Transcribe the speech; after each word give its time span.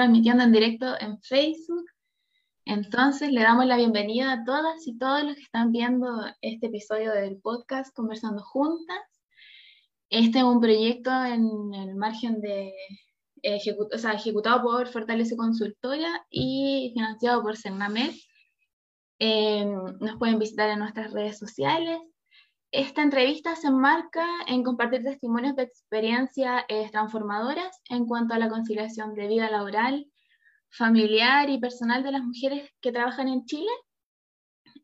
transmitiendo 0.00 0.44
en 0.44 0.52
directo 0.52 0.98
en 0.98 1.20
Facebook. 1.20 1.84
Entonces 2.64 3.32
le 3.32 3.42
damos 3.42 3.66
la 3.66 3.76
bienvenida 3.76 4.32
a 4.32 4.44
todas 4.44 4.86
y 4.86 4.96
todos 4.96 5.24
los 5.24 5.34
que 5.34 5.42
están 5.42 5.72
viendo 5.72 6.24
este 6.40 6.68
episodio 6.68 7.12
del 7.12 7.38
podcast 7.42 7.94
Conversando 7.94 8.42
Juntas. 8.42 8.96
Este 10.08 10.38
es 10.38 10.44
un 10.44 10.58
proyecto 10.58 11.10
en 11.10 11.74
el 11.74 11.96
margen 11.96 12.40
de 12.40 12.72
o 13.92 13.98
sea, 13.98 14.14
ejecutado 14.14 14.62
por 14.62 14.88
Fortalece 14.88 15.36
Consultora 15.36 16.26
y 16.30 16.92
financiado 16.94 17.42
por 17.42 17.58
Cernamed. 17.58 18.14
Eh, 19.18 19.66
nos 19.66 20.18
pueden 20.18 20.38
visitar 20.38 20.70
en 20.70 20.78
nuestras 20.78 21.12
redes 21.12 21.36
sociales. 21.36 22.00
Esta 22.72 23.02
entrevista 23.02 23.56
se 23.56 23.66
enmarca 23.66 24.24
en 24.46 24.62
compartir 24.62 25.02
testimonios 25.02 25.56
de 25.56 25.64
experiencias 25.64 26.62
eh, 26.68 26.88
transformadoras 26.92 27.80
en 27.88 28.06
cuanto 28.06 28.34
a 28.34 28.38
la 28.38 28.48
conciliación 28.48 29.14
de 29.14 29.26
vida 29.26 29.50
laboral, 29.50 30.06
familiar 30.70 31.50
y 31.50 31.58
personal 31.58 32.04
de 32.04 32.12
las 32.12 32.22
mujeres 32.22 32.70
que 32.80 32.92
trabajan 32.92 33.26
en 33.26 33.44
Chile. 33.44 33.72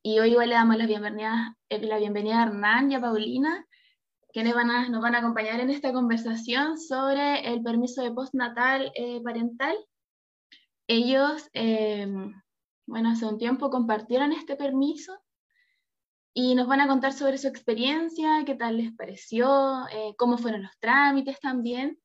Y 0.03 0.19
hoy 0.19 0.31
igual 0.31 0.49
le 0.49 0.57
damos 0.57 0.77
la 0.77 0.87
bienvenida, 0.87 1.57
eh, 1.69 1.81
la 1.81 1.99
bienvenida 1.99 2.41
a 2.41 2.47
Hernán 2.47 2.91
y 2.91 2.97
a 2.97 3.01
Paulina, 3.01 3.65
quienes 4.33 4.55
van 4.55 4.91
nos 4.91 5.01
van 5.01 5.15
a 5.15 5.19
acompañar 5.19 5.61
en 5.61 5.71
esta 5.71 5.93
conversación 5.93 6.79
sobre 6.79 7.53
el 7.53 7.63
permiso 7.63 8.03
de 8.03 8.11
postnatal 8.11 8.91
eh, 8.97 9.23
parental. 9.23 9.77
Ellos, 10.89 11.49
eh, 11.53 12.09
bueno, 12.87 13.11
hace 13.11 13.27
un 13.27 13.39
tiempo 13.39 13.71
compartieron 13.71 14.33
este 14.33 14.57
permiso 14.57 15.17
y 16.39 16.55
nos 16.55 16.67
van 16.67 16.83
a 16.83 16.87
contar 16.87 17.15
sobre 17.15 17.39
su 17.39 17.49
experiencia, 17.49 18.43
qué 18.45 18.55
tal 18.55 18.77
les 18.77 18.93
pareció, 18.93 19.49
eh, 19.91 20.13
cómo 20.19 20.37
fueron 20.37 20.65
los 20.65 20.79
trámites 20.79 21.41
también. 21.41 21.99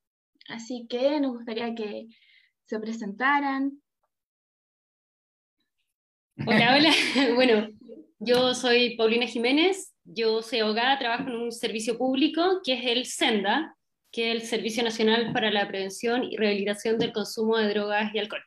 Así 0.47 0.87
que 0.89 1.19
nos 1.19 1.33
gustaría 1.33 1.75
que 1.75 2.07
se 2.63 2.79
presentaran. 2.79 3.73
Hola, 6.47 6.77
hola. 6.77 6.93
Bueno, 7.35 7.67
yo 8.19 8.53
soy 8.53 8.95
Paulina 8.95 9.27
Jiménez, 9.27 9.93
yo 10.05 10.41
soy 10.41 10.59
abogada, 10.59 10.97
trabajo 10.97 11.29
en 11.29 11.35
un 11.35 11.51
servicio 11.51 11.97
público 11.97 12.61
que 12.63 12.75
es 12.75 12.85
el 12.85 13.05
SENDA, 13.07 13.75
que 14.13 14.31
es 14.31 14.41
el 14.43 14.47
Servicio 14.47 14.81
Nacional 14.81 15.33
para 15.33 15.51
la 15.51 15.67
Prevención 15.67 16.23
y 16.23 16.37
Rehabilitación 16.37 16.97
del 16.97 17.11
Consumo 17.11 17.57
de 17.57 17.67
Drogas 17.67 18.15
y 18.15 18.19
Alcohol. 18.19 18.43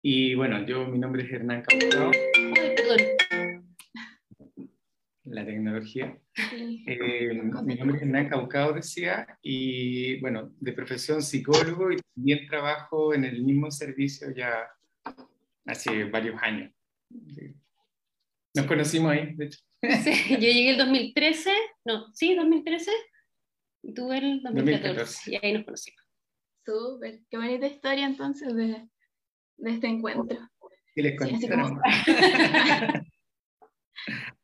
Y 0.00 0.36
bueno, 0.36 0.64
yo, 0.64 0.86
mi 0.86 1.00
nombre 1.00 1.24
es 1.24 1.32
Hernán 1.32 1.62
Caucao. 1.62 2.12
Ay, 2.36 2.74
perdón. 2.76 3.17
La 5.30 5.44
tecnología. 5.44 6.18
Eh, 6.86 7.32
mi 7.64 7.74
nombre 7.74 7.96
es 7.96 8.02
Hernán 8.02 8.28
Caucao, 8.28 8.72
decía, 8.72 9.26
y 9.42 10.20
bueno, 10.20 10.52
de 10.58 10.72
profesión 10.72 11.22
psicólogo 11.22 11.92
y 11.92 11.98
también 12.14 12.46
trabajo 12.46 13.14
en 13.14 13.24
el 13.24 13.42
mismo 13.42 13.70
servicio 13.70 14.28
ya 14.34 14.68
hace 15.66 16.04
varios 16.04 16.40
años. 16.42 16.72
Nos 18.54 18.66
conocimos 18.66 19.12
ahí, 19.12 19.34
de 19.34 19.46
hecho. 19.46 19.58
Sí, 20.02 20.12
yo 20.30 20.38
llegué 20.38 20.70
el 20.70 20.78
2013, 20.78 21.50
no, 21.84 22.12
sí, 22.14 22.34
2013, 22.34 22.90
y 23.82 23.94
tú 23.94 24.12
el 24.12 24.42
2014, 24.42 25.32
y 25.32 25.36
ahí 25.36 25.52
nos 25.52 25.64
conocimos. 25.64 26.02
Súper, 26.64 27.20
qué 27.30 27.36
bonita 27.36 27.66
historia 27.66 28.06
entonces 28.06 28.54
de, 28.54 28.88
de 29.56 29.70
este 29.70 29.86
encuentro. 29.86 30.38
Y 30.94 31.02
les 31.02 31.18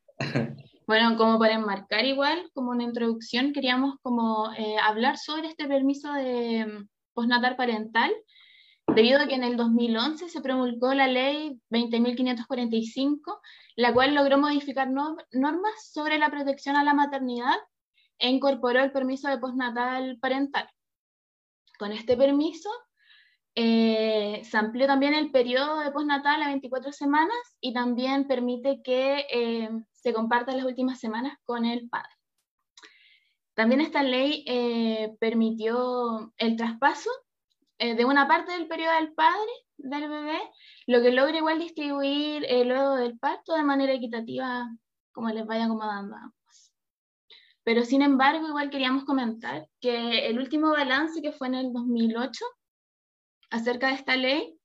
bueno, 0.87 1.17
como 1.17 1.39
para 1.39 1.55
enmarcar 1.55 2.05
igual, 2.05 2.51
como 2.55 2.71
una 2.71 2.85
introducción, 2.85 3.53
queríamos 3.53 3.97
como 4.03 4.53
eh, 4.53 4.77
hablar 4.83 5.17
sobre 5.17 5.49
este 5.49 5.67
permiso 5.67 6.13
de 6.13 6.67
mm, 6.67 6.89
postnatal 7.15 7.57
parental, 7.57 8.13
debido 8.89 9.21
a 9.21 9.27
que 9.27 9.35
en 9.35 9.45
el 9.45 9.57
2011 9.57 10.29
se 10.29 10.41
promulgó 10.43 10.93
la 10.93 11.09
ley 11.09 11.59
20.545, 11.71 13.41
la 13.77 13.95
cual 13.95 14.15
logró 14.15 14.39
modificar 14.39 14.89
normas 14.91 15.91
sobre 15.91 16.19
la 16.19 16.31
protección 16.31 16.77
a 16.77 16.85
la 16.85 16.93
maternidad 16.93 17.57
e 18.19 18.29
incorporó 18.29 18.81
el 18.81 18.93
permiso 18.93 19.29
de 19.29 19.39
postnatal 19.39 20.19
parental. 20.21 20.69
Con 21.79 21.93
este 21.93 22.17
permiso 22.17 22.71
eh, 23.55 24.43
se 24.45 24.57
amplió 24.57 24.87
también 24.87 25.15
el 25.15 25.31
periodo 25.31 25.81
de 25.81 25.91
postnatal 25.91 26.43
a 26.43 26.49
24 26.49 26.93
semanas 26.93 27.57
y 27.61 27.73
también 27.73 28.27
permite 28.27 28.83
que 28.83 29.27
eh, 29.33 29.71
se 30.05 30.13
compartan 30.13 30.59
las 30.59 30.67
últimas 30.67 31.01
semanas 31.01 31.39
con 31.47 31.65
el 31.65 31.89
padre. 31.89 32.13
También 33.55 33.81
esta 33.81 34.03
ley 34.03 34.45
eh, 34.47 35.17
permitió 35.19 36.35
el 36.37 36.57
traspaso 36.57 37.09
eh, 37.79 37.95
de 37.95 38.05
una 38.05 38.29
parte 38.29 38.53
del 38.53 38.69
periodo 38.69 38.93
del 38.97 39.15
padre, 39.15 39.51
del 39.79 40.11
bebé, 40.11 40.39
lo 40.87 41.01
que 41.01 41.11
logra 41.11 41.39
igual 41.39 41.59
distribuir 41.59 42.45
eh, 42.45 42.67
luego 42.67 42.97
del 42.97 43.19
parto 43.19 43.55
de 43.55 43.63
manera 43.63 43.95
equitativa, 43.95 44.69
como 45.13 45.31
les 45.31 45.47
vaya 45.47 45.65
acomodando 45.65 46.17
a 46.17 46.25
ambos. 46.25 46.73
Pero 47.63 47.83
sin 47.83 48.03
embargo, 48.03 48.47
igual 48.47 48.69
queríamos 48.69 49.07
comentar 49.07 49.67
que 49.81 50.27
el 50.27 50.39
último 50.39 50.73
balance 50.73 51.23
que 51.23 51.33
fue 51.33 51.47
en 51.47 51.55
el 51.55 51.73
2008 51.73 52.45
acerca 53.49 53.89
de 53.89 53.95
esta 53.95 54.17
ley 54.17 54.59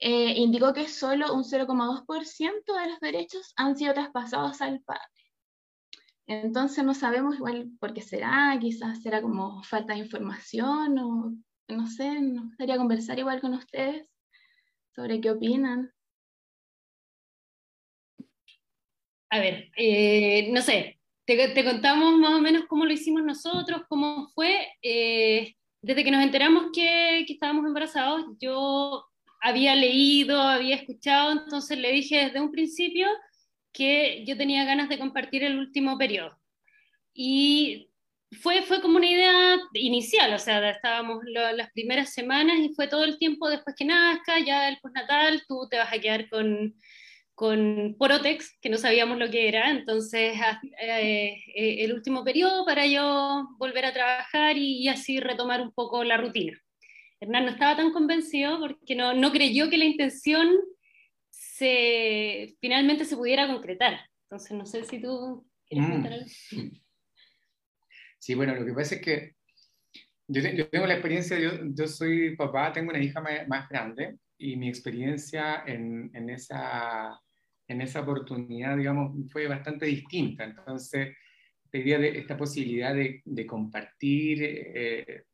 eh, 0.00 0.32
indicó 0.36 0.72
que 0.72 0.88
solo 0.88 1.34
un 1.34 1.44
0,2% 1.44 2.74
de 2.74 2.90
los 2.90 3.00
derechos 3.00 3.52
han 3.56 3.76
sido 3.76 3.92
traspasados 3.92 4.60
al 4.62 4.80
padre. 4.80 5.02
Entonces 6.26 6.84
no 6.84 6.94
sabemos 6.94 7.36
igual 7.36 7.70
por 7.78 7.92
qué 7.92 8.00
será, 8.00 8.56
quizás 8.60 9.02
será 9.02 9.20
como 9.20 9.62
falta 9.62 9.92
de 9.92 10.00
información 10.00 10.98
o 10.98 11.34
no 11.68 11.86
sé, 11.86 12.20
nos 12.20 12.44
gustaría 12.44 12.76
conversar 12.76 13.18
igual 13.18 13.40
con 13.40 13.54
ustedes 13.54 14.08
sobre 14.94 15.20
qué 15.20 15.30
opinan. 15.30 15.92
A 19.30 19.38
ver, 19.38 19.70
eh, 19.76 20.50
no 20.52 20.62
sé, 20.62 21.00
te, 21.26 21.64
contamos 21.64 22.18
más 22.18 22.34
o 22.34 22.40
menos 22.40 22.64
cómo 22.66 22.84
lo 22.84 22.92
hicimos 22.92 23.22
nosotros, 23.22 23.82
cómo 23.88 24.28
fue. 24.34 24.66
Eh, 24.82 25.54
desde 25.82 26.04
que 26.04 26.10
nos 26.10 26.22
enteramos 26.22 26.66
que, 26.72 27.24
que, 27.26 27.34
estábamos 27.34 27.64
embarazados, 27.66 28.24
yo 28.38 29.09
había 29.40 29.74
leído, 29.74 30.40
había 30.40 30.76
escuchado, 30.76 31.32
entonces 31.32 31.78
le 31.78 31.92
dije 31.92 32.24
desde 32.24 32.40
un 32.40 32.50
principio 32.50 33.08
que 33.72 34.24
yo 34.26 34.36
tenía 34.36 34.64
ganas 34.64 34.88
de 34.88 34.98
compartir 34.98 35.44
el 35.44 35.58
último 35.58 35.96
periodo. 35.98 36.38
Y 37.14 37.90
fue, 38.40 38.62
fue 38.62 38.80
como 38.80 38.96
una 38.96 39.08
idea 39.08 39.58
inicial, 39.74 40.32
o 40.34 40.38
sea, 40.38 40.70
estábamos 40.70 41.22
las 41.26 41.70
primeras 41.72 42.12
semanas 42.12 42.58
y 42.60 42.74
fue 42.74 42.86
todo 42.86 43.04
el 43.04 43.18
tiempo 43.18 43.48
después 43.48 43.74
que 43.76 43.84
nazca, 43.84 44.38
ya 44.38 44.68
el 44.68 44.78
postnatal, 44.80 45.42
tú 45.48 45.66
te 45.68 45.78
vas 45.78 45.92
a 45.92 45.98
quedar 45.98 46.28
con, 46.28 46.74
con 47.34 47.96
Porotex, 47.98 48.58
que 48.60 48.68
no 48.68 48.76
sabíamos 48.76 49.18
lo 49.18 49.30
que 49.30 49.48
era, 49.48 49.70
entonces 49.70 50.38
eh, 50.78 51.42
eh, 51.56 51.84
el 51.84 51.94
último 51.94 52.22
periodo 52.22 52.64
para 52.66 52.86
yo 52.86 53.48
volver 53.58 53.86
a 53.86 53.94
trabajar 53.94 54.56
y, 54.58 54.86
así 54.88 55.18
retomar 55.20 55.60
un 55.62 55.72
poco 55.72 56.04
la 56.04 56.18
rutina. 56.18 56.56
Hernán 57.20 57.44
no 57.44 57.50
estaba 57.52 57.76
tan 57.76 57.92
convencido 57.92 58.58
porque 58.58 58.94
no, 58.96 59.14
no 59.14 59.30
creyó 59.30 59.68
que 59.68 59.76
la 59.76 59.84
intención 59.84 60.48
se, 61.28 62.56
finalmente 62.60 63.04
se 63.04 63.16
pudiera 63.16 63.46
concretar. 63.46 64.00
Entonces, 64.24 64.56
no 64.56 64.64
sé 64.64 64.84
si 64.84 65.00
tú 65.00 65.46
quieres 65.66 65.86
mm. 65.86 65.90
comentar 65.90 66.12
algo. 66.14 66.26
Sí, 68.18 68.34
bueno, 68.34 68.54
lo 68.54 68.64
que 68.64 68.72
pasa 68.72 68.96
es 68.96 69.00
que 69.00 69.34
yo, 70.28 70.68
tengo 70.68 70.86
la 70.86 70.94
experiencia, 70.94 71.38
yo, 71.38 71.50
yo, 71.74 71.88
soy 71.88 72.36
papá, 72.36 72.72
tengo 72.72 72.90
una 72.90 73.02
hija 73.02 73.20
más, 73.48 73.68
grande 73.68 74.18
y 74.38 74.56
mi 74.56 74.68
experiencia 74.68 75.64
en, 75.66 76.10
en, 76.14 76.30
esa, 76.30 77.18
en 77.66 77.80
esa 77.80 78.00
oportunidad, 78.00 78.76
digamos, 78.76 79.30
fue 79.32 79.48
bastante 79.48 79.86
distinta. 79.86 80.44
Entonces, 80.44 81.16
la 81.72 81.80
idea 81.80 81.98
de 81.98 82.18
esta 82.18 82.36
posibilidad 82.36 82.94
de, 82.94 83.22
de 83.24 83.46
compartir, 83.46 84.42
eh, 84.42 85.24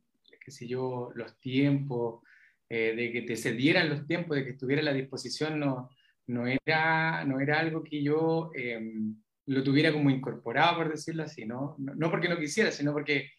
qué 0.46 0.52
sé 0.52 0.69
yo, 0.69 1.10
los 1.14 1.38
tiempos, 1.40 2.22
eh, 2.70 2.94
de 2.96 3.12
que 3.12 3.22
te 3.22 3.37
cedieran 3.37 3.90
los 3.90 4.06
tiempos, 4.06 4.37
de 4.37 4.44
que 4.44 4.50
estuviera 4.52 4.81
a 4.81 4.87
la 4.87 4.94
disposición, 4.94 5.58
no, 5.60 5.90
no, 6.28 6.46
era, 6.46 7.25
no 7.25 7.40
era 7.40 7.58
algo 7.58 7.82
que 7.82 8.02
yo... 8.02 8.50
Em, 8.54 9.16
lo 9.46 9.62
tuviera 9.62 9.93
como 9.93 10.10
incorporado, 10.10 10.76
por 10.76 10.90
decirlo 10.90 11.22
así, 11.22 11.46
¿no? 11.46 11.76
No, 11.78 12.10
porque 12.10 12.28
no 12.28 12.37
quisiera, 12.38 12.72
sino 12.72 12.93
porque 12.93 13.31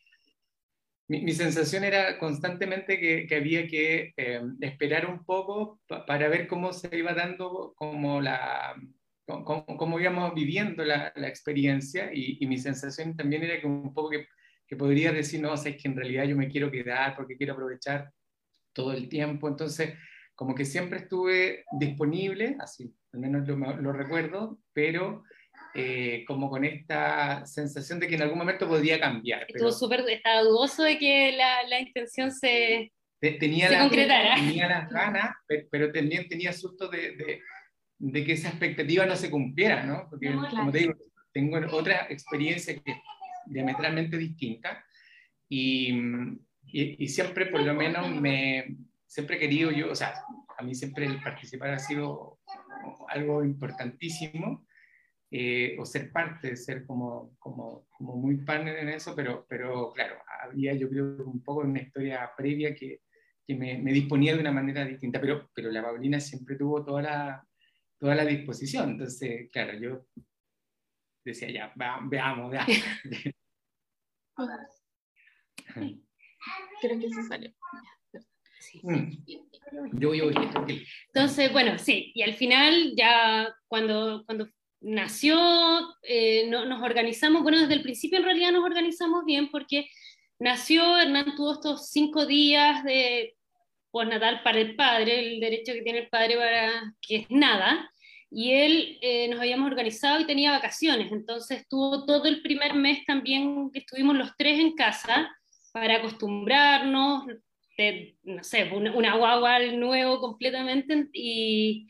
mi, 1.10 1.34
sensación 1.34 1.84
era 1.84 2.18
constantemente 2.18 3.00
que, 3.00 3.36
había 3.36 3.68
que 3.68 4.14
eh, 4.16 4.42
esperar 4.62 5.06
un 5.06 5.26
poco 5.26 5.82
para 6.06 6.30
ver 6.30 6.48
cómo 6.48 6.74
se 6.74 6.96
iba 6.98 7.14
dando, 7.14 7.74
como 7.76 8.22
la, 8.22 8.74
cómo, 9.26 10.00
íbamos 10.00 10.34
viviendo 10.34 10.84
la, 10.84 11.14
experiencia 11.16 12.10
y, 12.14 12.46
mi 12.48 12.58
sensación 12.58 13.16
también 13.16 13.44
era 13.44 13.60
que 13.60 13.68
un 13.68 13.94
poco 13.94 14.10
que, 14.10 14.28
que 14.68 14.76
podría 14.76 15.12
decir, 15.12 15.42
no, 15.42 15.52
o 15.52 15.56
es 15.56 15.62
que 15.62 15.88
en 15.88 15.96
realidad 15.96 16.26
yo 16.26 16.36
me 16.36 16.50
quiero 16.50 16.70
quedar 16.70 17.16
porque 17.16 17.38
quiero 17.38 17.54
aprovechar 17.54 18.12
todo 18.74 18.94
el 18.94 19.10
tiempo, 19.10 19.48
entonces 19.48 19.96
como 20.36 20.54
que 20.54 20.66
siempre 20.66 21.00
estuve 21.00 21.64
disponible, 21.80 22.58
así 22.60 22.94
al 23.14 23.20
menos 23.20 23.48
lo, 23.48 23.56
lo 23.58 23.92
recuerdo, 23.92 24.60
pero 24.74 25.24
eh, 25.74 26.24
como 26.28 26.50
con 26.50 26.66
esta 26.66 27.46
sensación 27.46 28.00
de 28.00 28.08
que 28.08 28.16
en 28.16 28.22
algún 28.24 28.38
momento 28.38 28.68
podía 28.68 29.00
cambiar. 29.00 29.46
Estuvo 29.48 29.72
súper, 29.72 30.04
estaba 30.10 30.42
dudoso 30.42 30.84
de 30.84 30.98
que 30.98 31.34
la, 31.34 31.64
la, 31.68 31.80
intención 31.80 32.32
se, 32.32 32.92
tenía, 33.20 33.70
la, 33.70 33.90
tenía 34.36 34.68
las 34.68 34.90
ganas, 34.90 35.36
pero 35.70 35.92
también 35.92 36.28
tenía 36.28 36.54
susto 36.54 36.88
de, 36.88 37.42
de, 38.00 38.24
que 38.26 38.34
esa 38.34 38.50
expectativa 38.50 39.06
no 39.06 39.16
se 39.16 39.30
cumpliera, 39.30 39.84
¿no? 39.84 40.08
Porque, 40.10 40.32
como 40.32 40.72
te 40.72 40.80
digo, 40.80 40.94
tengo 41.32 41.60
otra 41.72 42.08
experiencia 42.10 42.74
que 42.74 43.02
diametralmente 43.50 44.18
distinta. 44.18 44.86
Y, 45.50 45.92
y, 46.66 47.04
y 47.04 47.08
siempre, 47.08 47.48
por 47.48 47.62
lo 47.62 47.74
menos, 47.74 48.10
me, 48.20 48.78
siempre 49.06 49.38
he 49.38 49.40
querido 49.40 49.72
yo, 49.72 49.92
o 49.92 49.96
sea, 49.96 50.14
a 50.58 50.64
mí 50.64 50.76
siempre 50.76 51.06
el 51.06 51.22
participar 51.22 51.72
ha 51.72 51.80
sido 51.80 52.40
algo 53.10 53.44
importantísimo, 53.44 54.66
eh, 55.30 55.76
o 55.78 55.86
ser 55.86 56.12
parte, 56.12 56.56
ser 56.56 56.86
como, 56.86 57.36
como, 57.38 57.88
como 57.98 58.16
muy 58.16 58.38
partner 58.38 58.78
en 58.78 58.90
eso, 58.90 59.14
pero, 59.14 59.46
pero 59.50 59.92
claro, 59.92 60.16
había 60.42 60.74
yo 60.74 60.90
creo 60.90 61.18
un 61.26 61.44
poco 61.44 61.62
una 61.62 61.82
historia 61.82 62.32
previa 62.36 62.74
que, 62.74 63.02
que 63.46 63.56
me, 63.56 63.78
me, 63.78 63.92
disponía 63.92 64.34
de 64.34 64.40
una 64.40 64.54
manera 64.54 64.86
distinta, 64.86 65.20
pero, 65.20 65.50
pero 65.54 65.70
la 65.70 65.84
Paulina 65.84 66.20
siempre 66.22 66.56
tuvo 66.56 66.84
toda 66.84 67.02
la, 67.02 67.48
toda 67.98 68.16
la 68.16 68.26
disposición, 68.26 68.92
entonces, 68.92 69.50
claro, 69.52 69.78
yo 69.78 70.06
decía, 71.26 71.52
ya, 71.52 71.74
veamos, 71.76 72.54
Creo 76.82 77.00
que 77.00 77.10
se 77.10 77.24
salió. 77.24 77.52
Mm. 78.84 79.12
Yo, 79.94 80.14
yo, 80.14 80.30
Entonces, 81.14 81.52
bueno, 81.52 81.78
sí, 81.78 82.12
y 82.16 82.22
al 82.22 82.34
final 82.34 82.94
ya 82.96 83.54
cuando, 83.68 84.24
cuando 84.26 84.48
nació, 84.82 85.38
eh, 86.04 86.48
no, 86.50 86.66
nos 86.66 86.82
organizamos, 86.82 87.44
bueno, 87.44 87.60
desde 87.60 87.74
el 87.74 87.82
principio 87.82 88.20
en 88.20 88.26
realidad 88.26 88.52
nos 88.52 88.64
organizamos 88.64 89.26
bien 89.26 89.50
porque 89.50 89.90
nació, 90.40 90.98
Hernán 90.98 91.36
tuvo 91.36 91.54
estos 91.54 91.90
cinco 91.90 92.26
días 92.26 92.84
de 92.84 93.36
postnatal 93.92 94.44
para 94.44 94.60
el 94.60 94.76
padre, 94.76 95.20
el 95.20 95.40
derecho 95.40 95.74
que 95.74 95.82
tiene 95.82 96.00
el 96.00 96.10
padre 96.10 96.38
para 96.38 96.94
que 97.02 97.16
es 97.18 97.26
nada, 97.30 97.90
y 98.30 98.52
él 98.52 98.98
eh, 99.02 99.28
nos 99.30 99.40
habíamos 99.40 99.68
organizado 99.68 100.20
y 100.20 100.26
tenía 100.26 100.52
vacaciones, 100.52 101.12
entonces 101.12 101.62
estuvo 101.62 102.06
todo 102.06 102.26
el 102.26 102.42
primer 102.42 102.74
mes 102.74 103.06
también 103.06 103.72
que 103.72 103.80
estuvimos 103.80 104.16
los 104.16 104.32
tres 104.38 104.60
en 104.60 104.74
casa 104.74 105.34
para 105.72 105.98
acostumbrarnos, 105.98 107.26
no 108.24 108.44
sé, 108.44 108.72
una, 108.74 108.94
una 108.96 109.16
guagua 109.16 109.60
nuevo 109.60 110.20
completamente 110.20 111.08
y, 111.14 111.88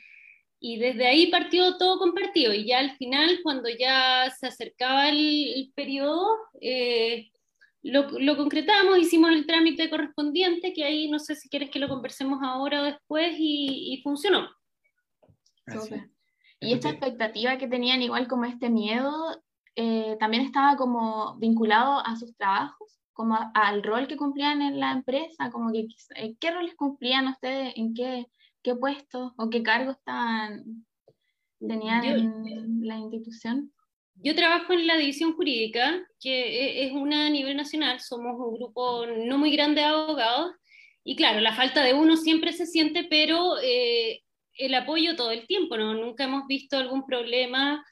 y, 0.59 0.77
desde 0.77 1.07
ahí 1.07 1.27
partió 1.27 1.77
todo 1.77 1.97
compartido 1.97 2.53
y 2.53 2.67
ya 2.67 2.79
al 2.79 2.97
final 2.97 3.39
cuando 3.41 3.69
ya 3.69 4.29
se 4.37 4.47
acercaba 4.47 5.09
el, 5.09 5.71
periodo 5.75 6.27
eh, 6.59 7.31
lo, 7.81 8.09
lo, 8.19 8.35
concretamos, 8.35 8.99
hicimos 8.99 9.31
el 9.31 9.45
trámite 9.45 9.89
correspondiente 9.89 10.73
que 10.73 10.83
ahí 10.83 11.09
no 11.09 11.19
sé 11.19 11.35
si 11.35 11.47
quieres 11.47 11.69
que 11.69 11.79
lo 11.79 11.87
conversemos 11.87 12.39
ahora 12.43 12.81
o 12.81 12.85
después 12.85 13.35
y, 13.39 13.93
y 13.93 14.01
funcionó. 14.01 14.49
Y 16.59 16.73
esta 16.73 16.89
expectativa 16.89 17.57
que 17.57 17.67
tenían 17.67 18.01
igual 18.01 18.27
como 18.27 18.45
este 18.45 18.69
miedo 18.69 19.13
eh, 19.75 20.17
también 20.19 20.43
estaba 20.43 20.75
como 20.75 21.37
vinculado 21.37 21.99
a 22.05 22.15
sus 22.15 22.35
trabajos 22.35 22.97
como 23.17 23.35
al 23.55 23.81
rol 23.81 24.07
que 24.07 24.15
cumplían 24.15 24.61
en 24.61 24.79
la 24.79 24.91
empresa, 24.91 25.49
como 25.49 25.71
que 25.71 25.87
eh, 26.17 26.35
qué 26.39 26.51
roles 26.51 26.75
cumplían 26.75 27.27
ustedes, 27.27 27.73
en 27.75 27.95
qué, 27.95 28.27
qué 28.61 28.75
puestos 28.75 29.33
o 29.37 29.49
qué 29.49 29.63
cargos 29.63 29.97
estaban, 29.97 30.85
tenían 31.59 32.03
en 32.03 32.87
la 32.87 32.97
institución. 32.97 33.73
Yo 34.17 34.35
trabajo 34.35 34.71
en 34.73 34.85
la 34.85 34.97
división 34.97 35.33
jurídica, 35.33 35.99
que 36.19 36.83
e, 36.83 36.85
es 36.85 36.93
una 36.93 37.25
a 37.25 37.29
nivel 37.31 37.57
nacional, 37.57 37.99
somos 38.01 38.35
un 38.37 38.53
grupo 38.53 39.07
no 39.07 39.39
muy 39.39 39.51
grande 39.51 39.81
de 39.81 39.87
abogados, 39.87 40.51
y 41.03 41.15
claro, 41.15 41.39
la 41.39 41.55
falta 41.55 41.81
de 41.81 41.95
uno 41.95 42.17
siempre 42.17 42.53
se 42.53 42.67
siente, 42.67 43.07
pero 43.09 43.55
eh, 43.63 44.21
el 44.57 44.73
apoyo 44.73 45.15
todo 45.15 45.31
el 45.31 45.47
tiempo, 45.47 45.77
¿no? 45.77 45.93
Nunca 45.93 46.25
hemos 46.25 46.47
visto 46.47 46.77
algún 46.77 47.05
problema 47.05 47.83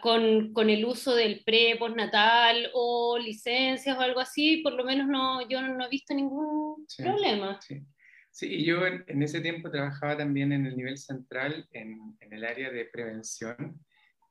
con, 0.00 0.52
con, 0.52 0.70
el 0.70 0.84
uso 0.84 1.14
del 1.14 1.42
pre, 1.44 1.76
postnatal 1.76 2.70
o 2.74 3.18
licencias 3.18 3.96
o 3.96 4.00
algo 4.00 4.20
así, 4.20 4.58
por 4.58 4.74
lo 4.74 4.84
menos 4.84 5.08
no, 5.08 5.48
yo 5.48 5.60
no, 5.62 5.84
he 5.84 5.88
visto 5.88 6.14
ningún 6.14 6.86
problema. 6.96 7.58
Sí. 7.60 7.82
sí, 8.30 8.64
yo 8.64 8.86
en, 8.86 9.22
ese 9.22 9.40
tiempo 9.40 9.70
trabajaba 9.70 10.16
también 10.16 10.52
en 10.52 10.66
el 10.66 10.76
nivel 10.76 10.96
central, 10.96 11.66
en, 11.72 11.98
en 12.20 12.32
el 12.32 12.44
área 12.44 12.70
de 12.70 12.84
prevención. 12.84 13.80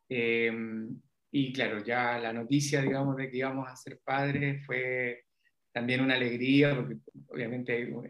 Em, 0.08 1.02
y 1.32 1.52
claro, 1.52 1.84
ya 1.84 2.20
la 2.20 2.32
noticia, 2.32 2.82
digamos, 2.82 3.18
de 3.18 3.30
que 3.30 3.38
íbamos 3.38 3.68
a 3.68 3.76
ser 3.76 4.00
padres 4.04 4.66
fue 4.66 5.26
también 5.74 6.02
una 6.02 6.14
alegría, 6.14 6.76
porque 6.76 6.98
obviamente 7.28 7.74
hay 7.74 7.84
un, 7.86 8.08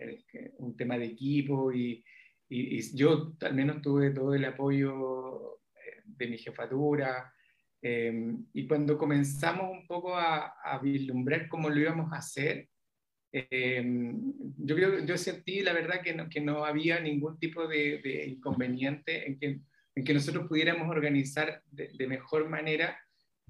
un 0.58 0.78
tema 0.78 0.98
de 0.98 1.06
equipo 1.06 1.72
y, 1.72 2.04
y, 2.54 2.78
y, 2.78 2.96
yo 2.96 3.34
al 3.42 3.56
menos 3.56 3.82
tuve 3.82 4.12
todo 4.12 4.34
el 4.34 4.46
apoyo 4.46 5.60
de 6.06 6.28
mi 6.28 6.38
jefatura. 6.38 7.34
Em, 7.82 8.46
y 8.54 8.68
cuando 8.68 8.98
comenzamos 8.98 9.70
un 9.72 9.86
poco 9.88 10.16
a, 10.16 10.54
a, 10.64 10.80
vislumbrar 10.80 11.50
cómo 11.50 11.70
lo 11.70 11.80
íbamos 11.80 12.14
a 12.14 12.18
hacer, 12.18 12.70
em, 13.32 14.34
yo 14.58 14.76
creo 14.76 15.06
yo 15.06 15.18
sentí 15.18 15.62
la 15.62 15.74
verdad 15.74 16.02
que 16.02 16.14
no, 16.14 16.30
que 16.30 16.40
no 16.40 16.64
había 16.66 17.00
ningún 17.00 17.38
tipo 17.40 17.68
de, 17.68 18.26
inconveniente 18.28 19.28
en 19.28 19.40
que, 19.40 19.60
en 19.96 20.04
que, 20.04 20.14
nosotros 20.14 20.48
pudiéramos 20.48 20.88
organizar 20.90 21.62
de, 21.72 22.08
mejor 22.08 22.48
manera 22.50 22.98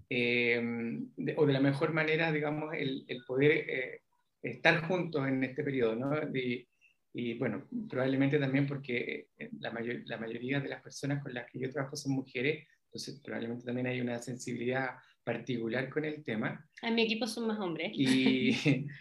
em, 0.10 1.10
o 1.36 1.46
de 1.46 1.54
la 1.54 1.60
mejor 1.60 1.94
manera, 1.94 2.32
digamos, 2.32 2.74
el, 2.74 3.06
el 3.08 3.24
poder 3.26 3.52
eh, 3.52 4.02
estar 4.42 4.88
juntos 4.88 5.28
en 5.28 5.44
este 5.44 5.64
periodo, 5.64 5.96
¿no? 5.96 6.10
Y 7.14 7.36
bueno, 7.36 7.68
probablemente 7.90 8.40
también 8.40 8.66
porque 8.66 9.28
eh, 9.38 9.50
la, 9.60 9.72
la 10.06 10.18
mayoría 10.18 10.60
de 10.60 10.70
las 10.70 10.82
personas 10.82 11.22
con 11.22 11.34
las 11.34 11.50
que 11.50 11.60
yo 11.60 11.70
trabajo 11.70 11.96
son 11.96 12.14
mujeres, 12.14 12.68
entonces 12.86 13.22
probablemente 13.24 13.66
también 13.66 13.88
hay 13.88 14.02
una 14.02 14.20
sensibilidad 14.20 14.92
particular 15.24 15.90
con 15.90 16.06
el 16.06 16.24
tema. 16.24 16.68
En 16.82 16.96
mi 16.96 17.04
equipo 17.04 17.28
son 17.28 17.48
más 17.48 17.60
hombres. 17.60 17.92
Y, 17.94 18.56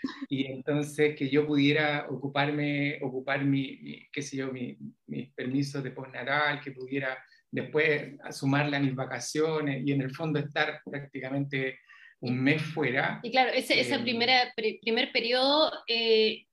y 0.28 0.46
entonces 0.46 1.16
que 1.16 1.28
yo 1.28 1.46
pudiera 1.46 2.06
ocuparme, 2.08 2.98
ocupar 3.02 3.44
mi, 3.44 4.06
qué 4.12 4.22
sé 4.22 4.36
yo, 4.36 4.52
mis 4.52 4.76
mi 5.06 5.26
permisos 5.26 5.82
de 5.82 5.90
postnatal, 5.90 6.60
que 6.60 6.72
pudiera 6.72 7.18
después 7.50 8.14
sumarle 8.30 8.76
a 8.76 8.80
mis 8.80 8.94
vacaciones 8.94 9.82
y 9.86 9.92
en 9.92 10.02
el 10.02 10.10
fondo 10.10 10.38
estar 10.38 10.80
prácticamente 10.84 11.78
un 12.20 12.40
mes 12.40 12.62
fuera. 12.62 13.20
Y 13.22 13.30
claro, 13.30 13.50
ese, 13.52 13.80
ese 13.80 13.96
eh, 13.96 13.98
primera, 13.98 14.52
primer 14.54 15.12
periodo 15.12 15.72
eh, 15.88 16.46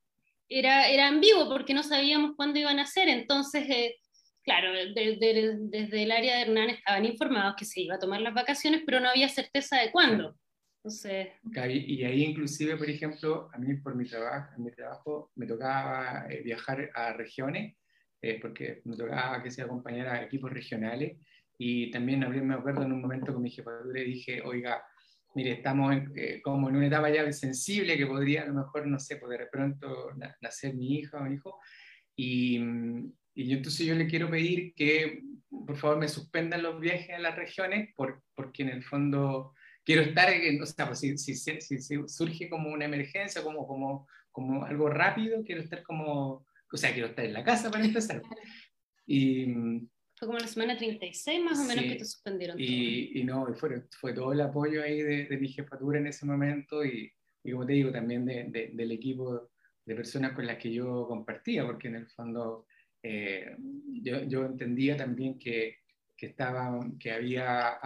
era, 0.49 0.89
era 0.89 1.07
ambiguo 1.07 1.47
porque 1.47 1.73
no 1.73 1.83
sabíamos 1.83 2.35
cuándo 2.35 2.59
iban 2.59 2.79
a 2.79 2.85
ser, 2.85 3.07
entonces, 3.07 3.69
eh, 3.69 3.95
claro, 4.43 4.71
desde 4.73 6.03
el 6.03 6.11
área 6.11 6.35
de 6.35 6.41
Hernán 6.41 6.69
estaban 6.71 7.05
informados 7.05 7.55
que 7.55 7.65
se 7.65 7.81
iba 7.81 7.95
a 7.95 7.99
tomar 7.99 8.21
las 8.21 8.33
vacaciones, 8.33 8.81
pero 8.85 8.99
no 8.99 9.09
había 9.09 9.29
certeza 9.29 9.77
de 9.77 9.91
cuándo. 9.91 10.35
Entonces... 10.77 11.27
Y 11.43 12.03
ahí 12.03 12.23
inclusive, 12.23 12.77
por 12.77 12.89
ejemplo, 12.89 13.49
a 13.53 13.57
mí 13.57 13.75
por 13.75 13.95
mi 13.95 14.05
trabajo, 14.05 14.53
en 14.57 14.63
mi 14.63 14.71
trabajo 14.71 15.31
me 15.35 15.45
tocaba 15.45 16.25
eh, 16.29 16.41
viajar 16.41 16.89
a 16.95 17.13
regiones, 17.13 17.75
eh, 18.21 18.39
porque 18.41 18.81
me 18.85 18.97
tocaba 18.97 19.43
que 19.43 19.51
se 19.51 19.61
acompañar 19.61 20.07
a 20.07 20.23
equipos 20.23 20.51
regionales, 20.51 21.17
y 21.57 21.91
también 21.91 22.21
me 22.47 22.53
acuerdo 22.53 22.83
en 22.83 22.93
un 22.93 23.01
momento 23.01 23.33
con 23.33 23.43
mi 23.43 23.51
jefatura 23.51 24.01
dije, 24.01 24.41
oiga, 24.41 24.81
mire, 25.39 25.53
estamos 25.53 25.95
eh, 26.17 26.41
como 26.43 26.67
en 26.67 26.75
una 26.75 26.87
etapa 26.87 27.09
ya 27.09 27.31
sensible 27.31 27.97
que 27.97 28.05
podría 28.05 28.41
a 28.41 28.47
lo 28.47 28.55
mejor, 28.55 28.85
no 28.87 28.99
sé, 28.99 29.15
poder 29.15 29.39
de 29.39 29.47
pronto 29.47 30.11
nacer 30.41 30.75
mi 30.75 30.97
hija 30.97 31.17
o 31.17 31.23
mi 31.23 31.35
hijo. 31.35 31.61
Y, 32.13 32.57
y 33.33 33.47
yo, 33.47 33.55
entonces 33.55 33.85
yo 33.85 33.95
le 33.95 34.07
quiero 34.07 34.29
pedir 34.29 34.73
que 34.73 35.23
por 35.49 35.77
favor 35.77 35.97
me 35.97 36.09
suspendan 36.09 36.61
los 36.61 36.77
viajes 36.81 37.11
a 37.11 37.19
las 37.19 37.37
regiones 37.37 37.93
por, 37.95 38.21
porque 38.35 38.63
en 38.63 38.69
el 38.69 38.83
fondo 38.83 39.53
quiero 39.85 40.01
estar, 40.01 40.29
o 40.61 40.65
sea, 40.65 40.87
pues 40.87 40.99
si, 40.99 41.17
si, 41.17 41.35
si, 41.35 41.79
surge 42.07 42.49
como 42.49 42.69
una 42.69 42.83
emergencia, 42.83 43.41
como, 43.41 43.65
como, 43.65 44.09
como 44.31 44.65
algo 44.65 44.89
rápido, 44.89 45.41
quiero 45.45 45.61
estar 45.61 45.83
como, 45.83 46.45
o 46.69 46.77
sea, 46.77 46.91
quiero 46.91 47.07
estar 47.07 47.23
en 47.23 47.33
la 47.33 47.45
casa 47.45 47.71
para 47.71 47.85
empezar. 47.85 48.21
Y, 49.11 49.47
fue 50.19 50.27
como 50.27 50.37
la 50.37 50.47
semana 50.47 50.77
36 50.77 51.43
más 51.43 51.59
o 51.59 51.63
menos 51.63 51.85
que 51.85 51.95
te 51.95 52.03
suspendieron. 52.05 52.59
Y, 52.59 53.19
y 53.21 53.23
no, 53.23 53.47
fue, 53.55 53.83
fue, 53.89 54.11
todo 54.11 54.33
el 54.33 54.41
apoyo 54.41 54.83
ahí 54.83 55.01
de, 55.01 55.25
de, 55.27 55.37
mi 55.37 55.47
jefatura 55.47 55.97
en 55.97 56.07
ese 56.07 56.25
momento 56.25 56.83
y, 56.83 57.09
y 57.41 57.51
como 57.51 57.65
te 57.65 57.73
digo, 57.73 57.89
también 57.89 58.25
de, 58.25 58.71
del 58.73 58.91
equipo 58.91 59.49
de 59.85 59.95
personas 59.95 60.33
con 60.33 60.45
las 60.45 60.57
que 60.57 60.73
yo 60.73 61.07
compartía, 61.07 61.65
porque 61.65 61.87
en 61.87 61.95
el 61.95 62.07
fondo 62.07 62.67
eh, 63.01 63.55
yo, 64.01 64.23
yo, 64.23 64.45
entendía 64.45 64.97
también 64.97 65.39
que, 65.39 65.77
que, 66.17 66.27
estaba, 66.27 66.85
que 66.99 67.13
había, 67.13 67.79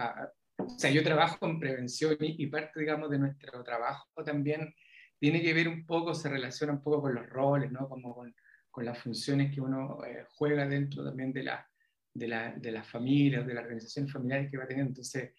o 0.56 0.68
sea, 0.70 0.90
yo 0.90 1.04
trabajo 1.04 1.46
en 1.46 1.60
prevención 1.60 2.16
y, 2.18 2.46
parte, 2.48 2.80
digamos, 2.80 3.10
de 3.10 3.18
nuestro 3.20 3.62
trabajo 3.62 4.08
también 4.24 4.74
tiene 5.20 5.40
que 5.40 5.54
ver 5.54 5.68
un 5.68 5.86
poco, 5.86 6.14
se 6.14 6.28
relaciona 6.28 6.72
un 6.72 6.82
poco 6.82 7.02
con 7.02 7.14
los 7.14 7.28
roles, 7.28 7.70
¿no? 7.70 7.88
Como 7.88 8.12
con, 8.12 8.34
con 8.72 8.84
las 8.84 8.98
funciones 8.98 9.54
que 9.54 9.60
uno 9.60 10.04
eh, 10.04 10.26
juega 10.30 10.66
dentro 10.66 11.04
también 11.04 11.32
de 11.32 11.44
la 11.44 11.66
de, 12.14 12.28
la, 12.28 12.52
de 12.52 12.72
las 12.72 12.88
familias, 12.88 13.46
de 13.46 13.54
las 13.54 13.64
organizaciones 13.64 14.12
familiares 14.12 14.50
que 14.50 14.56
va 14.56 14.66
teniendo. 14.66 14.90
Entonces, 14.90 15.34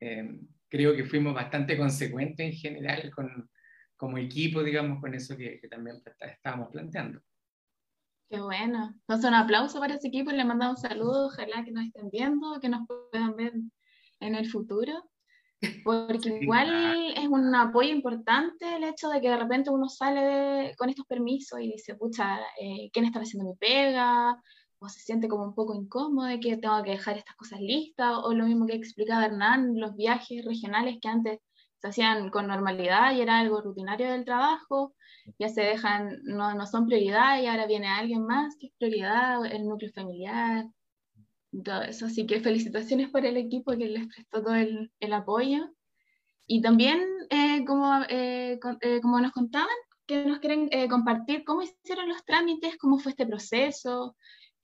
eh, 0.00 0.40
creo 0.68 0.96
que 0.96 1.04
fuimos 1.04 1.34
bastante 1.34 1.76
consecuentes 1.76 2.46
en 2.46 2.52
general 2.52 3.10
con, 3.14 3.48
como 3.96 4.18
equipo, 4.18 4.62
digamos, 4.62 5.00
con 5.00 5.14
eso 5.14 5.36
que, 5.36 5.60
también 5.70 6.02
estábamos 6.20 6.70
planteando. 6.72 7.20
Qué 8.28 8.40
bueno. 8.40 8.94
Entonces, 9.00 9.28
un 9.28 9.34
aplauso 9.34 9.78
para 9.78 9.94
ese 9.94 10.08
equipo 10.08 10.30
y 10.30 10.36
le 10.36 10.44
mandamos 10.44 10.80
saludos. 10.80 11.32
Ojalá 11.32 11.64
que 11.64 11.72
nos 11.72 11.84
estén 11.84 12.10
viendo, 12.10 12.58
que 12.60 12.68
nos 12.68 12.86
puedan 12.86 13.36
ver 13.36 13.52
en 14.20 14.34
el 14.34 14.48
futuro. 14.48 14.92
Porque 15.84 16.28
igual 16.42 17.14
es 17.16 17.28
un 17.28 17.54
apoyo 17.54 17.90
importante 17.90 18.76
el 18.76 18.84
hecho 18.84 19.08
de 19.08 19.20
que 19.20 19.28
de 19.28 19.36
repente 19.36 19.70
uno 19.70 19.88
sale 19.88 20.74
con 20.76 20.88
estos 20.88 21.06
permisos 21.06 21.60
y 21.60 21.72
dice, 21.72 21.94
pucha, 21.94 22.40
eh, 22.60 22.90
¿quién 22.92 23.04
está 23.04 23.20
haciendo 23.20 23.50
mi 23.50 23.56
pega? 23.56 24.36
O 24.78 24.88
se 24.88 25.00
siente 25.00 25.28
como 25.28 25.44
un 25.44 25.54
poco 25.54 25.74
incómodo 25.74 26.26
de 26.26 26.40
que 26.40 26.56
tengo 26.56 26.82
que 26.82 26.92
dejar 26.92 27.16
estas 27.18 27.36
cosas 27.36 27.60
listas. 27.60 28.18
O 28.22 28.34
lo 28.34 28.44
mismo 28.44 28.66
que 28.66 28.74
explicaba 28.74 29.26
Hernán, 29.26 29.78
los 29.78 29.96
viajes 29.96 30.44
regionales 30.44 30.98
que 31.00 31.08
antes 31.08 31.40
se 31.78 31.88
hacían 31.88 32.30
con 32.30 32.46
normalidad 32.46 33.14
y 33.14 33.20
era 33.20 33.38
algo 33.38 33.60
rutinario 33.60 34.10
del 34.10 34.24
trabajo, 34.24 34.94
ya 35.38 35.48
se 35.48 35.62
dejan, 35.62 36.20
no, 36.24 36.54
no 36.54 36.66
son 36.66 36.86
prioridad 36.86 37.40
y 37.40 37.46
ahora 37.46 37.66
viene 37.66 37.88
alguien 37.88 38.24
más 38.26 38.56
que 38.58 38.68
es 38.68 38.72
prioridad, 38.78 39.44
el 39.46 39.66
núcleo 39.66 39.92
familiar, 39.92 40.66
todo 41.62 41.82
eso. 41.82 42.06
Así 42.06 42.26
que 42.26 42.40
felicitaciones 42.40 43.10
por 43.10 43.24
el 43.24 43.36
equipo 43.36 43.72
que 43.72 43.86
les 43.86 44.06
prestó 44.06 44.42
todo 44.42 44.54
el, 44.54 44.90
el 45.00 45.12
apoyo. 45.12 45.70
Y 46.46 46.60
también, 46.60 47.00
eh, 47.30 47.64
como, 47.64 48.02
eh, 48.08 48.58
eh, 48.80 49.00
como 49.00 49.20
nos 49.20 49.32
contaban, 49.32 49.68
que 50.06 50.26
nos 50.26 50.38
quieren 50.40 50.68
compartir 50.90 51.44
cómo 51.44 51.62
hicieron 51.62 52.10
los 52.10 52.22
trámites, 52.24 52.76
cómo 52.76 52.98
fue 52.98 53.12
este 53.12 53.26
proceso. 53.26 54.16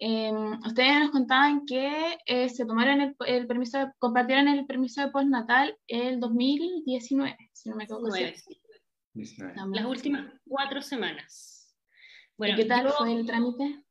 Em, 0.03 0.59
ustedes 0.67 0.99
nos 0.99 1.11
contaban 1.11 1.67
que 1.67 2.19
se 2.49 2.65
tomaron 2.65 3.03
el, 3.03 3.17
el, 3.27 3.47
permiso, 3.47 3.93
compartieron 3.99 4.49
el 4.49 4.65
permiso 4.65 5.03
de 5.03 5.11
postnatal 5.11 5.77
el 5.87 6.19
2019, 6.19 7.37
si 7.53 7.69
no 7.69 7.77
me 7.77 7.85
equivoco. 7.85 8.09
Las 9.15 9.85
últimas 9.85 10.33
cuatro 10.47 10.81
semanas. 10.81 11.77
Bueno, 12.39 12.57
¿Qué 12.57 12.65
tal 12.65 12.89
fue 12.91 13.13
el 13.13 13.27
trámite? 13.27 13.85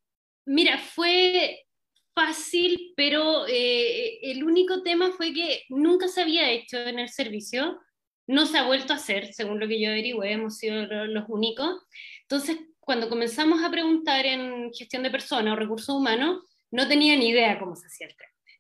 Mira, 0.46 0.80
fue 0.80 1.68
fácil, 2.16 2.94
pero 2.96 3.46
eh, 3.48 4.20
el 4.24 4.44
único 4.44 4.82
tema 4.82 5.12
fue 5.12 5.32
que 5.32 5.64
nunca 5.70 6.08
se 6.08 6.24
había 6.24 6.50
hecho 6.50 6.78
en 6.78 6.98
el 6.98 7.10
servicio, 7.10 7.80
no 8.28 8.48
se 8.48 8.58
ha 8.58 8.66
vuelto 8.66 8.94
a 8.94 8.96
hacer, 8.96 9.32
según 9.34 9.60
lo 9.60 9.68
que 9.68 9.80
yo 9.80 9.90
averigüé, 9.90 10.32
hemos 10.32 10.58
sido 10.58 10.86
los 11.06 11.26
únicos. 11.28 11.86
Entonces, 12.24 12.58
cuando 12.90 13.08
comenzamos 13.08 13.64
a 13.64 13.70
preguntar 13.70 14.26
en 14.26 14.74
gestión 14.74 15.04
de 15.04 15.12
personas 15.12 15.54
o 15.54 15.56
recursos 15.56 15.96
humanos, 15.96 16.44
no 16.72 16.88
tenía 16.88 17.16
ni 17.16 17.30
idea 17.30 17.60
cómo 17.60 17.76
se 17.76 17.86
hacía 17.86 18.08
el 18.08 18.16
trámite. 18.16 18.52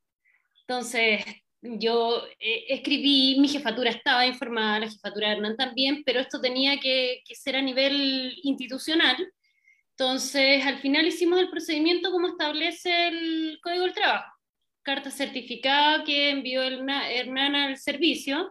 Entonces, 0.61 1.25
yo 1.61 2.27
eh, 2.39 2.65
escribí, 2.69 3.39
mi 3.39 3.47
jefatura 3.47 3.89
estaba 3.89 4.27
informada, 4.27 4.81
la 4.81 4.91
jefatura 4.91 5.29
de 5.29 5.33
Hernán 5.33 5.57
también, 5.57 6.03
pero 6.05 6.19
esto 6.19 6.39
tenía 6.39 6.79
que, 6.79 7.23
que 7.25 7.33
ser 7.33 7.55
a 7.55 7.61
nivel 7.63 8.37
institucional 8.43 9.17
entonces, 9.99 10.65
al 10.65 10.79
final 10.79 11.05
hicimos 11.07 11.41
el 11.41 11.49
procedimiento 11.49 12.09
como 12.09 12.29
establece 12.29 13.09
el 13.09 13.59
Código 13.61 13.83
del 13.83 13.93
Trabajo. 13.93 14.33
Carta 14.81 15.11
certificada 15.11 16.05
que 16.05 16.29
envió 16.29 16.63
Hernán 16.63 17.55
al 17.55 17.75
servicio. 17.75 18.49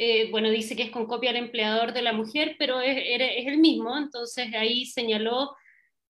Eh, 0.00 0.30
bueno, 0.30 0.48
dice 0.48 0.76
que 0.76 0.84
es 0.84 0.90
con 0.90 1.06
copia 1.06 1.30
al 1.30 1.36
empleador 1.36 1.92
de 1.92 2.02
la 2.02 2.12
mujer, 2.12 2.54
pero 2.56 2.80
es, 2.80 2.96
el 2.96 3.58
mismo. 3.58 3.98
Entonces, 3.98 4.54
ahí 4.54 4.86
señaló 4.86 5.56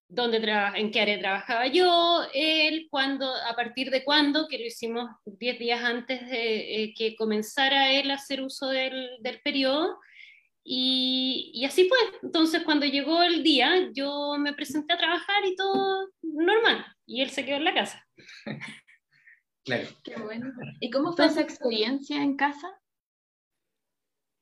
dónde 0.08 0.42
en 0.74 0.90
qué 0.90 1.00
área 1.00 1.18
trabajaba 1.18 1.66
yo, 1.68 2.22
él, 2.34 2.86
cuándo, 2.90 3.34
a 3.34 3.56
partir 3.56 3.90
de 3.90 4.04
cuándo, 4.04 4.46
que 4.46 4.58
lo 4.58 4.66
hicimos 4.66 5.08
10 5.24 5.58
días 5.58 5.82
antes 5.82 6.20
de 6.28 6.84
eh, 6.84 6.94
que 6.94 7.16
comenzara 7.16 7.90
él 7.92 8.10
a 8.10 8.14
hacer 8.14 8.42
uso 8.42 8.68
del, 8.68 9.08
del 9.20 9.40
periodo, 9.40 9.96
y, 10.70 11.64
así 11.64 11.88
fue. 11.88 11.96
Entonces, 12.22 12.62
cuando 12.62 12.84
llegó 12.84 13.22
el 13.22 13.42
día, 13.42 13.88
yo 13.94 14.36
me 14.38 14.52
presenté 14.52 14.92
a 14.92 14.98
trabajar 14.98 15.46
y 15.46 15.56
todo 15.56 16.10
normal. 16.20 16.84
Y 17.06 17.22
él 17.22 17.30
se 17.30 17.46
quedó 17.46 17.56
en 17.56 17.64
la 17.64 17.72
casa. 17.72 18.06
claro. 19.64 19.88
Qué 20.04 20.14
bueno. 20.16 20.52
¿Y 20.80 20.90
cómo 20.90 21.14
fue 21.14 21.24
esa 21.24 21.40
experiencia 21.40 22.22
en 22.22 22.36
casa? 22.36 22.68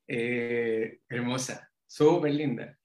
Eh, 0.07 0.99
hermosa, 1.09 1.69
súper 1.85 2.33
linda. 2.33 2.77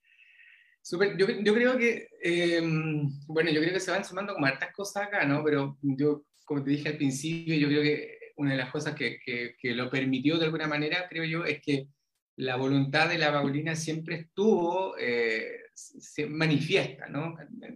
Super, 0.81 1.15
yo, 1.17 1.27
yo, 1.29 1.53
creo 1.53 1.77
que, 1.77 2.09
em, 2.21 3.09
bueno, 3.27 3.49
yo 3.51 3.61
creo 3.61 3.73
que 3.73 3.79
se 3.79 3.91
van 3.91 4.03
sumando 4.03 4.33
como 4.33 4.45
hartas 4.45 4.73
cosas 4.73 5.07
acá, 5.07 5.25
¿no? 5.25 5.41
Pero 5.43 5.77
yo, 5.81 6.25
como 6.43 6.61
te 6.61 6.71
dije 6.71 6.89
al 6.89 6.97
principio, 6.97 7.55
yo 7.55 7.67
creo 7.69 7.81
que 7.81 8.17
una 8.35 8.51
de 8.51 8.57
las 8.57 8.71
cosas 8.71 8.93
que, 8.93 9.19
que, 9.23 9.55
que 9.57 9.73
lo 9.73 9.89
permitió 9.89 10.37
de 10.37 10.45
alguna 10.45 10.67
manera, 10.67 11.07
creo 11.09 11.23
yo, 11.23 11.45
es 11.45 11.61
que 11.61 11.87
la 12.35 12.55
voluntad 12.55 13.09
de 13.09 13.17
la 13.17 13.31
Paulina 13.31 13.75
siempre 13.75 14.15
estuvo, 14.15 14.95
eh, 14.99 15.61
se 15.73 16.25
manifiesta, 16.25 17.07
¿no? 17.07 17.35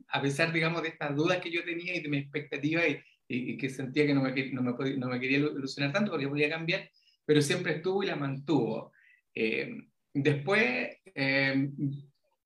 A 0.10 0.22
pesar, 0.22 0.52
digamos, 0.52 0.82
de 0.82 0.90
estas 0.90 1.16
dudas 1.16 1.38
que 1.38 1.52
yo 1.52 1.64
tenía 1.64 1.96
y 1.96 2.02
de 2.02 2.10
mi 2.10 2.18
expectativa 2.18 2.88
y, 2.88 3.00
y, 3.28 3.58
que 3.58 3.70
sentía 3.70 4.06
que 4.06 4.14
no 4.14 4.22
me, 4.22 4.32
no, 4.52 4.62
me, 4.62 4.98
no 4.98 5.08
me, 5.08 5.20
quería 5.20 5.38
ilusionar 5.38 5.94
tanto 5.94 6.12
porque 6.12 6.28
podía 6.28 6.50
cambiar, 6.50 6.90
pero 7.26 7.42
siempre 7.42 7.76
estuvo 7.76 8.04
y 8.04 8.08
la 8.08 8.16
mantuvo. 8.16 8.92
Eh, 9.40 9.70
después, 10.16 10.98
eh, 11.14 11.70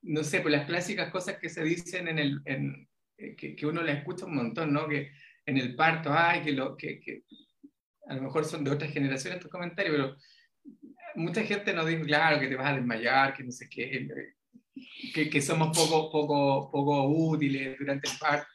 no 0.01 0.23
sé, 0.25 0.41
pues 0.41 0.51
las 0.51 0.65
clásicas 0.65 1.09
cosas 1.09 1.37
que 1.37 1.47
se 1.47 1.63
dicen 1.63 2.09
en 2.09 2.19
el, 2.19 2.41
en, 2.43 2.89
que, 3.37 3.55
que, 3.55 3.65
uno 3.65 3.81
las 3.81 3.99
escucha 3.99 4.25
un 4.25 4.35
montón, 4.35 4.73
¿no? 4.73 4.89
Que 4.89 5.09
en 5.45 5.57
el 5.57 5.73
parto, 5.73 6.11
ay, 6.11 6.41
que, 6.41 6.51
lo, 6.51 6.75
que, 6.75 6.99
que 6.99 7.23
a 8.07 8.15
lo 8.15 8.23
mejor 8.23 8.43
son 8.43 8.65
de 8.65 8.71
otras 8.71 8.91
generaciones 8.91 9.37
estos 9.37 9.49
comentarios, 9.49 9.95
pero 9.95 10.17
mucha 11.15 11.43
gente 11.43 11.73
nos 11.73 11.87
dice, 11.87 12.01
claro, 12.01 12.41
que 12.41 12.47
te 12.49 12.55
vas 12.57 12.67
a 12.67 12.75
desmayar, 12.75 13.33
que 13.33 13.43
no 13.45 13.51
sé 13.53 13.69
qué, 13.69 14.09
que, 15.13 15.29
que 15.29 15.41
somos 15.41 15.69
poco, 15.77 16.11
poco, 16.11 16.69
poco 16.71 17.07
útiles 17.07 17.79
durante 17.79 18.09
el 18.09 18.17
parto. 18.19 18.47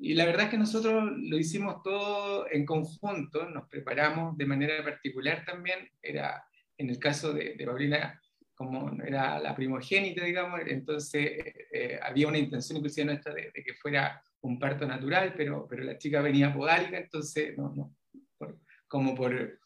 Y 0.00 0.14
la 0.14 0.26
verdad 0.26 0.44
es 0.44 0.50
que 0.50 0.58
nosotros 0.58 1.10
lo 1.16 1.36
hicimos 1.38 1.82
todo 1.82 2.46
en 2.52 2.64
conjunto, 2.64 3.50
nos 3.50 3.68
preparamos 3.68 4.36
de 4.36 4.46
manera 4.46 4.84
particular 4.84 5.44
también, 5.44 5.90
era 6.00 6.44
en 6.78 6.90
el 6.90 6.98
caso 6.98 7.32
de, 7.32 7.54
de 7.54 7.64
Paulina, 7.64 8.20
como 8.54 8.90
era 9.02 9.38
la 9.38 9.54
primogénita, 9.54 10.24
digamos, 10.24 10.60
entonces 10.66 11.32
eh, 11.72 11.98
había 12.02 12.28
una 12.28 12.38
intención 12.38 12.78
inclusive 12.78 13.06
nuestra 13.06 13.34
de, 13.34 13.50
de, 13.52 13.64
que 13.64 13.74
fuera 13.74 14.22
un 14.42 14.58
parto 14.58 14.86
natural, 14.86 15.34
pero, 15.36 15.66
pero 15.68 15.82
la 15.82 15.98
chica 15.98 16.20
venía 16.20 16.54
podálica, 16.54 16.98
entonces, 16.98 17.56
no, 17.56 17.74
no, 17.74 17.96
como 18.86 19.14
por, 19.14 19.58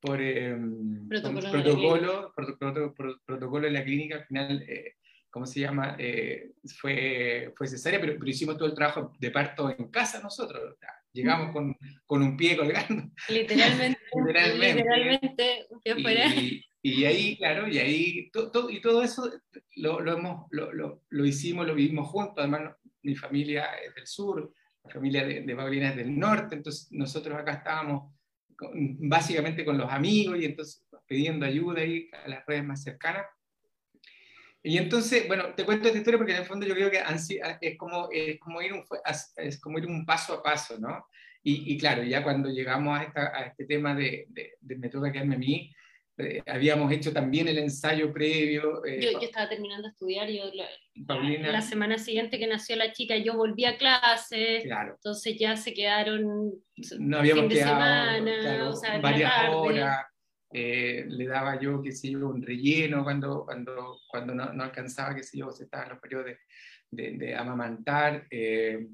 por 0.00 0.20
em, 0.20 1.08
protocolo, 1.08 2.32
protocolo, 2.34 2.94
protocolo, 3.24 3.66
en 3.66 3.72
la 3.72 3.84
clínica, 3.84 4.16
al 4.16 4.26
final, 4.26 4.62
eh, 4.68 4.96
¿cómo 5.30 5.46
se 5.46 5.60
llama? 5.60 5.96
Eh, 5.98 6.52
fue, 6.78 7.52
fue 7.56 7.66
cesárea, 7.66 8.00
pero, 8.00 8.14
pero, 8.18 8.28
hicimos 8.28 8.56
todo 8.58 8.68
el 8.68 8.74
trabajo 8.74 9.12
de 9.18 9.30
parto 9.30 9.70
en 9.70 9.88
casa 9.88 10.20
nosotros. 10.20 10.76
Llegamos 11.16 11.52
con, 11.52 11.76
con 12.06 12.22
un 12.22 12.36
pie 12.36 12.56
colgando. 12.56 13.10
Literalmente. 13.28 14.00
literalmente. 14.14 15.66
y, 16.82 17.00
y, 17.00 17.04
ahí, 17.04 17.36
claro, 17.36 17.66
y 17.68 17.78
ahí, 17.78 18.30
todo, 18.30 18.70
y 18.70 18.80
todo 18.80 19.02
eso 19.02 19.30
lo, 19.76 20.00
lo, 20.00 20.18
hemos, 20.18 20.46
lo, 20.50 20.72
lo, 20.72 21.02
lo, 21.08 21.24
hicimos, 21.24 21.66
lo 21.66 21.74
vivimos 21.74 22.08
juntos. 22.08 22.34
Además, 22.38 22.76
mi 23.02 23.16
familia 23.16 23.66
es 23.86 23.94
del 23.94 24.06
sur, 24.06 24.52
la 24.84 24.90
familia 24.90 25.24
de, 25.24 25.40
de 25.40 25.56
Paulina 25.56 25.88
es 25.90 25.96
del 25.96 26.18
norte, 26.18 26.56
entonces 26.56 26.88
nosotros 26.92 27.38
acá 27.38 27.54
estábamos 27.54 28.14
básicamente 28.98 29.64
con 29.64 29.78
los 29.78 29.90
amigos 29.90 30.38
y 30.40 30.44
entonces 30.44 30.86
pidiendo 31.06 31.46
ayuda 31.46 31.80
ahí 31.80 32.08
a 32.24 32.28
las 32.28 32.46
redes 32.46 32.64
más 32.64 32.82
cercanas. 32.82 33.26
Y 34.66 34.78
entonces, 34.78 35.28
bueno, 35.28 35.54
te 35.54 35.64
cuento 35.64 35.86
esta 35.86 35.98
historia 35.98 36.18
porque 36.18 36.32
en 36.32 36.40
el 36.40 36.44
fondo 36.44 36.66
yo 36.66 36.74
creo 36.74 36.90
que 36.90 37.00
es 37.60 37.78
como, 37.78 38.08
es 38.10 38.40
como, 38.40 38.60
ir, 38.60 38.72
un, 38.72 38.84
es 39.36 39.60
como 39.60 39.78
ir 39.78 39.86
un 39.86 40.04
paso 40.04 40.34
a 40.34 40.42
paso, 40.42 40.76
¿no? 40.80 41.06
Y, 41.44 41.72
y 41.72 41.78
claro, 41.78 42.02
ya 42.02 42.24
cuando 42.24 42.48
llegamos 42.48 42.98
a, 42.98 43.04
esta, 43.04 43.28
a 43.32 43.46
este 43.46 43.64
tema 43.64 43.94
de, 43.94 44.26
de, 44.30 44.54
de, 44.60 44.76
me 44.76 44.88
toca 44.88 45.12
quedarme 45.12 45.36
a 45.36 45.38
mí, 45.38 45.72
eh, 46.18 46.42
habíamos 46.48 46.90
hecho 46.90 47.12
también 47.12 47.46
el 47.46 47.58
ensayo 47.58 48.12
previo. 48.12 48.84
Eh, 48.84 49.00
yo, 49.02 49.12
yo, 49.12 49.20
estaba 49.20 49.48
terminando 49.48 49.84
de 49.86 49.92
estudiar, 49.92 50.28
yo 50.28 50.50
la, 50.52 51.52
la, 51.52 51.62
semana 51.62 51.96
siguiente 51.96 52.36
que 52.36 52.48
nació 52.48 52.74
la 52.74 52.90
chica 52.90 53.16
yo 53.16 53.36
volví 53.36 53.66
a 53.66 53.76
clase, 53.76 54.62
claro. 54.64 54.94
entonces 54.96 55.36
ya 55.38 55.56
se 55.56 55.74
quedaron 55.74 56.54
no 56.98 57.18
habíamos 57.18 57.42
fin 57.42 57.50
de 57.50 57.56
semana, 57.56 58.40
claro, 58.40 58.70
o 58.70 58.74
sea, 58.74 58.98
varias 58.98 59.48
horas. 59.50 60.06
Eh, 60.52 61.04
le 61.08 61.26
daba 61.26 61.60
yo, 61.60 61.82
qué 61.82 61.92
sé 61.92 62.10
yo, 62.10 62.28
un 62.28 62.42
relleno 62.42 63.02
cuando, 63.02 63.44
cuando, 63.44 63.98
cuando 64.08 64.34
no, 64.34 64.52
no 64.52 64.64
alcanzaba, 64.64 65.14
qué 65.14 65.22
sé 65.22 65.38
yo, 65.38 65.50
se 65.50 65.64
estaba 65.64 65.84
en 65.84 65.90
los 65.90 65.98
periodos 65.98 66.26
de, 66.26 66.38
de, 66.90 67.18
de 67.18 67.34
amamantar. 67.34 68.26
Eh, 68.30 68.86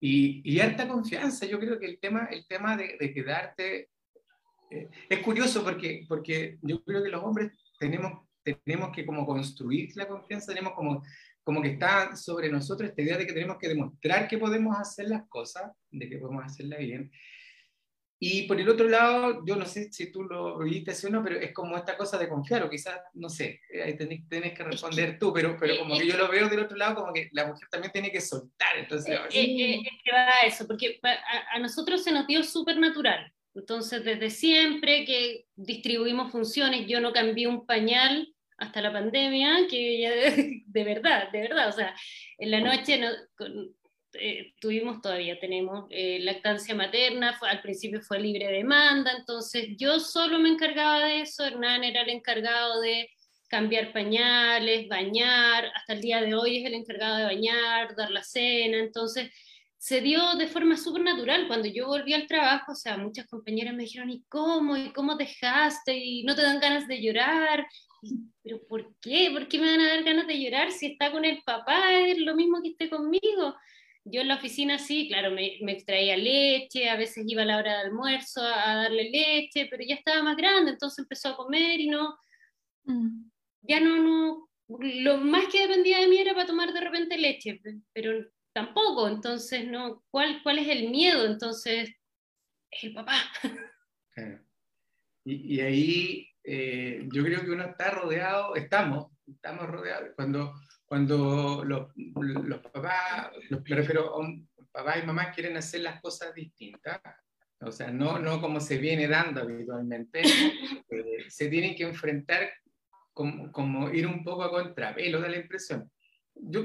y, 0.00 0.42
y, 0.44 0.60
harta 0.60 0.86
confianza, 0.86 1.46
yo 1.46 1.58
creo 1.58 1.78
que 1.78 1.86
el 1.86 1.98
tema, 1.98 2.28
el 2.30 2.46
tema 2.46 2.76
de, 2.76 2.96
de 2.98 3.12
quedarte 3.12 3.88
eh, 4.70 4.88
es 5.08 5.18
curioso 5.20 5.64
porque, 5.64 6.04
porque 6.08 6.58
yo 6.62 6.82
creo 6.84 7.02
que 7.02 7.10
los 7.10 7.24
hombres 7.24 7.52
tenemos, 7.78 8.26
tenemos 8.42 8.90
que 8.94 9.04
como 9.04 9.26
construir 9.26 9.90
la 9.96 10.06
confianza, 10.06 10.52
tenemos 10.52 10.74
como, 10.74 11.02
como 11.42 11.62
que 11.62 11.70
está 11.70 12.14
sobre 12.16 12.50
nosotros 12.50 12.90
esta 12.90 13.02
idea 13.02 13.16
de 13.16 13.26
que 13.26 13.32
tenemos 13.32 13.58
que 13.58 13.68
demostrar 13.68 14.28
que 14.28 14.38
podemos 14.38 14.76
hacer 14.78 15.08
las 15.08 15.26
cosas, 15.28 15.72
de 15.90 16.08
que 16.08 16.18
podemos 16.18 16.44
hacerlas 16.44 16.78
bien. 16.78 17.10
Y 18.20 18.42
por 18.48 18.60
el 18.60 18.68
otro 18.68 18.88
lado, 18.88 19.44
yo 19.46 19.54
no 19.54 19.64
sé 19.64 19.92
si 19.92 20.10
tú 20.10 20.24
lo 20.24 20.58
viste 20.58 20.90
así 20.90 21.06
o 21.06 21.10
no, 21.10 21.22
pero 21.22 21.38
es 21.38 21.52
como 21.52 21.76
esta 21.76 21.96
cosa 21.96 22.18
de 22.18 22.28
confiar, 22.28 22.64
o 22.64 22.70
quizás, 22.70 23.00
no 23.14 23.28
sé, 23.28 23.60
ahí 23.84 23.96
tenés, 23.96 24.24
que 24.28 24.64
responder 24.64 25.18
tú, 25.20 25.32
pero, 25.32 25.56
pero 25.58 25.78
como 25.78 25.96
que 25.96 26.06
yo 26.06 26.16
lo 26.16 26.28
veo 26.28 26.48
del 26.48 26.60
otro 26.60 26.76
lado, 26.76 26.96
como 26.96 27.12
que 27.12 27.28
la 27.32 27.46
mujer 27.46 27.68
también 27.70 27.92
tiene 27.92 28.10
que 28.10 28.20
soltar. 28.20 28.76
Entonces, 28.76 29.14
eh, 29.14 29.20
eh, 29.32 29.62
eh, 29.62 29.80
es 29.82 30.02
que 30.02 30.12
va 30.12 30.28
a 30.28 30.46
eso, 30.46 30.66
porque 30.66 30.98
a, 31.02 31.56
a 31.56 31.58
nosotros 31.60 32.02
se 32.02 32.10
nos 32.10 32.26
dio 32.26 32.42
súper 32.42 32.78
natural. 32.78 33.32
Entonces, 33.54 34.04
desde 34.04 34.30
siempre 34.30 35.04
que 35.04 35.46
distribuimos 35.54 36.32
funciones, 36.32 36.86
yo 36.88 37.00
no 37.00 37.12
cambié 37.12 37.46
un 37.46 37.66
pañal 37.66 38.32
hasta 38.58 38.80
la 38.80 38.92
pandemia, 38.92 39.66
que 39.70 40.00
ya 40.00 40.10
de, 40.66 40.84
verdad, 40.84 41.30
de 41.30 41.40
verdad, 41.40 41.68
o 41.68 41.72
sea, 41.72 41.94
en 42.38 42.50
la 42.50 42.60
noche 42.60 42.98
no, 42.98 43.08
eh, 44.20 44.54
tuvimos, 44.60 45.00
todavía 45.00 45.38
tenemos 45.38 45.86
eh, 45.90 46.18
lactancia 46.20 46.74
materna, 46.74 47.36
fue, 47.38 47.48
al 47.48 47.60
principio 47.60 48.00
fue 48.00 48.20
libre 48.20 48.46
demanda, 48.48 49.12
entonces 49.18 49.68
yo 49.76 50.00
solo 50.00 50.38
me 50.38 50.48
encargaba 50.48 51.04
de 51.04 51.22
eso, 51.22 51.44
Hernán 51.44 51.84
era 51.84 52.02
el 52.02 52.10
encargado 52.10 52.80
de 52.80 53.08
cambiar 53.48 53.92
pañales, 53.92 54.88
bañar, 54.88 55.70
hasta 55.74 55.94
el 55.94 56.00
día 56.00 56.20
de 56.20 56.34
hoy 56.34 56.58
es 56.58 56.66
el 56.66 56.74
encargado 56.74 57.16
de 57.16 57.24
bañar, 57.24 57.96
dar 57.96 58.10
la 58.10 58.22
cena, 58.22 58.78
entonces 58.78 59.30
se 59.78 60.00
dio 60.00 60.34
de 60.34 60.48
forma 60.48 60.76
súper 60.76 61.02
natural. 61.02 61.46
Cuando 61.46 61.68
yo 61.68 61.86
volví 61.86 62.12
al 62.12 62.26
trabajo, 62.26 62.72
o 62.72 62.74
sea, 62.74 62.98
muchas 62.98 63.26
compañeras 63.26 63.74
me 63.74 63.84
dijeron, 63.84 64.10
¿y 64.10 64.22
cómo? 64.28 64.76
¿Y 64.76 64.92
cómo 64.92 65.14
dejaste? 65.14 65.96
¿Y 65.96 66.24
no 66.24 66.34
te 66.34 66.42
dan 66.42 66.60
ganas 66.60 66.88
de 66.88 67.00
llorar? 67.00 67.66
¿Pero 68.42 68.60
por 68.68 68.94
qué? 69.00 69.30
¿Por 69.32 69.48
qué 69.48 69.58
me 69.58 69.70
van 69.70 69.80
a 69.80 69.88
dar 69.88 70.02
ganas 70.02 70.26
de 70.26 70.40
llorar 70.40 70.72
si 70.72 70.86
está 70.86 71.12
con 71.12 71.24
el 71.24 71.42
papá? 71.44 71.92
Es 71.92 72.18
lo 72.18 72.34
mismo 72.34 72.60
que 72.60 72.70
esté 72.70 72.90
conmigo 72.90 73.54
yo 74.10 74.20
en 74.20 74.28
la 74.28 74.36
oficina 74.36 74.78
sí, 74.78 75.08
claro, 75.08 75.30
me, 75.30 75.58
me, 75.62 75.72
extraía 75.72 76.16
leche, 76.16 76.88
a 76.88 76.96
veces 76.96 77.24
iba 77.26 77.42
a 77.42 77.46
la 77.46 77.58
hora 77.58 77.78
de 77.78 77.86
almuerzo 77.86 78.42
a, 78.42 78.74
darle 78.74 79.10
leche, 79.10 79.66
pero 79.70 79.84
ya 79.86 79.94
estaba 79.94 80.22
más 80.22 80.36
grande, 80.36 80.72
entonces 80.72 81.00
empezó 81.00 81.30
a 81.30 81.36
comer 81.36 81.80
y 81.80 81.88
no, 81.88 82.18
mm. 82.84 83.30
ya 83.62 83.80
no, 83.80 83.96
no, 83.96 84.48
lo 84.68 85.18
más 85.18 85.46
que 85.52 85.66
dependía 85.66 85.98
de 86.00 86.08
mí 86.08 86.18
era 86.18 86.34
para 86.34 86.46
tomar 86.46 86.72
de 86.72 86.80
repente 86.80 87.18
leche, 87.18 87.60
pero 87.92 88.26
tampoco, 88.52 89.08
entonces, 89.08 89.66
no, 89.66 90.02
¿cuál, 90.10 90.42
cuál 90.42 90.58
es 90.58 90.68
el 90.68 90.90
miedo? 90.90 91.26
Entonces, 91.26 91.90
es 92.70 92.84
el 92.84 92.92
papá. 92.92 93.14
Y, 95.24 95.56
y 95.56 95.60
ahí 95.60 96.28
eh, 96.50 97.06
yo 97.12 97.22
creo 97.22 97.42
que 97.42 97.50
uno 97.50 97.64
está 97.64 97.90
rodeado, 97.90 98.54
estamos, 98.54 99.12
estamos 99.26 99.66
rodeados, 99.66 100.12
cuando 100.16 100.54
cuando 100.88 101.62
los, 101.64 101.88
los 101.94 102.58
papás, 102.60 103.30
me 103.50 103.76
refiero 103.76 104.14
a 104.14 104.18
un, 104.18 104.48
papá 104.72 104.98
y 104.98 105.06
mamá 105.06 105.30
quieren 105.32 105.56
hacer 105.56 105.82
las 105.82 106.00
cosas 106.00 106.34
distintas, 106.34 107.00
o 107.60 107.70
sea, 107.70 107.90
no, 107.90 108.18
no 108.18 108.40
como 108.40 108.58
se 108.60 108.78
viene 108.78 109.06
dando 109.06 109.42
habitualmente, 109.42 110.22
eh, 110.90 111.24
se 111.28 111.48
tienen 111.48 111.74
que 111.74 111.84
enfrentar 111.84 112.50
como, 113.12 113.52
como, 113.52 113.90
ir 113.90 114.06
un 114.06 114.24
poco 114.24 114.44
a 114.44 114.50
contrapelo, 114.50 115.20
da 115.20 115.28
la 115.28 115.38
impresión. 115.38 115.90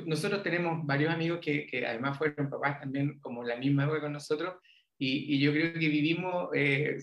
nosotros 0.06 0.42
tenemos 0.44 0.86
varios 0.86 1.14
amigos 1.14 1.40
que, 1.42 1.66
que, 1.66 1.86
además 1.86 2.18
fueron 2.18 2.50
papás 2.50 2.80
también 2.80 3.20
como 3.20 3.44
la 3.44 3.58
misma 3.58 3.84
época 3.84 4.02
con 4.02 4.14
nosotros, 4.14 4.56
y, 4.98 5.36
y 5.36 5.40
yo 5.40 5.52
creo 5.52 5.74
que 5.74 5.80
vivimos 5.80 6.50
eh, 6.54 6.98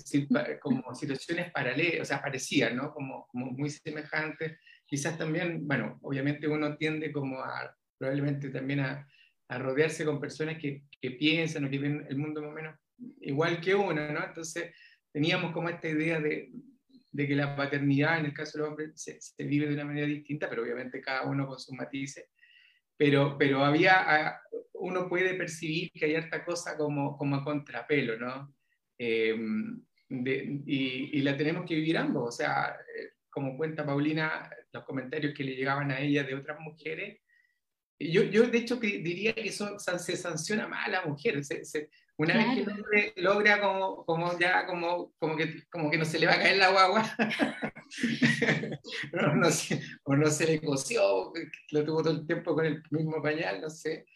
como 0.61 0.95
situaciones 0.95 1.50
paralelas, 1.50 2.00
o 2.00 2.05
sea, 2.05 2.23
parecidas, 2.23 2.73
¿no? 2.73 2.95
Como, 2.95 3.27
como 3.27 3.47
muy 3.47 3.69
semejantes 3.69 4.59
quizás 4.90 5.16
también, 5.16 5.66
bueno, 5.68 5.99
obviamente 6.02 6.49
uno 6.49 6.76
tiende 6.76 7.12
como 7.12 7.38
a, 7.38 7.73
probablemente 7.97 8.50
también 8.50 8.80
a, 8.80 9.09
a 9.49 9.59
rodearse 9.59 10.04
con 10.04 10.20
personas 10.20 10.59
que, 10.59 10.82
que, 11.00 11.12
piensan 11.12 11.64
o 11.64 11.70
que 11.70 11.78
ven 11.78 12.04
el 12.09 12.18
mundo 12.18 12.42
más 12.42 12.50
o 12.50 12.54
menos 12.54 12.76
igual 13.20 13.61
que 13.61 13.75
uno, 13.75 14.12
¿no? 14.12 14.25
Entonces 14.25 14.75
teníamos 15.12 15.52
como 15.52 15.68
esta 15.68 15.88
idea 15.88 16.20
de, 16.20 16.50
de 17.12 17.29
que 17.29 17.37
la 17.37 17.55
paternidad 17.57 18.18
en 18.18 18.26
el 18.26 18.35
caso 18.35 18.59
de 18.59 18.62
los 18.62 18.70
hombres 18.70 18.92
se, 18.96 19.20
se, 19.20 19.44
vive 19.44 19.68
de 19.68 19.74
una 19.74 19.85
manera 19.85 20.07
distinta, 20.07 20.50
pero 20.50 20.62
obviamente 20.62 21.00
cada 21.00 21.22
uno 21.22 21.46
con 21.46 21.59
sus 21.59 21.74
matices. 21.74 22.26
Pero, 22.96 23.38
pero 23.38 23.64
había, 23.64 24.40
uno 24.74 25.09
puede 25.09 25.35
percibir 25.35 25.90
que 25.92 26.05
hay 26.05 26.16
harta 26.16 26.44
cosa 26.44 26.76
como, 26.76 27.16
como 27.16 27.37
a 27.37 27.44
contrapelo, 27.44 28.18
¿no? 28.18 28.55
Eh, 28.98 29.35
de, 30.09 30.62
y, 30.66 31.18
y, 31.18 31.22
la 31.22 31.37
tenemos 31.37 31.64
que 31.64 31.76
vivir 31.76 31.96
ambos, 31.96 32.29
o 32.29 32.33
sea, 32.33 32.76
eh, 32.94 33.12
como 33.31 33.57
cuenta 33.57 33.87
Paulina, 33.87 34.50
los 34.72 34.85
comentarios 34.85 35.35
que 35.35 35.44
le 35.44 35.56
llegaban 35.56 35.90
a 35.90 36.00
ella 36.00 36.24
de 36.24 36.35
otras 36.35 36.59
mujeres. 36.61 37.20
Yo, 37.98 38.22
yo 38.22 38.46
de 38.46 38.59
hecho, 38.59 38.76
diría 38.76 39.35
que 39.35 39.48
eso 39.48 39.78
se 39.78 40.16
sanciona 40.16 40.66
más 40.66 40.87
a 40.87 40.90
la 40.90 41.04
mujer. 41.04 41.40
una 42.16 42.35
vez 42.35 42.46
que 42.54 42.61
el 42.61 42.70
hombre 42.70 43.12
logra 43.16 43.61
como, 43.61 44.04
como 44.06 44.38
ya, 44.38 44.66
como, 44.66 45.12
como, 45.18 45.37
que, 45.37 45.64
como 45.70 45.90
que 45.90 45.98
no 45.98 46.04
se 46.04 46.18
le 46.18 46.26
va 46.26 46.35
a 46.35 46.38
caer 46.38 46.56
la 46.56 46.70
guagua, 46.70 47.16
no, 49.12 49.35
no 49.37 49.48
o 50.04 50.16
no 50.16 50.30
se 50.30 50.46
le 50.46 50.61
coció, 50.62 51.33
lo 51.72 51.85
tuvo 51.85 52.02
todo 52.02 52.12
el 52.12 52.26
tiempo 52.26 52.54
con 52.54 52.64
el 52.64 52.83
mismo 52.90 53.22
pañal, 53.22 53.61
no 53.61 53.68
sé, 53.68 54.06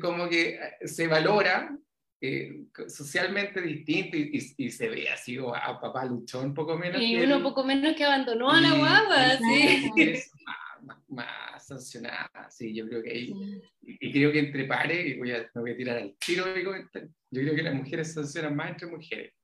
como 0.00 0.28
que 0.28 0.58
se 0.84 1.06
valora 1.06 1.76
eh, 2.24 2.66
socialmente 2.86 3.60
distinto 3.60 4.16
y, 4.16 4.70
se 4.70 4.88
ve 4.88 5.08
así 5.08 5.36
a 5.38 5.80
papá 5.80 6.04
luchón 6.04 6.54
poco 6.54 6.78
menos. 6.78 7.02
Y 7.02 7.16
uno 7.16 7.42
poco 7.42 7.64
menos 7.64 7.96
que 7.96 8.04
abandonó 8.04 8.48
a 8.48 8.60
la 8.60 8.78
guagua, 8.78 9.38
sí. 9.38 9.90
más, 11.08 11.66
sancionada, 11.66 12.48
sí, 12.48 12.72
yo 12.72 12.86
creo 12.88 13.02
que 13.02 13.10
ahí, 13.10 13.34
y, 13.82 14.12
creo 14.12 14.30
que 14.30 14.38
entre 14.38 14.66
pares, 14.66 15.04
y 15.04 15.18
voy 15.18 15.32
a, 15.32 15.50
me 15.52 15.60
voy 15.60 15.72
a 15.72 15.76
tirar 15.76 15.96
al 15.96 16.14
tiro 16.14 16.44
yo 16.54 17.42
creo 17.42 17.54
que 17.56 17.62
las 17.62 17.74
mujeres 17.74 18.14
sancionan 18.14 18.54
más 18.54 18.70
entre 18.70 18.86
mujeres. 18.86 19.34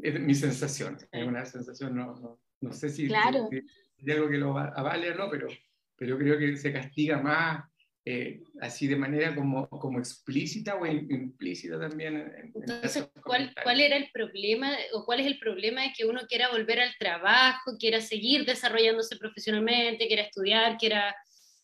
Es 0.00 0.18
mi 0.18 0.34
sensación, 0.34 0.96
es 1.12 1.26
una 1.26 1.44
sensación, 1.44 1.94
no, 1.94 2.14
no, 2.16 2.40
no 2.62 2.72
sé 2.72 2.88
si, 2.88 3.08
claro. 3.08 3.50
si, 3.50 4.10
algo 4.10 4.30
que 4.30 4.38
lo 4.38 4.56
avale 4.56 5.10
o 5.10 5.16
no, 5.16 5.30
pero, 5.30 5.48
pero 5.96 6.16
creo 6.16 6.38
que 6.38 6.56
se 6.56 6.72
castiga 6.72 7.20
más 7.20 7.64
eh, 8.10 8.40
así 8.62 8.86
de 8.86 8.96
manera 8.96 9.34
como, 9.34 9.68
como 9.68 9.98
explícita 9.98 10.76
o 10.76 10.86
implícita 10.86 11.78
también. 11.78 12.52
Entonces, 12.54 13.06
¿cuál, 13.22 13.54
¿cuál 13.62 13.82
era 13.82 13.98
el 13.98 14.08
problema 14.10 14.74
o 14.94 15.04
cuál 15.04 15.20
es 15.20 15.26
el 15.26 15.38
problema 15.38 15.82
de 15.82 15.92
que 15.94 16.06
uno 16.06 16.22
quiera 16.26 16.50
volver 16.50 16.80
al 16.80 16.96
trabajo, 16.98 17.76
quiera 17.78 18.00
seguir 18.00 18.46
desarrollándose 18.46 19.18
profesionalmente, 19.18 20.06
quiera 20.06 20.22
estudiar, 20.22 20.78
quiera 20.78 21.14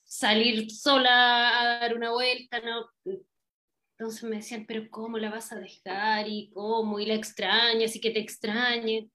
salir 0.05 0.71
sola 0.71 1.63
a 1.63 1.79
dar 1.81 1.97
una 1.97 2.11
vuelta? 2.11 2.61
¿no? 2.61 2.91
Entonces 3.99 4.25
me 4.25 4.37
decían, 4.37 4.67
pero 4.69 4.91
¿cómo 4.91 5.17
la 5.17 5.31
vas 5.31 5.51
a 5.51 5.59
dejar? 5.59 6.29
¿Y 6.29 6.51
cómo? 6.53 7.01
¿Y 7.01 7.07
la 7.07 7.15
extrañas? 7.15 7.97
¿Y 7.97 8.03
que 8.03 8.11
te 8.11 8.21
extrañe? 8.21 9.09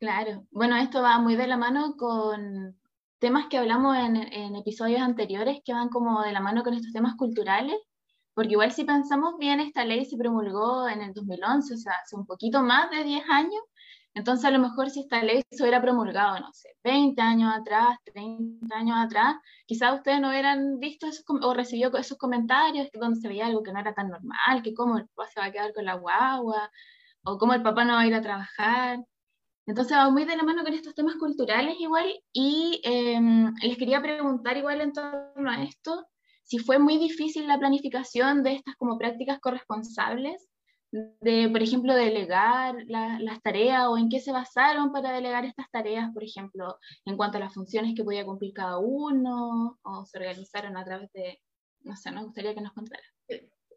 Claro, 0.00 0.48
bueno, 0.50 0.76
esto 0.78 1.00
va 1.00 1.20
muy 1.20 1.36
de 1.36 1.46
la 1.46 1.56
mano 1.56 1.94
con 1.96 2.79
temas 3.20 3.46
que 3.48 3.58
hablamos 3.58 3.96
en, 3.96 4.56
episodios 4.56 5.00
anteriores 5.00 5.60
que 5.64 5.72
van 5.72 5.88
como 5.90 6.22
de 6.22 6.32
la 6.32 6.40
mano 6.40 6.62
con 6.64 6.74
estos 6.74 6.92
temas 6.92 7.14
culturales, 7.16 7.76
porque 8.34 8.52
igual 8.52 8.72
si 8.72 8.84
pensamos 8.84 9.34
bien, 9.38 9.60
esta 9.60 9.84
ley 9.84 10.04
se 10.06 10.16
promulgó 10.16 10.88
en 10.88 11.02
el 11.02 11.12
2011, 11.12 11.74
o 11.74 11.76
sea, 11.76 11.92
hace 12.02 12.16
un 12.16 12.26
poquito 12.26 12.62
más 12.62 12.90
de 12.90 13.04
10 13.04 13.22
años, 13.30 13.62
entonces 14.14 14.44
a 14.46 14.50
lo 14.50 14.58
mejor 14.58 14.90
si 14.90 15.00
esta 15.00 15.22
ley 15.22 15.42
se 15.50 15.62
hubiera 15.62 15.80
promulgado, 15.82 16.40
no 16.40 16.52
sé, 16.52 16.70
20 16.82 17.20
años 17.20 17.52
atrás, 17.54 17.98
30 18.12 18.74
años 18.74 18.96
atrás, 18.98 19.36
quizás 19.66 19.94
ustedes 19.94 20.20
no 20.20 20.30
hubieran 20.30 20.78
visto 20.80 21.06
o 21.42 21.54
recibido 21.54 21.96
esos 21.98 22.18
comentarios 22.18 22.88
donde 22.94 23.20
se 23.20 23.28
veía 23.28 23.46
algo 23.46 23.62
que 23.62 23.72
no 23.72 23.80
era 23.80 23.94
tan 23.94 24.08
normal, 24.08 24.62
que 24.64 24.74
cómo 24.74 24.98
el 24.98 25.06
papá 25.08 25.28
se 25.28 25.40
va 25.40 25.46
a 25.46 25.52
quedar 25.52 25.72
con 25.74 25.84
la 25.84 25.94
guagua, 25.94 26.70
o 27.24 27.38
cómo 27.38 27.54
el 27.54 27.62
papá 27.62 27.84
no 27.84 27.94
va 27.94 28.00
a 28.00 28.06
ir 28.06 28.14
a 28.14 28.22
trabajar. 28.22 28.98
Entonces 29.66 29.96
va 29.96 30.10
muy 30.10 30.24
de 30.24 30.36
la 30.36 30.42
mano 30.42 30.64
con 30.64 30.72
estos 30.74 30.94
temas 30.94 31.16
culturales 31.16 31.76
igual 31.78 32.06
y 32.32 32.80
em, 32.84 33.54
les 33.62 33.76
quería 33.76 34.00
preguntar 34.00 34.56
igual 34.56 34.80
en 34.80 34.92
torno 34.92 35.50
a 35.50 35.62
esto, 35.62 36.06
si 36.44 36.58
fue 36.58 36.78
muy 36.78 36.98
difícil 36.98 37.46
la 37.46 37.58
planificación 37.58 38.42
de 38.42 38.54
estas 38.54 38.74
como 38.76 38.98
prácticas 38.98 39.38
corresponsables, 39.40 40.48
de, 40.92 41.48
por 41.48 41.62
ejemplo, 41.62 41.94
delegar 41.94 42.74
las 42.88 43.40
tareas 43.42 43.86
o 43.86 43.96
en 43.96 44.08
qué 44.08 44.18
se 44.18 44.32
basaron 44.32 44.90
para 44.90 45.12
delegar 45.12 45.44
estas 45.44 45.70
tareas, 45.70 46.10
por 46.12 46.24
ejemplo, 46.24 46.78
en 47.04 47.16
cuanto 47.16 47.36
a 47.36 47.40
las 47.40 47.54
funciones 47.54 47.94
que 47.94 48.02
podía 48.02 48.24
cumplir 48.24 48.52
cada 48.52 48.78
uno 48.78 49.78
o 49.82 50.04
se 50.04 50.18
organizaron 50.18 50.76
a 50.76 50.84
través 50.84 51.12
de, 51.12 51.40
no 51.82 51.94
sé, 51.96 52.10
me 52.10 52.24
gustaría 52.24 52.54
que 52.54 52.60
nos 52.60 52.72
contaran 52.72 53.04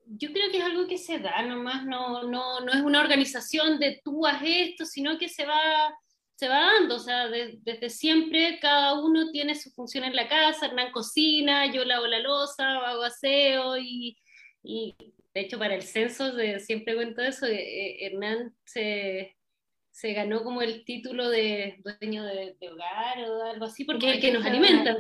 yo 0.06 0.32
creo 0.32 0.52
que 0.52 0.58
es 0.58 0.64
algo 0.64 0.88
que 0.88 0.98
se 0.98 1.20
da 1.20 1.42
nomás, 1.44 1.86
no, 1.86 2.24
no, 2.24 2.60
no 2.62 2.72
es 2.72 2.82
una 2.82 3.02
organización 3.02 3.80
de 3.80 4.02
tú 4.04 4.26
haz 4.26 4.42
esto, 4.46 4.86
sino 4.86 5.18
que 5.18 5.30
se 5.30 5.46
va, 5.46 5.94
se 6.36 6.48
va 6.48 6.74
dando, 6.74 6.96
o 6.96 7.00
sea, 7.00 7.28
desde 7.28 7.90
siempre 7.90 8.60
cada 8.60 9.02
uno 9.02 9.32
tiene 9.32 9.56
su 9.56 9.72
función 9.72 10.04
en 10.04 10.16
la 10.16 10.28
casa, 10.28 10.68
Hernán 10.68 10.92
cocina, 10.92 11.72
yo 11.72 11.86
lavo 11.86 12.08
la 12.08 12.20
losa, 12.20 12.88
hago 12.88 13.04
aseo 13.04 13.78
y, 13.78 14.18
y 14.62 14.96
de 15.34 15.42
hecho 15.42 15.58
para 15.58 15.76
el 15.76 15.84
censo, 15.84 16.34
de, 16.34 16.60
siempre 16.60 16.96
cuento 16.96 17.22
eso, 17.22 17.46
eh, 17.46 17.56
eh, 17.56 18.06
Hernán 18.06 18.56
se, 18.66 19.36
se, 19.92 20.14
ganó 20.14 20.44
como 20.44 20.62
el 20.62 20.86
título 20.86 21.30
de 21.30 21.82
dueño 21.84 22.24
de, 22.24 22.56
hogar 22.72 23.20
o 23.30 23.44
algo 23.44 23.66
así, 23.66 23.86
porque 23.86 24.10
es 24.10 24.16
el 24.16 24.22
que 24.22 24.32
nos 24.32 24.46
alimenta 24.46 24.98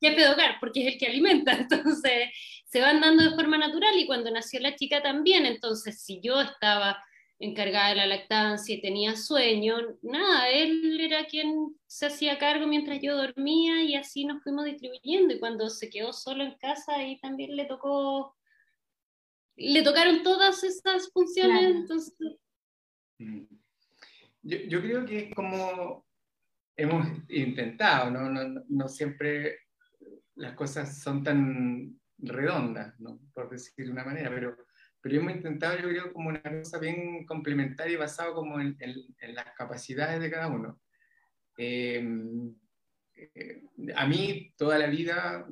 jefe 0.00 0.20
de 0.20 0.28
hogar, 0.28 0.56
porque 0.60 0.86
es 0.86 0.92
el 0.94 0.98
que 0.98 1.06
alimenta, 1.06 1.52
entonces 1.58 2.30
se 2.66 2.80
van 2.80 3.00
dando 3.00 3.22
de 3.22 3.36
forma 3.36 3.58
natural 3.58 3.96
y 3.98 4.06
cuando 4.06 4.30
nació 4.30 4.60
la 4.60 4.74
chica 4.74 5.02
también, 5.02 5.46
entonces 5.46 6.02
si 6.02 6.20
yo 6.20 6.40
estaba 6.40 6.98
encargada 7.38 7.90
de 7.90 7.96
la 7.96 8.06
lactancia 8.06 8.74
y 8.74 8.80
tenía 8.80 9.16
sueño, 9.16 9.76
nada, 10.02 10.48
él 10.50 10.98
era 11.00 11.26
quien 11.26 11.76
se 11.86 12.06
hacía 12.06 12.38
cargo 12.38 12.66
mientras 12.66 13.00
yo 13.02 13.16
dormía 13.16 13.82
y 13.82 13.94
así 13.96 14.24
nos 14.24 14.42
fuimos 14.42 14.64
distribuyendo 14.64 15.34
y 15.34 15.40
cuando 15.40 15.68
se 15.68 15.90
quedó 15.90 16.12
solo 16.12 16.44
en 16.44 16.56
casa 16.58 16.96
ahí 16.96 17.18
también 17.20 17.56
le 17.56 17.66
tocó, 17.66 18.36
le 19.56 19.82
tocaron 19.82 20.22
todas 20.22 20.62
esas 20.64 21.10
funciones, 21.12 21.64
entonces... 21.64 22.14
Mm. 23.18 23.44
Yo, 24.46 24.58
yo, 24.68 24.82
creo 24.82 25.06
que 25.06 25.18
es 25.20 25.34
como 25.34 26.04
hemos 26.76 27.06
intentado, 27.30 28.10
¿no? 28.10 28.28
No, 28.28 28.62
no 28.68 28.88
siempre 28.88 29.63
las 30.36 30.54
cosas 30.54 31.00
son 31.00 31.22
tan 31.22 31.98
redondas, 32.18 32.98
¿no? 33.00 33.20
por 33.32 33.50
decir 33.50 33.86
de 33.86 33.92
una 33.92 34.04
manera, 34.04 34.30
pero 34.30 34.56
pero 35.04 35.18
hemos 35.18 35.34
intentado, 35.34 35.76
yo 35.76 35.88
creo, 35.90 36.12
como 36.14 36.30
una 36.30 36.40
cosa 36.40 36.78
bien 36.78 37.26
complementaria 37.26 37.92
y 37.92 37.96
basado 37.96 38.34
como 38.34 38.58
en, 38.58 38.74
en, 38.80 39.34
las 39.34 39.52
capacidades 39.54 40.18
de 40.18 40.30
cada 40.30 40.48
uno. 40.48 40.80
Em, 41.58 42.54
eh, 43.14 43.64
a 43.94 44.06
mí 44.06 44.54
toda 44.56 44.78
la 44.78 44.86
vida 44.86 45.46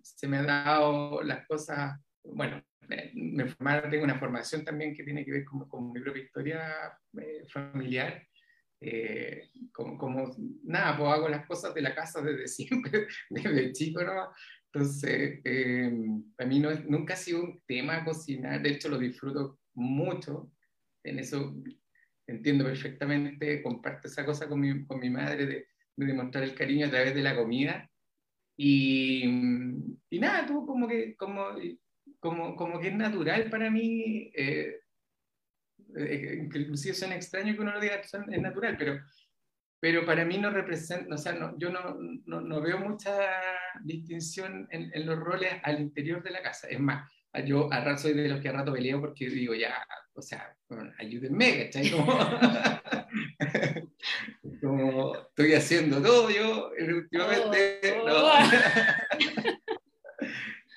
se 0.00 0.26
me 0.26 0.38
han 0.38 0.46
dado 0.46 1.22
las 1.22 1.46
cosas, 1.46 2.00
bueno, 2.24 2.64
me, 2.88 3.12
me 3.14 3.80
tengo 3.90 4.04
una 4.04 4.18
formación 4.18 4.64
también 4.64 4.94
que 4.94 5.04
tiene 5.04 5.26
que 5.26 5.32
ver 5.32 5.44
con, 5.44 5.68
con 5.68 5.92
mi 5.92 6.00
propia 6.00 6.22
historia 6.22 6.98
eh, 7.18 7.44
familiar. 7.52 8.26
Eh, 8.80 9.50
como, 9.72 9.98
como, 9.98 10.34
nada, 10.64 10.96
pues 10.96 11.10
hago 11.10 11.28
las 11.28 11.46
cosas 11.46 11.74
de 11.74 11.82
la 11.82 11.94
casa 11.94 12.22
desde 12.22 12.48
siempre, 12.48 13.06
desde 13.28 13.72
chico, 13.72 14.02
¿no? 14.02 14.30
Entonces, 14.72 15.40
eh, 15.44 15.92
para 16.36 16.48
mí 16.48 16.60
no 16.60 16.70
nunca 16.88 17.14
ha 17.14 17.16
sido 17.16 17.42
un 17.42 17.60
tema 17.66 18.04
cocinar, 18.04 18.62
de 18.62 18.70
hecho 18.70 18.88
lo 18.88 18.98
disfruto 18.98 19.58
mucho, 19.74 20.52
en 21.02 21.18
eso 21.18 21.54
entiendo 22.26 22.64
perfectamente, 22.64 23.62
comparto 23.62 24.06
esa 24.08 24.24
cosa 24.24 24.48
con 24.48 24.60
mi, 24.60 24.86
con 24.86 25.00
mi 25.00 25.10
madre 25.10 25.46
de, 25.46 25.66
de, 25.96 26.06
demostrar 26.06 26.44
el 26.44 26.54
cariño 26.54 26.86
a 26.86 26.90
través 26.90 27.14
de 27.14 27.22
la 27.22 27.36
comida. 27.36 27.90
Y, 28.56 29.24
y 30.10 30.18
nada, 30.20 30.46
tú 30.46 30.64
como 30.66 30.86
que, 30.86 31.16
como, 31.16 31.48
como, 32.20 32.54
como 32.54 32.78
que 32.78 32.88
es 32.88 32.94
natural 32.94 33.50
para 33.50 33.70
mí, 33.70 34.30
eh, 34.34 34.80
eh, 35.96 36.38
inclusive 36.42 36.94
suena 36.94 37.16
extraño 37.16 37.54
que 37.54 37.60
uno 37.60 37.72
lo 37.72 37.80
diga, 37.80 37.96
es 37.96 38.40
natural, 38.40 38.76
pero 38.78 39.00
pero 39.80 40.04
para 40.04 40.26
mí 40.26 40.36
no 40.36 40.50
representa, 40.50 41.14
o 41.14 41.18
sea, 41.18 41.32
no, 41.32 41.58
yo 41.58 41.70
no, 41.70 41.96
no, 42.26 42.42
no, 42.42 42.60
veo 42.60 42.78
mucha 42.78 43.16
distinción 43.82 44.68
en, 44.70 44.90
en, 44.92 45.06
los 45.06 45.18
roles 45.18 45.54
al 45.62 45.80
interior 45.80 46.22
de 46.22 46.32
la 46.32 46.42
casa. 46.42 46.68
Es 46.68 46.78
más, 46.78 47.10
yo 47.46 47.72
a 47.72 47.82
rato 47.82 48.02
soy 48.02 48.12
de 48.12 48.28
los 48.28 48.42
que 48.42 48.50
a 48.50 48.52
rato 48.52 48.74
peleo 48.74 49.00
porque 49.00 49.30
digo, 49.30 49.54
ya, 49.54 49.82
o 50.12 50.20
sea, 50.20 50.54
ayúdenme, 50.98 51.64
¿cachai? 51.64 51.90
Como, 51.90 52.12
como, 54.60 55.16
estoy 55.16 55.54
haciendo 55.54 56.02
todo 56.02 56.28
yo, 56.28 56.72
últimamente, 56.78 57.80
oh, 58.02 58.06
no. 58.06 58.26
Oh. 58.26 58.38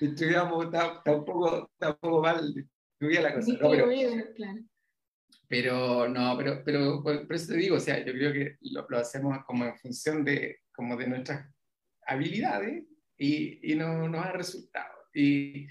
Digamos, 0.00 0.64
está, 0.64 0.94
está, 0.96 1.14
un 1.14 1.24
poco, 1.24 1.70
está 1.72 1.90
un 1.90 1.98
poco 2.00 2.22
mal 2.22 2.66
la 3.00 3.34
cosa. 3.34 3.52
No, 3.52 3.70
pero, 3.70 3.86
claro. 4.34 4.60
Pero 5.56 6.08
no, 6.08 6.36
pero, 6.36 6.64
pero 6.64 7.00
por, 7.00 7.32
eso 7.32 7.52
te 7.52 7.58
digo, 7.58 7.76
o 7.76 7.80
sea, 7.80 8.04
yo 8.04 8.12
creo 8.12 8.32
que 8.32 8.56
lo, 8.72 8.84
lo, 8.88 8.98
hacemos 8.98 9.38
como 9.44 9.64
en 9.64 9.76
función 9.76 10.24
de, 10.24 10.62
como 10.72 10.96
de 10.96 11.06
nuestras 11.06 11.48
habilidades 12.08 12.82
y, 13.16 13.72
y 13.72 13.76
no 13.76 14.08
nos 14.08 14.26
ha 14.26 14.32
resultado. 14.32 14.92
Y, 15.14 15.68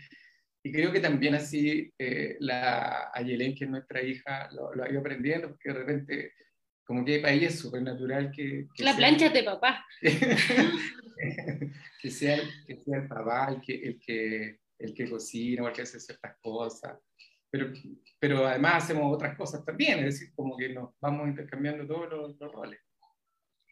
y, 0.63 0.72
creo 0.72 0.93
que 0.93 1.02
también 1.02 1.36
así 1.36 1.93
eh, 2.00 2.38
la 2.39 3.12
Ayelen, 3.13 3.54
que 3.56 3.65
es 3.65 3.69
nuestra 3.69 4.02
hija, 4.02 4.50
lo, 4.54 4.74
lo, 4.74 4.86
ha 4.86 4.89
ido 4.89 5.02
aprendiendo, 5.02 5.50
porque 5.50 5.74
de 5.74 5.76
repente, 5.76 6.32
como 6.86 7.04
que 7.04 7.19
para 7.19 7.34
ella 7.34 7.50
es 7.50 7.60
súper 7.60 7.82
natural 7.82 8.32
que, 8.32 8.67
que... 8.74 8.84
La 8.86 8.96
plancha 8.96 9.32
de 9.32 9.43
papá. 9.43 9.86
que, 12.02 12.10
sea, 12.10 12.39
que 12.65 12.78
sea 12.78 13.00
el 13.00 13.08
papá 13.10 13.50
el 13.52 13.60
que, 13.60 13.74
el 13.74 14.00
que, 14.00 14.60
el 14.80 14.93
que 14.93 15.10
cocina 15.10 15.63
o 15.63 15.67
el 15.67 15.74
que 15.74 15.82
hace 15.82 16.00
ciertas 16.00 16.38
cosas 16.41 16.98
pero, 17.54 17.72
pero 18.20 18.48
además 18.48 18.84
hacemos 18.84 19.13
otras 19.13 19.38
cosas 19.38 19.63
también, 19.63 20.00
es 20.00 20.06
decir, 20.06 20.34
como 20.36 20.58
que 20.58 20.70
nos 20.70 20.89
vamos 21.00 21.28
intercambiando 21.28 21.86
todos 21.86 22.36
los, 22.39 22.52
roles. 22.52 22.82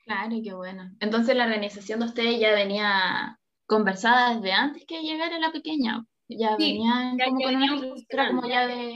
Claro, 0.06 0.36
qué 0.44 0.54
bueno. 0.54 0.92
Entonces 1.00 1.36
la 1.36 1.46
organización 1.46 2.02
de 2.02 2.06
ustedes 2.06 2.40
ya 2.40 2.54
venía 2.54 3.40
conversada 3.66 4.36
desde 4.36 4.52
antes 4.52 4.86
que 4.86 5.02
llegara 5.02 5.40
la 5.40 5.52
pequeña. 5.52 6.06
Ya 6.30 6.56
venían 6.58 7.18
como 7.18 7.42
con 7.42 7.56
una 7.56 7.74
estructura 7.74 8.28
como 8.28 8.48
ya 8.48 8.68
de... 8.68 8.94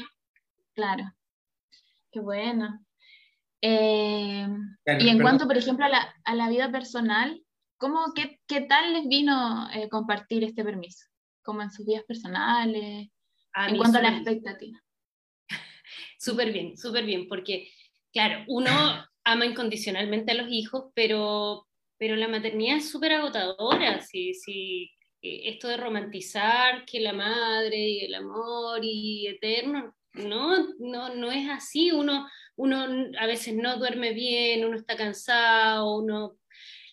Claro, 0.75 1.05
qué 2.11 2.19
bueno. 2.19 2.79
Eh, 3.61 4.47
y 4.99 5.09
en 5.09 5.19
cuanto, 5.19 5.47
por 5.47 5.57
ejemplo, 5.57 5.85
a 5.85 5.89
la, 5.89 6.13
a 6.25 6.35
la 6.35 6.47
vida 6.47 6.71
personal, 6.71 7.41
¿cómo, 7.77 8.13
qué, 8.13 8.39
qué, 8.45 8.61
tal 8.61 8.93
les 8.93 9.07
vino 9.07 9.67
eh, 9.71 9.89
compartir 9.89 10.43
este 10.43 10.63
permiso? 10.63 11.07
¿Como 11.41 11.63
en 11.63 11.71
sus 11.71 11.87
vidas 11.87 12.03
personales? 12.03 13.09
En 13.55 13.77
cuanto 13.77 13.97
a 13.97 14.01
la 14.01 14.09
expectativa. 14.09 14.81
Súper 16.19 16.51
bien, 16.51 16.77
súper 16.77 17.05
bien, 17.05 17.27
porque 17.27 17.69
claro, 18.11 18.43
uno 18.47 18.71
ama 19.23 19.45
incondicionalmente 19.45 20.31
a 20.31 20.35
los 20.35 20.49
hijos, 20.49 20.91
pero, 20.93 21.67
pero 21.97 22.15
la 22.15 22.27
maternidad 22.27 22.77
es 22.77 22.89
súper 22.89 23.13
agotadora, 23.13 23.99
si, 24.01 24.33
si, 24.33 24.91
eh, 25.21 25.49
esto 25.49 25.67
de 25.67 25.77
romantizar 25.77 26.85
que 26.85 26.99
la 26.99 27.13
madre 27.13 27.77
y 27.77 28.05
el 28.05 28.15
amor 28.15 28.79
y 28.83 29.27
eterno, 29.27 29.95
no, 30.13 30.73
no, 30.79 31.13
no 31.13 31.31
es 31.31 31.49
así, 31.49 31.91
uno, 31.91 32.27
uno 32.55 32.85
a 33.19 33.25
veces 33.25 33.55
no 33.55 33.77
duerme 33.77 34.13
bien, 34.13 34.65
uno 34.65 34.77
está 34.77 34.95
cansado, 34.95 35.97
uno 35.97 36.37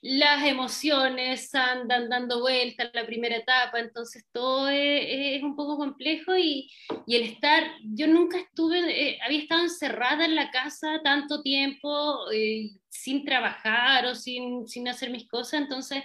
las 0.03 0.45
emociones 0.45 1.55
andan 1.55 2.09
dando 2.09 2.41
vueltas 2.41 2.91
la 2.93 3.07
primera 3.07 3.37
etapa, 3.37 3.79
entonces 3.79 4.27
todo 4.33 4.69
es, 4.69 5.41
un 5.45 5.55
poco 5.55 5.77
complejo 5.77 6.37
y, 6.37 6.69
y, 7.07 7.15
el 7.17 7.23
estar, 7.23 7.63
yo 7.85 8.09
nunca 8.09 8.39
estuve, 8.39 8.81
eh, 8.91 9.19
había 9.25 9.39
estado 9.39 9.63
encerrada 9.63 10.25
en 10.25 10.35
la 10.35 10.51
casa 10.51 11.01
tanto 11.05 11.41
tiempo 11.41 12.29
eh, 12.33 12.71
sin 12.89 13.25
trabajar 13.25 14.05
o 14.07 14.17
sin, 14.17 14.67
sin, 14.67 14.89
hacer 14.89 15.11
mis 15.11 15.29
cosas, 15.29 15.61
entonces 15.61 16.03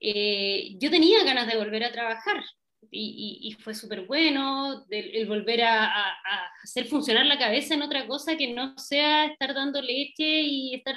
eh, 0.00 0.74
yo 0.78 0.90
tenía 0.90 1.22
ganas 1.24 1.46
de 1.46 1.58
volver 1.58 1.84
a 1.84 1.92
trabajar. 1.92 2.42
Y, 2.90 3.40
y, 3.42 3.52
fue 3.62 3.74
súper 3.74 4.06
bueno 4.06 4.86
el, 4.88 5.26
volver 5.26 5.62
a, 5.64 5.84
a 5.84 6.50
hacer 6.62 6.86
funcionar 6.86 7.26
la 7.26 7.38
cabeza 7.38 7.74
en 7.74 7.82
otra 7.82 8.06
cosa 8.06 8.36
que 8.36 8.54
no 8.54 8.78
sea 8.78 9.26
estar 9.26 9.52
dando 9.52 9.82
leche 9.82 10.24
y 10.42 10.74
estar 10.74 10.96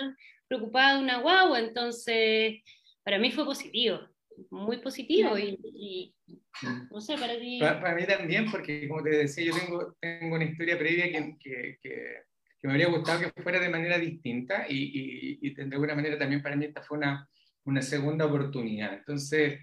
preocupada 0.51 0.97
de 0.97 1.03
una 1.03 1.21
guagua, 1.21 1.59
entonces 1.59 2.61
para 3.03 3.17
mí 3.17 3.31
fue 3.31 3.45
positivo, 3.45 4.01
muy 4.49 4.81
positivo 4.81 5.37
y, 5.37 6.13
no 6.91 6.99
sé, 6.99 7.17
para 7.17 7.39
ti... 7.39 7.57
Para, 7.61 7.95
mí 7.95 8.05
también, 8.05 8.51
porque 8.51 8.85
como 8.89 9.01
te 9.01 9.11
decía, 9.11 9.45
yo 9.45 9.53
tengo, 9.57 9.95
tengo 10.01 10.35
una 10.35 10.43
historia 10.43 10.77
previa 10.77 11.09
que, 11.09 11.37
que, 11.39 11.77
que, 11.81 12.67
me 12.67 12.71
habría 12.71 12.89
gustado 12.89 13.21
que 13.21 13.41
fuera 13.41 13.61
de 13.61 13.69
manera 13.69 13.97
distinta 13.97 14.65
y, 14.67 15.39
y, 15.41 15.53
de 15.53 15.63
alguna 15.63 15.95
manera 15.95 16.19
también 16.19 16.41
para 16.41 16.57
mí 16.57 16.65
esta 16.65 16.83
fue 16.83 16.97
una, 16.97 17.29
una 17.63 17.81
segunda 17.81 18.25
oportunidad. 18.25 18.93
Entonces, 18.93 19.61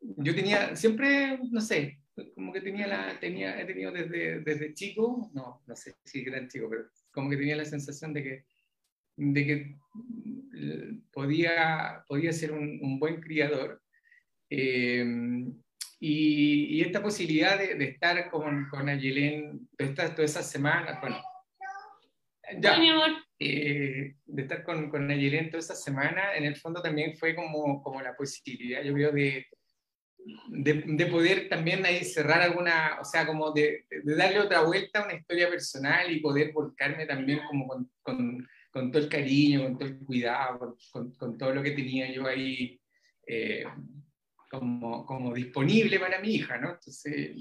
yo 0.00 0.34
tenía 0.34 0.74
siempre, 0.74 1.38
no 1.48 1.60
sé, 1.60 2.00
como 2.34 2.52
que 2.52 2.60
tenía 2.60 2.88
la, 2.88 3.20
tenía, 3.20 3.60
he 3.60 3.64
tenido 3.66 3.92
desde, 3.92 4.40
desde 4.40 4.74
chico, 4.74 5.30
no, 5.32 5.62
no 5.64 5.76
sé 5.76 5.94
si 6.04 6.24
gran 6.24 6.48
chico, 6.48 6.68
pero 6.68 6.86
como 7.12 7.30
que 7.30 7.36
tenía 7.36 7.54
la 7.54 7.64
sensación 7.64 8.12
de 8.12 8.22
que 8.24 8.44
de 9.16 9.46
que 9.46 9.76
eh, 10.56 10.98
podía, 11.12 12.04
podía 12.08 12.32
ser 12.32 12.52
un, 12.52 12.98
buen 12.98 13.20
criador. 13.20 13.82
Eh, 14.50 15.04
y, 16.00 16.80
esta 16.82 17.02
posibilidad 17.02 17.58
de, 17.58 17.84
estar 17.84 18.30
con, 18.30 18.68
con 18.68 18.88
Ayelén 18.88 19.68
todas 19.76 20.18
esas 20.18 20.50
semanas, 20.50 21.00
bueno, 21.00 21.16
ya, 22.60 22.76
eh, 23.38 24.14
de 24.24 24.42
estar 24.42 24.62
con, 24.64 24.90
con 24.90 25.10
Ayelén 25.10 25.50
toda 25.50 25.60
esa 25.60 25.74
semana, 25.74 26.34
en 26.34 26.44
el 26.44 26.56
fondo 26.56 26.82
también 26.82 27.16
fue 27.16 27.34
como, 27.34 27.82
como 27.82 28.02
la 28.02 28.14
posibilidad, 28.14 28.82
yo 28.82 28.92
creo, 28.92 29.12
de, 29.12 29.46
de, 30.48 31.06
poder 31.06 31.48
también 31.48 31.84
ahí 31.86 32.04
cerrar 32.04 32.42
alguna, 32.42 32.98
o 33.00 33.04
sea, 33.04 33.26
como 33.26 33.52
de, 33.52 33.86
darle 34.04 34.40
otra 34.40 34.62
vuelta 34.62 35.00
a 35.00 35.04
una 35.04 35.14
historia 35.14 35.48
personal 35.48 36.10
y 36.10 36.20
poder 36.20 36.52
volcarme 36.52 37.06
también 37.06 37.40
como 37.48 37.66
con 37.66 37.90
con 38.02 38.46
todo 38.90 39.02
el 39.02 39.08
cariño, 39.08 39.62
con 39.62 39.78
todo 39.78 39.88
el 39.88 39.98
cuidado, 39.98 40.76
con, 40.92 41.12
con, 41.14 41.38
todo 41.38 41.54
lo 41.54 41.62
que 41.62 41.72
tenía 41.72 42.12
yo 42.12 42.26
ahí 42.26 42.80
eh, 43.26 43.64
como, 44.50 45.04
como, 45.04 45.34
disponible 45.34 45.98
para 45.98 46.20
mi 46.20 46.34
hija, 46.34 46.58
¿no? 46.58 46.70
Entonces 46.70 47.36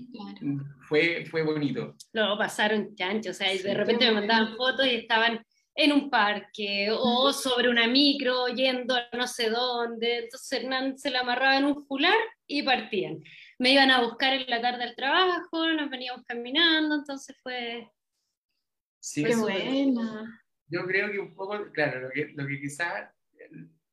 fue, 0.87 1.25
fue 1.25 1.43
bonito. 1.43 1.95
Luego 2.13 2.37
pasaron 2.37 2.95
chancho, 2.95 3.31
o 3.31 3.33
sea, 3.33 3.53
de 3.53 3.73
repente 3.73 4.05
me 4.05 4.19
mandaban 4.19 4.55
fotos 4.55 4.85
y 4.85 4.95
estaban 4.95 5.43
en 5.75 5.91
un 5.91 6.09
parque 6.09 6.89
o 6.91 7.33
sobre 7.33 7.69
una 7.69 7.87
micro 7.87 8.47
yendo 8.47 8.95
a 8.95 9.07
no 9.13 9.27
sé 9.27 9.49
dónde, 9.49 10.19
entonces 10.19 10.51
Hernán 10.51 10.97
se 10.97 11.09
la 11.09 11.21
amarraba 11.21 11.57
en 11.57 11.65
un 11.65 11.85
fular 11.85 12.17
y 12.47 12.63
partían. 12.63 13.23
Me 13.59 13.73
iban 13.73 13.91
a 13.91 14.01
buscar 14.01 14.33
en 14.33 14.49
la 14.49 14.61
tarde 14.61 14.83
al 14.83 14.95
trabajo, 14.95 15.67
nos 15.73 15.89
veníamos 15.89 16.23
caminando, 16.25 16.95
entonces 16.95 17.35
fue, 17.41 17.87
Sí, 19.03 19.21
Qué 19.21 19.35
buena. 19.35 20.42
Yo 20.73 20.85
creo 20.87 21.11
que 21.11 21.19
un 21.19 21.33
poco, 21.33 21.71
claro, 21.71 22.01
lo 22.01 22.09
que, 22.09 22.29
lo 22.35 22.47
que 22.47 22.59
quizás, 22.59 23.09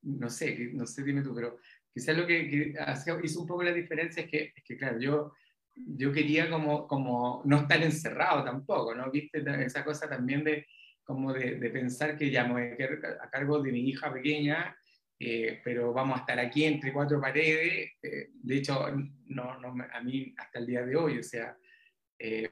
no 0.02 0.28
sé, 0.30 0.70
no 0.72 0.86
sé, 0.86 1.02
dime 1.02 1.22
tú, 1.22 1.34
pero 1.34 1.58
quizás 1.92 2.16
lo 2.16 2.26
que, 2.26 2.74
hizo 3.22 3.40
un 3.40 3.46
poco 3.46 3.62
la 3.62 3.72
diferencia 3.72 4.22
es 4.22 4.30
que, 4.30 4.52
es 4.56 4.64
que 4.64 4.76
claro, 4.76 4.98
yo, 4.98 5.32
yo 5.74 6.12
quería 6.12 6.48
como, 6.48 6.86
como 6.86 7.42
no 7.44 7.58
estar 7.58 7.82
encerrado 7.82 8.44
tampoco, 8.44 8.94
¿no? 8.94 9.10
Viste 9.10 9.44
esa 9.64 9.84
cosa 9.84 10.08
también 10.08 10.44
de 10.44 10.66
como 11.04 11.32
de, 11.32 11.56
de 11.56 11.70
pensar 11.70 12.16
que 12.16 12.30
ya 12.30 12.44
me 12.44 12.52
voy 12.52 12.62
a 12.62 12.76
quedar 12.76 13.18
a 13.20 13.28
cargo 13.30 13.60
de 13.60 13.72
mi 13.72 13.88
hija 13.88 14.12
pequeña 14.12 14.76
eh, 15.22 15.60
pero 15.62 15.92
vamos 15.92 16.16
a 16.16 16.20
estar 16.20 16.40
aquí 16.40 16.64
entre 16.64 16.94
cuatro 16.94 17.20
paredes. 17.20 17.92
Eh, 18.02 18.30
de 18.32 18.56
hecho, 18.56 18.90
no, 19.26 19.60
no, 19.60 19.76
a 19.92 20.00
mí 20.00 20.34
hasta 20.38 20.58
el 20.58 20.66
día 20.66 20.82
de 20.82 20.96
hoy, 20.96 21.18
o 21.18 21.22
sea, 21.22 21.54
eh, 22.18 22.50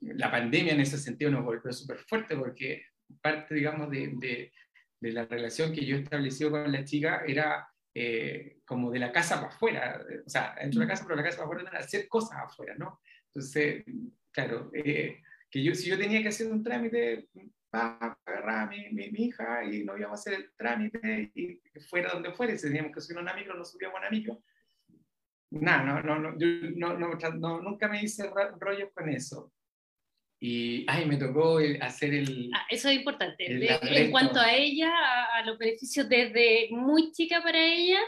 la 0.00 0.30
pandemia 0.30 0.72
en 0.72 0.80
ese 0.80 0.96
sentido 0.96 1.30
nos 1.30 1.44
golpeó 1.44 1.70
súper 1.72 1.98
fuerte 1.98 2.34
porque 2.34 2.86
parte, 3.20 3.54
digamos, 3.54 3.90
de, 3.90 4.12
de, 4.16 4.52
de, 5.00 5.12
la 5.12 5.24
relación 5.24 5.72
que 5.72 5.84
yo 5.84 5.96
he 5.96 6.00
establecido 6.00 6.50
con 6.50 6.70
la 6.70 6.84
chica 6.84 7.22
era 7.26 7.68
como 8.66 8.90
de 8.90 8.98
la 8.98 9.10
casa 9.10 9.36
para 9.36 9.48
afuera, 9.48 10.04
o 10.26 10.28
sea, 10.28 10.54
dentro 10.60 10.80
de 10.80 10.86
la 10.86 10.92
casa, 10.92 11.04
pero 11.04 11.16
la 11.16 11.22
casa 11.22 11.38
para 11.38 11.46
afuera 11.46 11.70
era 11.70 11.78
hacer 11.78 12.06
cosas 12.08 12.38
afuera, 12.44 12.74
¿no? 12.76 13.00
Entonces, 13.28 13.84
claro, 14.30 14.70
que 14.72 15.64
yo, 15.64 15.74
si 15.74 15.88
yo 15.88 15.96
tenía 15.96 16.20
que 16.20 16.28
hacer 16.28 16.52
un 16.52 16.62
trámite, 16.62 17.28
agarraba 17.72 18.62
a 18.62 18.66
mi, 18.66 18.90
mi, 18.90 19.10
hija 19.24 19.64
y 19.64 19.84
nos 19.84 19.98
íbamos 19.98 20.18
a 20.18 20.20
hacer 20.20 20.34
el 20.34 20.50
trámite 20.56 21.30
y 21.34 21.60
fuera 21.88 22.12
donde 22.12 22.32
fuera, 22.32 22.56
si 22.56 22.66
teníamos 22.66 22.92
que 22.92 23.00
subir 23.00 23.18
una 23.18 23.34
micro, 23.34 23.54
nos 23.54 23.72
subíamos 23.72 23.98
una 23.98 24.10
micro. 24.10 24.42
Nada, 25.50 25.82
no, 25.84 26.02
no, 26.02 26.18
no, 26.18 26.38
yo 26.38 26.46
no, 26.76 26.98
no, 26.98 27.62
nunca 27.62 27.88
me 27.88 28.02
hice 28.02 28.30
rollos 28.58 28.90
con 28.92 29.08
eso. 29.08 29.52
Y, 30.38 30.84
ay, 30.88 31.06
me 31.06 31.16
tocó 31.16 31.58
hacer 31.80 32.12
el... 32.12 32.50
Ah, 32.54 32.66
eso 32.70 32.88
es 32.88 32.96
importante. 32.96 33.46
en 33.46 34.10
cuanto 34.10 34.38
a 34.38 34.54
ella, 34.54 34.92
a, 35.34 35.42
los 35.46 35.58
beneficios 35.58 36.08
desde 36.08 36.68
muy 36.70 37.10
chica 37.12 37.42
para 37.42 37.58
ella, 37.58 38.00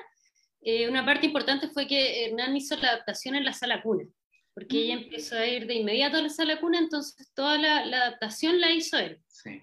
eh, 0.60 0.88
una 0.88 1.04
parte 1.04 1.26
importante 1.26 1.68
fue 1.68 1.86
que 1.86 2.26
Hernán 2.26 2.56
hizo 2.56 2.76
la 2.76 2.88
adaptación 2.88 3.34
en 3.34 3.44
la 3.44 3.54
sala 3.54 3.82
cuna, 3.82 4.04
porque 4.52 4.76
ella 4.76 4.96
mm. 4.96 5.04
empezó 5.04 5.36
a 5.36 5.46
ir 5.46 5.66
de 5.66 5.74
inmediato 5.74 6.18
a 6.18 6.22
la 6.22 6.28
sala 6.28 6.60
cuna, 6.60 6.78
entonces 6.78 7.32
toda 7.34 7.56
la, 7.56 7.86
la 7.86 7.96
adaptación 7.98 8.60
la 8.60 8.72
hizo 8.72 8.98
él. 8.98 9.20
Sí. 9.28 9.62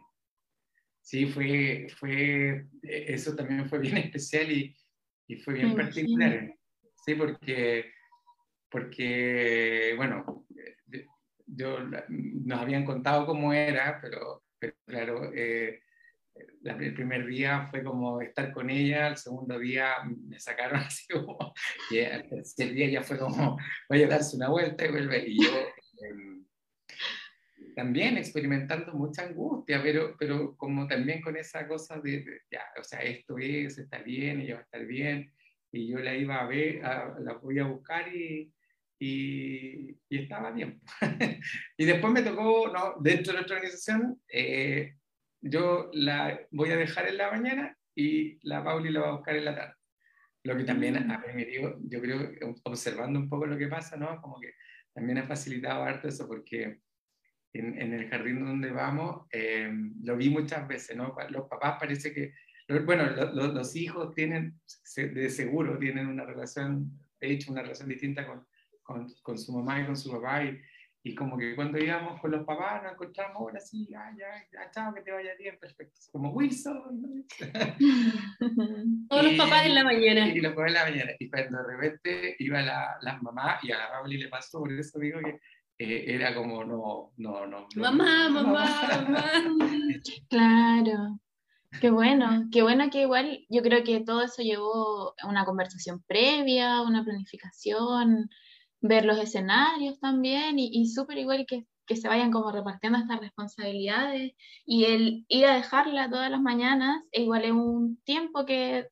Sí, 1.05 1.27
fue, 1.27 1.85
fue, 1.99 2.65
e, 2.81 3.13
eso 3.13 3.35
también 3.35 3.69
fue 3.69 3.77
bien 3.77 3.97
especial 3.97 4.51
y, 4.51 4.75
y 5.27 5.35
fue 5.35 5.53
bien 5.53 5.75
particular. 5.75 6.51
Sí, 7.05 7.13
porque, 7.13 7.91
porque, 8.71 9.93
bueno, 9.97 10.44
yo, 11.45 11.79
nos 12.09 12.59
habían 12.59 12.85
contado 12.85 13.25
cómo 13.25 13.53
era, 13.53 13.99
pero, 14.01 14.43
claro, 14.85 15.31
eh, 15.33 15.81
el 16.63 16.93
primer 16.93 17.25
día 17.27 17.67
fue 17.69 17.83
como 17.83 18.21
estar 18.21 18.51
con 18.51 18.69
ella, 18.69 19.07
el 19.07 19.17
segundo 19.17 19.57
día 19.59 19.95
me 20.05 20.39
sacaron 20.39 20.79
así 20.85 21.05
como, 21.13 21.53
y 21.89 21.97
el 21.97 22.27
tercer 22.29 22.73
día 22.73 22.89
ya 22.89 23.03
fue 23.03 23.17
como, 23.17 23.57
voy 23.89 24.03
a 24.03 24.07
darse 24.07 24.35
una 24.35 24.49
vuelta 24.49 24.85
y 24.85 24.91
vuelve. 24.91 25.23
Y 25.27 25.43
yo, 25.43 25.51
em, 26.01 26.45
también 27.75 28.17
experimentando 28.17 28.93
mucha 28.93 29.23
angustia, 29.23 29.81
pero, 29.83 30.15
pero 30.17 30.55
como 30.55 30.87
también 30.87 31.21
con 31.21 31.37
esa 31.37 31.67
cosa 31.67 31.99
de, 31.99 32.41
ya, 32.49 32.63
o 32.79 32.83
sea, 32.83 32.99
esto 32.99 33.37
es, 33.37 33.77
está 33.77 33.99
bien, 33.99 34.41
ella 34.41 34.55
va 34.55 34.59
a 34.61 34.63
estar 34.63 34.85
bien, 34.85 35.31
y 35.71 35.87
yo 35.87 35.99
la 35.99 36.15
iba 36.15 36.39
a 36.39 36.47
ver, 36.47 36.81
la 36.81 37.33
voy 37.41 37.59
a 37.59 37.65
buscar 37.65 38.07
y, 38.15 38.51
y, 38.99 39.91
y 40.09 40.17
estaba 40.17 40.51
bien. 40.51 40.81
y 41.77 41.85
después 41.85 42.13
me 42.13 42.21
tocó, 42.21 42.71
no, 42.71 42.95
dentro 42.99 43.33
de 43.33 43.39
nuestra 43.39 43.57
organización, 43.57 44.21
eh, 44.31 44.95
yo 45.41 45.89
la 45.93 46.39
voy 46.51 46.71
a 46.71 46.77
dejar 46.77 47.07
en 47.07 47.17
la 47.17 47.31
mañana 47.31 47.77
y 47.93 48.39
la 48.47 48.63
Pauli 48.63 48.91
la 48.91 49.01
va 49.01 49.09
a 49.09 49.15
buscar 49.15 49.35
en 49.35 49.45
la 49.45 49.55
tarde. 49.55 49.73
Lo 50.43 50.55
que 50.57 50.63
también 50.63 50.97
a 51.11 51.17
mí 51.17 51.33
me 51.33 51.45
dio, 51.45 51.77
yo 51.83 52.01
creo, 52.01 52.31
observando 52.63 53.19
un 53.19 53.29
poco 53.29 53.45
lo 53.45 53.57
que 53.57 53.67
pasa, 53.67 53.97
¿no? 53.97 54.21
Como 54.21 54.39
que 54.39 54.53
también 54.93 55.17
ha 55.17 55.27
facilitado 55.27 55.83
harto 55.83 56.07
eso, 56.07 56.27
porque 56.27 56.79
en, 57.53 57.93
el 57.93 58.09
jardín 58.09 58.45
donde 58.45 58.71
vamos, 58.71 59.27
eh, 59.31 59.71
lo 60.03 60.17
vi 60.17 60.29
muchas 60.29 60.67
veces, 60.67 60.95
¿no? 60.95 61.15
Los 61.29 61.47
papás 61.47 61.77
parece 61.79 62.13
que, 62.13 62.33
bueno, 62.83 63.09
los 63.33 63.75
hijos 63.75 64.13
tienen, 64.13 64.59
de 64.95 65.29
seguro, 65.29 65.77
tienen 65.77 66.07
una 66.07 66.25
relación, 66.25 66.91
de 67.19 67.31
hecho, 67.31 67.51
una 67.51 67.61
relación 67.61 67.89
distinta 67.89 68.27
con, 68.27 68.45
con, 68.85 69.11
con 69.21 69.37
su 69.37 69.51
mamá 69.51 69.81
y 69.81 69.85
con 69.85 69.97
su 69.97 70.11
papá, 70.11 70.43
y, 70.43 70.61
y, 71.03 71.15
como 71.15 71.37
que 71.37 71.55
cuando 71.55 71.77
íbamos 71.77 72.21
con 72.21 72.31
los 72.31 72.45
papás 72.45 72.83
nos 72.83 72.93
encontramos 72.93 73.35
ahora 73.37 73.59
sí, 73.59 73.87
ya, 73.89 74.15
ya, 74.17 74.71
chao, 74.71 74.93
que 74.93 75.01
te 75.01 75.11
vaya 75.11 75.31
bien, 75.37 75.57
perfecto. 75.59 75.99
Como 76.11 76.29
Wilson. 76.31 77.25
Todos 79.09 79.23
los 79.23 79.33
papás 79.33 79.65
en 79.65 79.75
la 79.75 79.83
mañana. 79.83 80.27
Y 80.29 80.39
los 80.39 80.53
papás 80.53 80.67
en 80.69 80.73
la 80.73 80.83
mañana. 80.83 81.11
Y 81.19 81.29
cuando 81.29 81.57
de 81.63 81.75
repente 81.75 82.35
iba 82.39 82.61
la, 82.61 82.97
la 83.01 83.17
mamá, 83.21 83.59
y 83.63 83.71
a 83.71 83.77
la 83.77 83.89
Raúl 83.89 84.11
le 84.11 84.29
pasó, 84.29 84.59
por 84.59 84.71
eso 84.71 84.99
digo 84.99 85.19
que 85.19 85.39
eh, 85.77 86.05
era 86.07 86.33
como, 86.33 86.63
no, 86.63 87.11
no, 87.17 87.47
no. 87.47 87.67
Mamá, 87.75 88.29
mamá, 88.29 88.65
mamá. 89.09 89.25
Claro. 90.29 91.19
Qué 91.81 91.89
bueno, 91.89 92.47
qué 92.51 92.61
bueno 92.61 92.89
que 92.89 93.01
igual 93.01 93.45
yo 93.49 93.61
creo 93.61 93.83
que 93.83 93.99
todo 94.01 94.23
eso 94.23 94.41
llevó 94.41 95.13
a 95.19 95.27
una 95.27 95.43
conversación 95.45 96.01
previa, 96.07 96.81
una 96.81 97.03
planificación, 97.03 98.29
ver 98.87 99.05
los 99.05 99.19
escenarios 99.19 99.99
también 99.99 100.59
y, 100.59 100.69
y 100.71 100.87
súper 100.87 101.17
igual 101.17 101.45
que, 101.47 101.65
que, 101.85 101.95
se 101.95 102.07
vayan 102.07 102.31
como 102.31 102.51
repartiendo 102.51 102.99
estas 102.99 103.19
responsabilidades 103.19 104.33
y 104.65 104.85
el 104.85 105.25
ir 105.27 105.45
a 105.45 105.55
dejarla 105.55 106.09
todas 106.09 106.29
las 106.31 106.41
mañanas 106.41 107.03
e 107.11 107.23
igual 107.23 107.45
es 107.45 107.51
un 107.51 107.97
tiempo 108.03 108.45
que, 108.45 108.87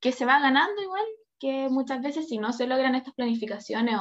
que 0.00 0.12
se 0.12 0.24
va 0.26 0.40
ganando 0.40 0.82
igual 0.82 1.04
que 1.38 1.68
muchas 1.68 2.02
veces 2.02 2.28
si 2.28 2.38
no 2.38 2.52
se 2.52 2.66
logran 2.66 2.94
estas 2.94 3.14
planificaciones 3.14 3.96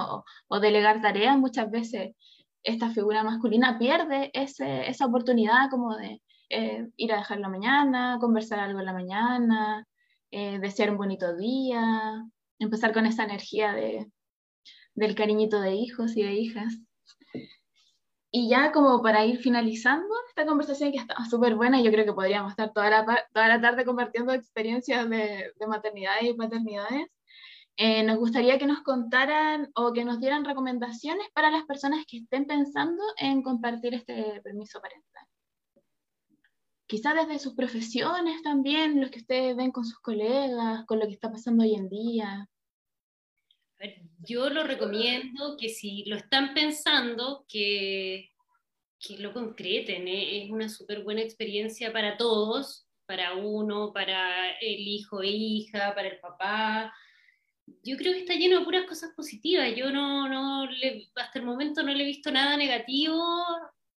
o, 0.50 0.60
delegar 0.60 1.02
tareas, 1.02 1.38
muchas 1.38 1.70
veces 1.70 2.16
esta 2.64 2.90
figura 2.90 3.24
masculina 3.24 3.78
pierde 3.78 4.32
ese, 4.34 4.90
esa 4.90 5.06
oportunidad 5.06 5.70
como 5.70 5.96
de 5.96 6.22
eh, 6.50 6.88
ir 6.98 7.14
a 7.14 7.18
dejar 7.18 7.40
la 7.40 7.50
mañana, 7.50 8.18
conversar 8.20 8.60
algo 8.60 8.80
en 8.80 8.86
la 8.86 8.94
mañana, 8.94 9.86
eh, 10.32 10.60
desear 10.60 10.92
un 10.92 10.98
bonito 10.98 11.36
día, 11.36 12.24
empezar 12.60 12.94
con 12.94 13.06
esa 13.06 13.24
energía 13.24 13.74
de, 13.74 14.08
del 14.98 15.16
cariñito 15.16 15.62
de 15.62 15.76
hijos 15.76 16.18
y 16.18 16.24
de 16.24 16.34
hijas. 16.34 16.80
Y 18.32 18.50
ya 18.50 18.72
como 18.72 19.02
para 19.02 19.26
ir 19.26 19.38
finalizando 19.40 20.14
esta 20.28 20.46
conversación 20.46 20.92
que 20.92 20.98
está 20.98 21.16
súper 21.30 21.56
buena, 21.56 21.82
yo 21.82 21.92
creo 21.92 22.04
que 22.04 22.14
podríamos 22.14 22.52
estar 22.52 22.74
toda 22.74 22.90
la, 22.90 23.28
toda 23.32 23.48
la 23.48 23.62
tarde 23.62 23.86
compartiendo 23.86 24.34
experiencias 24.34 25.10
de, 25.10 25.54
de 25.56 25.68
maternidades 25.68 26.24
y 26.24 26.34
paternidades. 26.34 27.08
Eh, 27.78 28.04
nos 28.04 28.18
gustaría 28.18 28.58
que 28.58 28.66
nos 28.66 28.82
contaran 28.82 29.70
o 29.76 29.94
que 29.94 30.04
nos 30.04 30.20
dieran 30.20 30.46
recomendaciones 30.46 31.28
para 31.34 31.52
las 31.52 31.64
personas 31.66 32.04
que 32.08 32.18
estén 32.18 32.46
pensando 32.46 33.04
en 33.18 33.44
compartir 33.44 33.94
este 33.94 34.42
permiso 34.42 34.82
parental. 34.82 35.26
Quizá 36.88 37.14
desde 37.14 37.38
sus 37.38 37.54
profesiones 37.54 38.42
también, 38.42 39.00
los 39.00 39.12
que 39.12 39.20
ustedes 39.20 39.56
ven 39.56 39.72
con 39.72 39.86
sus 39.86 40.00
colegas, 40.00 40.86
con 40.86 41.00
lo 41.00 41.06
que 41.06 41.14
está 41.14 41.32
pasando 41.32 41.64
hoy 41.64 41.76
en 41.76 41.88
día. 41.88 42.50
Yo 44.20 44.50
lo 44.50 44.64
recomiendo 44.64 45.58
que 45.58 45.70
si 45.70 46.04
lo 46.06 46.16
están 46.16 46.54
pensando, 46.54 47.46
que, 47.48 48.32
que 49.00 49.18
lo 49.20 49.34
concreten. 49.34 50.08
¿eh? 50.08 50.44
Es 50.44 50.52
una 50.52 50.70
súper 50.70 51.04
buena 51.04 51.22
experiencia 51.22 51.94
para 51.94 52.18
todos, 52.18 52.88
para 53.06 53.36
uno, 53.36 53.94
para 53.94 54.52
el 54.60 54.88
hijo 54.88 55.22
e 55.22 55.28
hija, 55.28 55.94
para 55.96 56.10
el 56.10 56.20
papá, 56.20 56.94
yo 57.84 57.98
creo 57.98 58.14
que 58.14 58.20
está 58.20 58.34
lleno 58.34 58.60
de 58.60 58.66
puras 58.66 58.86
cosas 58.86 59.12
positivas. 59.16 59.74
Yo 59.76 59.92
no, 59.92 60.28
no 60.28 60.66
le, 60.66 61.10
hasta 61.16 61.40
el 61.40 61.46
momento 61.46 61.84
no 61.84 61.94
le 61.94 62.04
he 62.04 62.08
visto 62.08 62.32
nada 62.32 62.56
negativo 62.58 63.22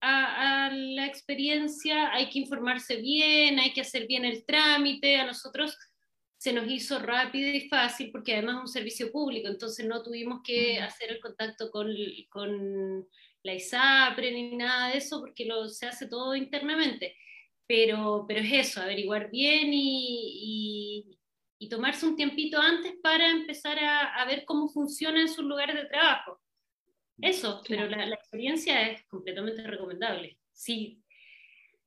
a, 0.01 0.65
a, 0.65 0.73
la 0.73 1.05
experiencia. 1.05 2.11
Hay 2.13 2.29
que 2.29 2.39
informarse 2.39 2.97
bien, 2.97 3.59
hay 3.59 3.73
que 3.73 3.81
hacer 3.81 4.07
bien 4.07 4.25
el 4.25 4.45
trámite. 4.45 5.17
A 5.17 5.25
nosotros 5.25 5.77
se 6.39 6.53
nos 6.53 6.67
hizo 6.71 6.97
rápido 6.97 7.49
y 7.49 7.69
fácil 7.69 8.09
porque 8.11 8.33
además 8.33 8.55
es 8.55 8.61
un 8.61 8.67
servicio 8.69 9.11
público, 9.11 9.47
entonces 9.47 9.85
no 9.85 10.01
tuvimos 10.01 10.41
que 10.43 10.79
hacer 10.79 11.11
el 11.11 11.19
contacto 11.19 11.69
con, 11.69 11.87
con 12.29 13.07
la 13.43 13.53
ISAPRE 13.53 14.31
ni 14.31 14.55
nada 14.57 14.89
de 14.89 14.97
eso 14.97 15.19
porque 15.19 15.45
lo, 15.45 15.69
se 15.69 15.85
hace 15.85 16.07
todo 16.07 16.35
internamente. 16.35 17.15
Pero, 17.67 18.25
pero 18.27 18.39
es 18.39 18.51
eso, 18.69 18.81
averiguar 18.81 19.29
bien 19.29 19.71
y, 19.71 21.05
y 21.11 21.19
y 21.59 21.67
tomarse 21.67 22.07
un 22.07 22.15
tiempito 22.15 22.59
antes 22.59 22.93
para 23.03 23.29
empezar 23.29 23.77
a, 23.79 24.15
a 24.15 24.25
ver 24.25 24.45
cómo 24.45 24.69
funciona 24.69 25.19
en 25.19 25.27
sus 25.27 25.43
lugares 25.43 25.75
de 25.75 25.85
trabajo. 25.85 26.41
Eso, 27.21 27.61
pero 27.67 27.85
la, 27.85 28.05
la 28.05 28.15
experiencia 28.15 28.89
es 28.89 29.05
completamente 29.07 29.61
recomendable. 29.63 30.39
Sí, 30.53 31.03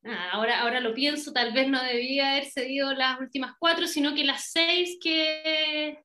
ahora, 0.05 0.61
ahora 0.61 0.79
lo 0.79 0.93
pienso, 0.93 1.31
tal 1.31 1.53
vez 1.53 1.67
no 1.69 1.81
debía 1.83 2.31
haber 2.31 2.45
cedido 2.45 2.93
las 2.93 3.19
últimas 3.19 3.55
cuatro, 3.59 3.87
sino 3.87 4.13
que 4.13 4.23
las 4.23 4.51
seis 4.51 4.97
que, 5.01 6.03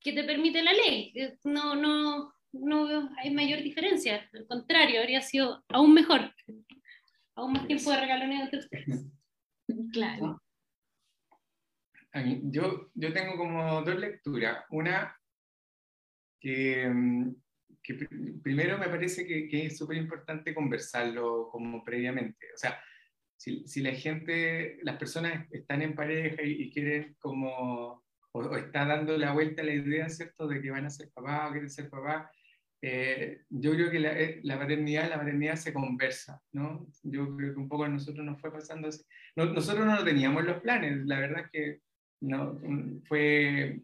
que 0.00 0.12
te 0.12 0.24
permite 0.24 0.62
la 0.62 0.72
ley. 0.72 1.12
Eh, 1.14 1.38
no, 1.44 1.74
no, 1.74 2.34
no 2.52 3.10
hay 3.18 3.30
mayor 3.30 3.62
diferencia, 3.62 4.28
al 4.32 4.46
contrario, 4.46 5.00
habría 5.00 5.22
sido 5.22 5.64
aún 5.68 5.94
mejor. 5.94 6.34
aún 7.34 7.52
más 7.54 7.66
tiempo 7.66 7.90
de 7.90 8.00
regalones 8.00 8.40
entre 8.42 8.58
ustedes. 8.58 8.86
Claro. 9.92 10.42
Yo, 12.42 12.90
yo 12.92 13.12
tengo 13.14 13.38
como 13.38 13.80
dos 13.82 13.98
lecturas. 13.98 14.64
Una 14.68 15.16
que, 16.38 16.86
mm, 16.86 17.34
que 17.82 17.94
primero 18.42 18.78
me 18.78 18.88
parece 18.88 19.26
que, 19.26 19.48
que 19.48 19.66
es 19.66 19.76
súper 19.76 19.96
importante 19.96 20.54
conversarlo 20.54 21.48
como 21.50 21.84
previamente. 21.84 22.46
O 22.54 22.56
sea, 22.56 22.78
si, 23.36 23.66
si, 23.66 23.82
la 23.82 23.92
gente, 23.92 24.78
las 24.82 24.96
personas 24.96 25.46
están 25.50 25.82
en 25.82 25.94
pareja 25.94 26.42
y, 26.42 26.70
quieren 26.70 27.16
como, 27.18 28.04
o, 28.32 28.56
está 28.56 28.86
dando 28.86 29.16
la 29.18 29.32
vuelta 29.32 29.62
la 29.62 29.74
idea, 29.74 30.08
¿cierto?, 30.08 30.46
de 30.46 30.62
que 30.62 30.70
van 30.70 30.86
a 30.86 30.90
ser 30.90 31.10
papá 31.12 31.48
o 31.48 31.50
quieren 31.50 31.70
ser 31.70 31.90
papá, 31.90 32.30
eh, 32.80 33.42
yo 33.48 33.72
creo 33.72 33.90
que 33.90 34.00
la, 34.00 34.18
eh, 34.18 34.40
la, 34.42 34.58
paternidad, 34.58 35.08
la 35.08 35.18
paternidad 35.18 35.56
se 35.56 35.72
conversa, 35.72 36.40
¿no? 36.52 36.86
Yo 37.02 37.36
creo 37.36 37.54
que 37.54 37.60
un 37.60 37.68
poco 37.68 37.84
a 37.84 37.88
nosotros 37.88 38.24
nos 38.24 38.40
fue 38.40 38.52
pasando 38.52 38.88
así. 38.88 39.02
nosotros 39.36 39.86
no 39.86 40.04
teníamos 40.04 40.40
en 40.40 40.46
los 40.48 40.60
planes, 40.62 41.06
la 41.06 41.20
verdad 41.20 41.44
es 41.44 41.50
que 41.52 41.80
no, 42.20 42.60
fue 43.06 43.82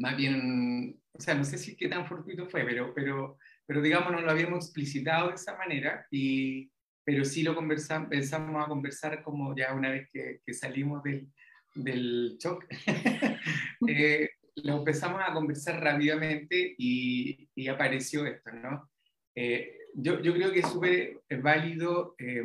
más 0.00 0.16
bien, 0.16 0.99
o 1.12 1.20
sea, 1.20 1.34
no 1.34 1.44
sé 1.44 1.58
si 1.58 1.76
qué 1.76 1.88
tan 1.88 2.06
fortuito 2.06 2.46
fue, 2.48 2.64
pero, 2.64 2.94
pero, 2.94 3.38
pero 3.66 3.82
digamos, 3.82 4.12
no 4.12 4.20
lo 4.20 4.30
habíamos 4.30 4.66
explicitado 4.66 5.28
de 5.28 5.34
esa 5.34 5.56
manera, 5.56 6.06
y, 6.10 6.70
pero 7.04 7.24
sí 7.24 7.42
lo 7.42 7.54
conversamos, 7.54 8.08
pensamos 8.08 8.64
a 8.64 8.68
conversar 8.68 9.22
como 9.22 9.56
ya 9.56 9.74
una 9.74 9.90
vez 9.90 10.08
que, 10.12 10.40
que 10.44 10.54
salimos 10.54 11.02
del, 11.02 11.28
del 11.74 12.36
shock, 12.38 12.64
eh, 13.88 14.30
lo 14.56 14.78
empezamos 14.78 15.20
a 15.24 15.32
conversar 15.32 15.82
rápidamente 15.82 16.74
y, 16.78 17.48
y 17.54 17.68
apareció 17.68 18.26
esto, 18.26 18.52
¿no? 18.52 18.90
Eh, 19.34 19.76
yo, 19.94 20.20
yo, 20.20 20.34
creo 20.34 20.52
que 20.52 20.60
es 20.60 20.68
súper 20.68 21.20
válido 21.42 22.14
eh, 22.18 22.44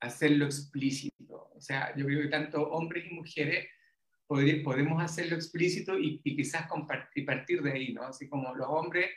hacerlo 0.00 0.44
explícito, 0.44 1.50
o 1.54 1.60
sea, 1.60 1.94
yo 1.96 2.06
creo 2.06 2.22
que 2.22 2.28
tanto 2.28 2.62
hombres 2.70 3.04
y 3.10 3.14
mujeres 3.14 3.66
podemos 4.26 5.02
hacerlo 5.02 5.36
explícito 5.36 5.98
y, 5.98 6.20
quizás 6.20 6.66
compartir, 6.66 7.26
partir 7.26 7.62
de 7.62 7.72
ahí, 7.72 7.92
¿no? 7.92 8.02
Así 8.04 8.28
como 8.28 8.54
los 8.54 8.66
hombres, 8.68 9.10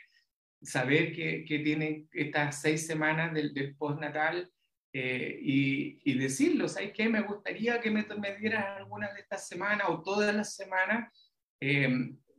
saber 0.60 1.12
que, 1.12 1.44
que 1.44 1.60
tienen 1.60 2.08
estas 2.12 2.60
seis 2.60 2.86
semanas 2.86 3.32
del, 3.32 3.54
del 3.54 3.76
postnatal 3.76 4.50
eh, 4.92 5.38
y, 5.40 6.00
y, 6.04 6.18
decirlo, 6.18 6.68
¿sabes 6.68 6.92
qué? 6.92 7.08
Me 7.08 7.20
gustaría 7.20 7.80
que 7.80 7.90
me, 7.90 8.06
me 8.18 8.36
dieras 8.36 8.64
algunas 8.76 9.14
de 9.14 9.20
estas 9.20 9.46
semanas 9.46 9.86
o 9.90 10.02
todas 10.02 10.34
las 10.34 10.54
semanas. 10.54 11.12
Eh, 11.60 11.88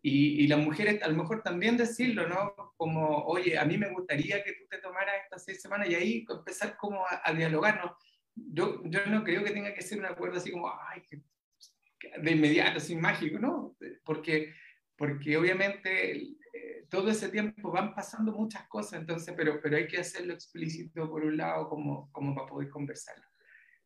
y, 0.01 0.43
y, 0.43 0.47
las 0.47 0.59
mujeres 0.59 1.03
a 1.03 1.09
lo 1.09 1.15
mejor 1.15 1.43
también 1.43 1.75
decirlo, 1.75 2.27
¿no? 2.27 2.53
Como, 2.77 3.25
oye, 3.25 3.57
a 3.57 3.65
mí 3.65 3.77
me 3.77 3.91
gustaría 3.91 4.43
que 4.43 4.53
tú 4.53 4.65
te 4.69 4.77
tomaras 4.77 5.15
estas 5.23 5.43
seis 5.43 5.61
semanas 5.61 5.89
y 5.89 5.95
ahí 5.95 6.25
empezar 6.29 6.77
como 6.77 7.05
a, 7.05 7.21
a 7.23 7.33
dialogar, 7.33 7.83
¿no? 7.83 7.97
Yo, 8.33 8.81
yo 8.85 9.05
no 9.07 9.23
creo 9.25 9.43
que 9.43 9.51
tenga 9.51 9.73
que 9.73 9.81
ser 9.81 9.99
un 9.99 10.05
acuerdo 10.05 10.37
así 10.37 10.51
como, 10.51 10.71
ay, 10.89 11.01
que 11.01 11.21
de 12.21 12.31
inmediato, 12.31 12.77
así 12.77 12.95
mágico, 12.95 13.39
¿no? 13.39 13.75
Porque, 14.03 14.53
porque 14.97 15.37
obviamente 15.37 16.13
eh, 16.13 16.85
todo 16.89 17.09
ese 17.09 17.29
tiempo 17.29 17.71
van 17.71 17.93
pasando 17.93 18.31
muchas 18.33 18.67
cosas, 18.67 19.01
entonces, 19.01 19.33
pero, 19.35 19.59
pero 19.61 19.77
hay 19.77 19.87
que 19.87 19.97
hacerlo 19.97 20.33
explícito 20.33 21.09
por 21.09 21.23
un 21.23 21.37
lado 21.37 21.69
como, 21.69 22.11
como 22.11 22.33
para 22.35 22.47
poder 22.47 22.69
conversarlo. 22.69 23.25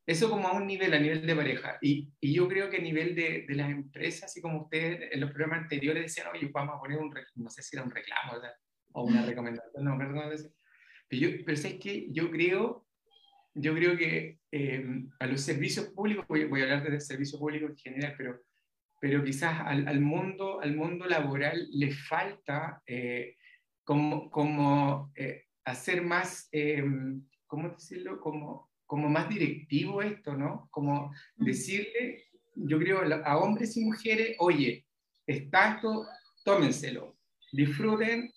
Eso 0.05 0.29
como 0.29 0.47
a 0.49 0.53
un 0.53 0.67
nivel, 0.67 0.93
a 0.93 0.99
nivel 0.99 1.25
de 1.25 1.35
pareja. 1.35 1.77
Y, 1.81 2.11
y 2.19 2.33
yo 2.33 2.47
creo 2.47 2.69
que 2.69 2.77
a 2.77 2.81
nivel 2.81 3.15
de, 3.15 3.45
de, 3.47 3.55
las 3.55 3.69
empresas, 3.69 4.25
así 4.25 4.41
como 4.41 4.63
ustedes 4.63 5.13
en 5.13 5.21
los 5.21 5.31
programas 5.31 5.63
anteriores 5.63 6.03
decían, 6.03 6.27
oye, 6.33 6.49
vamos 6.53 6.75
a 6.75 6.79
poner 6.79 6.99
un, 6.99 7.13
no 7.35 7.49
sé 7.49 7.61
si 7.61 7.75
era 7.75 7.85
un 7.85 7.91
reclamo 7.91 8.33
o 8.93 9.03
una 9.03 9.25
recomendación, 9.25 9.83
no, 9.83 9.97
perdón, 9.97 10.29
pero, 11.07 11.21
yo, 11.21 11.45
pero 11.45 11.57
¿sabes 11.57 11.77
qué? 11.79 12.07
Yo 12.11 12.29
creo 12.31 12.85
yo 13.55 13.73
creo 13.75 13.97
que 13.97 14.39
eh, 14.51 15.05
a 15.19 15.27
los 15.27 15.41
servicios 15.41 15.87
públicos, 15.87 16.25
voy, 16.27 16.45
voy, 16.45 16.61
a 16.61 16.63
hablar 16.63 16.83
del 16.83 17.01
servicio 17.01 17.37
público 17.37 17.67
en 17.67 17.77
general, 17.77 18.15
pero, 18.17 18.41
pero 18.99 19.23
quizás 19.23 19.61
al, 19.61 19.87
al 19.87 20.01
mundo, 20.01 20.59
al 20.61 20.75
mundo 20.75 21.05
laboral 21.05 21.67
le 21.71 21.91
falta 21.91 22.81
eh, 22.85 23.35
como, 23.83 24.29
como 24.31 25.11
eh, 25.15 25.45
hacer 25.65 26.01
más, 26.01 26.49
¿cómo 27.45 27.69
decirlo? 27.69 28.19
Como, 28.19 28.71
como 28.85 29.09
más 29.09 29.29
directivo 29.29 30.01
esto, 30.01 30.35
¿no? 30.35 30.67
Como 30.71 31.13
decirle, 31.35 32.25
yo 32.55 32.79
creo, 32.79 33.01
a 33.23 33.37
hombres 33.37 33.77
y 33.77 33.85
mujeres, 33.85 34.35
oye, 34.39 34.85
está 35.27 35.75
esto, 35.75 36.05
tómenselo, 36.43 37.17
disfruten, 37.51 38.31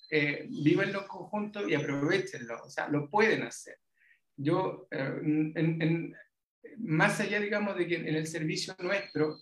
vivenlo 0.49 1.03
en 1.03 1.09
conjunto 1.09 1.69
y 1.69 1.75
aprovechenlo, 1.75 2.63
o 2.65 2.71
sea, 2.71 2.89
lo 2.89 3.09
pueden 3.09 3.43
hacer 3.43 3.77
yo, 4.37 4.87
eh, 4.91 5.21
en, 5.23 6.15
más 6.79 7.21
allá, 7.21 7.41
digamos, 7.41 7.77
de 7.77 7.87
que 7.87 7.97
en 7.97 8.15
el 8.15 8.27
servicio 8.27 8.75
nuestro 8.81 9.39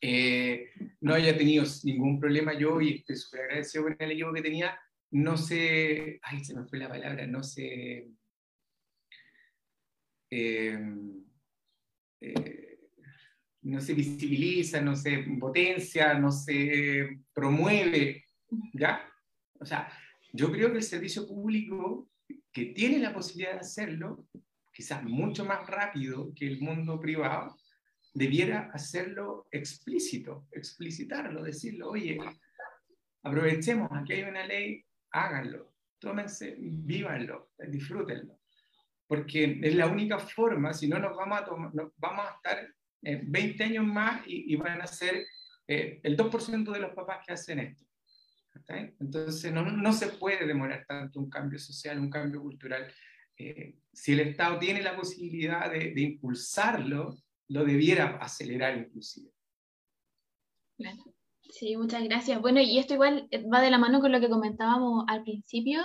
eh, 0.00 0.70
no 1.00 1.14
haya 1.14 1.36
tenido 1.36 1.64
ningún 1.84 2.20
problema 2.20 2.54
yo 2.54 2.80
y 2.80 2.96
estoy 2.96 3.16
súper 3.16 3.42
agradecido 3.42 3.84
con 3.84 3.96
el 3.98 4.10
equipo 4.10 4.32
que 4.32 4.42
tenía, 4.42 4.78
no 5.10 5.36
sé, 5.36 6.20
ay, 6.22 6.44
se 6.44 6.54
me 6.54 6.66
fue 6.66 6.78
la 6.78 6.88
palabra, 6.88 7.26
no 7.26 7.42
sé, 7.42 8.08
eh, 10.30 10.78
no 13.62 13.80
se 13.80 13.94
visibiliza, 13.94 14.80
no 14.80 14.94
se 14.94 15.18
potencia, 15.40 16.14
no 16.18 16.30
se 16.30 17.20
promueve, 17.32 18.24
¿ya? 18.72 19.08
O 19.58 19.64
sea, 19.64 19.90
yo 20.32 20.52
creo 20.52 20.70
que 20.70 20.78
el 20.78 20.82
servicio 20.82 21.26
público 21.26 22.10
que 22.54 22.66
tiene 22.66 23.00
la 23.00 23.12
posibilidad 23.12 23.54
de 23.54 23.60
hacerlo, 23.60 24.28
quizás 24.72 25.02
mucho 25.02 25.44
más 25.44 25.66
rápido 25.66 26.32
que 26.34 26.46
el 26.46 26.60
mundo 26.60 27.00
privado, 27.00 27.58
debiera 28.14 28.70
hacerlo 28.72 29.48
explícito, 29.50 30.46
explicitarlo, 30.52 31.42
decirlo, 31.42 31.90
oye, 31.90 32.16
aprovechemos, 33.24 33.90
aquí 33.92 34.12
hay 34.12 34.22
una 34.22 34.46
ley, 34.46 34.84
háganlo, 35.10 35.74
tómense, 35.98 36.54
vívanlo, 36.60 37.50
disfrútenlo. 37.68 38.38
Porque 39.08 39.58
es 39.60 39.74
la 39.74 39.88
única 39.88 40.18
forma, 40.18 40.72
si 40.72 40.88
no 40.88 41.00
nos 41.00 41.16
vamos 41.16 41.40
a, 41.40 42.30
a 42.30 42.34
estar 42.36 42.68
20 43.02 43.64
años 43.64 43.84
más 43.84 44.22
y, 44.26 44.54
van 44.54 44.80
a 44.80 44.86
ser 44.86 45.26
eh, 45.66 46.00
el 46.04 46.16
2% 46.16 46.72
de 46.72 46.78
los 46.78 46.94
papás 46.94 47.18
que 47.26 47.32
hacen 47.32 47.58
esto. 47.58 47.84
Entonces, 49.00 49.52
no, 49.52 49.64
no, 49.64 49.92
se 49.92 50.08
puede 50.08 50.46
demorar 50.46 50.84
tanto 50.86 51.18
un 51.18 51.28
cambio 51.28 51.58
social, 51.58 51.98
un 51.98 52.10
cambio 52.10 52.40
cultural. 52.40 52.86
Eh, 53.36 53.76
si 53.92 54.12
el 54.12 54.20
Estado 54.20 54.58
tiene 54.58 54.82
la 54.82 54.96
posibilidad 54.96 55.70
de, 55.70 55.92
de, 55.92 56.00
impulsarlo, 56.00 57.16
lo 57.48 57.64
debiera 57.64 58.16
acelerar 58.18 58.78
inclusive. 58.78 59.30
Sí, 61.42 61.76
muchas 61.76 62.02
gracias. 62.04 62.40
Bueno, 62.40 62.60
y 62.60 62.78
esto 62.78 62.94
igual 62.94 63.28
va 63.52 63.60
de 63.60 63.70
la 63.70 63.78
mano 63.78 64.00
con 64.00 64.12
lo 64.12 64.20
que 64.20 64.28
comentábamos 64.28 65.04
al 65.08 65.22
principio, 65.22 65.80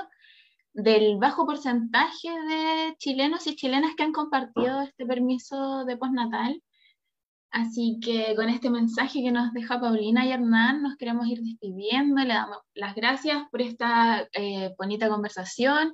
del 0.74 1.18
bajo 1.18 1.46
porcentaje 1.46 2.30
de 2.30 2.96
chilenos 2.98 3.46
y 3.48 3.56
chilenas 3.56 3.96
que 3.96 4.04
han 4.04 4.14
compartido 4.14 4.82
este 4.82 5.06
permiso 5.06 5.86
de 5.86 5.98
postnatal. 5.98 6.62
Así 7.52 8.00
que 8.00 8.36
con 8.36 8.48
este 8.48 8.70
mensaje 8.70 9.24
que 9.24 9.32
nos 9.32 9.52
deja 9.54 9.82
Paulina 9.82 10.26
y 10.26 10.32
Hernán, 10.32 10.84
nos 10.84 10.96
queremos 10.98 11.28
ir 11.28 11.42
despidiendo. 11.42 12.22
Le 12.22 12.34
damos 12.36 12.60
las 12.76 12.94
gracias 12.94 13.44
por 13.50 13.62
esta 13.62 14.28
eh, 14.34 14.76
bonita 14.78 15.10
conversación, 15.10 15.94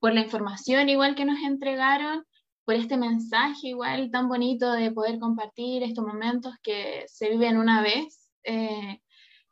por 0.00 0.12
la 0.12 0.22
información 0.22 0.88
igual 0.88 1.14
que 1.14 1.24
nos 1.24 1.38
entregaron, 1.44 2.24
por 2.64 2.74
este 2.74 2.96
mensaje 2.96 3.68
igual 3.68 4.10
tan 4.10 4.28
bonito 4.28 4.72
de 4.72 4.90
poder 4.90 5.20
compartir 5.20 5.84
estos 5.84 6.04
momentos 6.04 6.54
que 6.62 7.04
se 7.06 7.30
viven 7.30 7.56
una 7.56 7.82
vez 7.82 8.32
eh, 8.42 9.00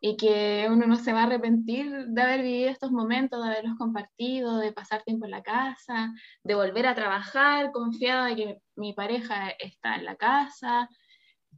y 0.01 0.17
que 0.17 0.67
uno 0.69 0.87
no 0.87 0.97
se 0.97 1.13
va 1.13 1.21
a 1.21 1.27
arrepentir 1.27 2.07
de 2.09 2.23
haber 2.23 2.43
vivido 2.43 2.71
estos 2.71 2.91
momentos, 2.91 3.43
de 3.43 3.53
haberlos 3.53 3.79
compartido, 3.79 4.59
de 4.59 4.73
pasar 4.73 5.05
tiempo 5.05 5.25
en 5.25 5.31
la 5.31 5.43
casa, 5.43 6.13
de 6.43 6.55
volver 6.57 6.89
a 6.89 6.97
trabajar 6.97 7.71
confiada 7.71 8.27
de 8.27 8.37
que 8.37 8.59
mi 8.75 8.93
pareja 8.93 9.51
está 9.51 9.95
en 9.95 10.05
la 10.05 10.17
casa 10.17 10.89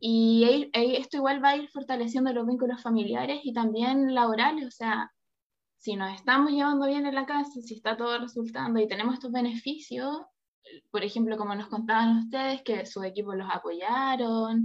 y 0.00 0.70
esto 0.72 1.18
igual 1.18 1.42
va 1.42 1.50
a 1.50 1.56
ir 1.56 1.68
fortaleciendo 1.68 2.32
los 2.32 2.46
vínculos 2.46 2.82
familiares 2.82 3.40
y 3.44 3.52
también 3.52 4.14
laborales, 4.14 4.66
o 4.66 4.70
sea, 4.70 5.12
si 5.78 5.96
nos 5.96 6.14
estamos 6.14 6.50
llevando 6.50 6.86
bien 6.86 7.06
en 7.06 7.14
la 7.14 7.26
casa, 7.26 7.60
si 7.62 7.74
está 7.74 7.96
todo 7.96 8.18
resultando 8.18 8.80
y 8.80 8.88
tenemos 8.88 9.14
estos 9.14 9.32
beneficios, 9.32 10.18
por 10.90 11.04
ejemplo, 11.04 11.36
como 11.36 11.54
nos 11.54 11.68
contaban 11.68 12.18
ustedes, 12.18 12.62
que 12.62 12.86
sus 12.86 13.04
equipos 13.04 13.36
los 13.36 13.48
apoyaron, 13.52 14.64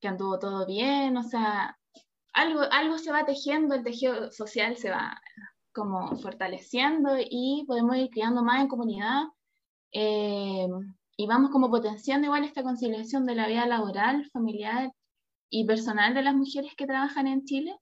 que 0.00 0.08
anduvo 0.08 0.38
todo 0.38 0.66
bien, 0.66 1.16
o 1.16 1.22
sea, 1.22 1.78
algo, 2.32 2.62
algo 2.70 2.98
se 2.98 3.12
va 3.12 3.24
tejiendo, 3.24 3.74
el 3.74 3.84
tejido 3.84 4.30
social 4.30 4.76
se 4.76 4.90
va 4.90 5.20
como 5.72 6.16
fortaleciendo 6.16 7.16
y 7.18 7.64
podemos 7.66 7.96
ir 7.96 8.10
creando 8.10 8.42
más 8.42 8.60
en 8.60 8.68
comunidad. 8.68 9.24
Eh, 9.92 10.66
y 11.16 11.26
vamos 11.26 11.50
como 11.50 11.70
potenciando 11.70 12.26
igual 12.26 12.44
esta 12.44 12.62
conciliación 12.62 13.26
de 13.26 13.34
la 13.34 13.46
vida 13.46 13.66
laboral, 13.66 14.28
familiar 14.32 14.90
y 15.50 15.66
personal 15.66 16.14
de 16.14 16.22
las 16.22 16.34
mujeres 16.34 16.74
que 16.76 16.86
trabajan 16.86 17.26
en 17.26 17.44
Chile. 17.44 17.76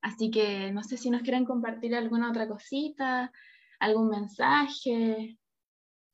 Así 0.00 0.30
que 0.30 0.72
no 0.72 0.82
sé 0.82 0.96
si 0.96 1.10
nos 1.10 1.22
quieren 1.22 1.44
compartir 1.44 1.94
alguna 1.94 2.30
otra 2.30 2.48
cosita, 2.48 3.30
algún 3.78 4.08
mensaje, 4.08 5.36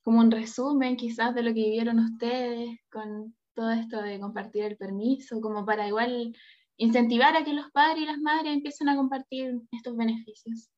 como 0.02 0.20
un 0.20 0.30
resumen 0.30 0.96
quizás 0.96 1.34
de 1.34 1.42
lo 1.42 1.54
que 1.54 1.64
vivieron 1.64 1.98
ustedes 1.98 2.78
con 2.90 3.34
todo 3.54 3.70
esto 3.70 4.02
de 4.02 4.20
compartir 4.20 4.64
el 4.64 4.76
permiso, 4.76 5.40
como 5.40 5.64
para 5.64 5.88
igual 5.88 6.36
incentivar 6.76 7.36
a 7.36 7.44
que 7.44 7.52
los 7.52 7.70
padres 7.70 8.02
y 8.02 8.06
las 8.06 8.18
madres 8.18 8.54
empiecen 8.54 8.88
a 8.88 8.96
compartir 8.96 9.54
estos 9.72 9.96
beneficios. 9.96 10.68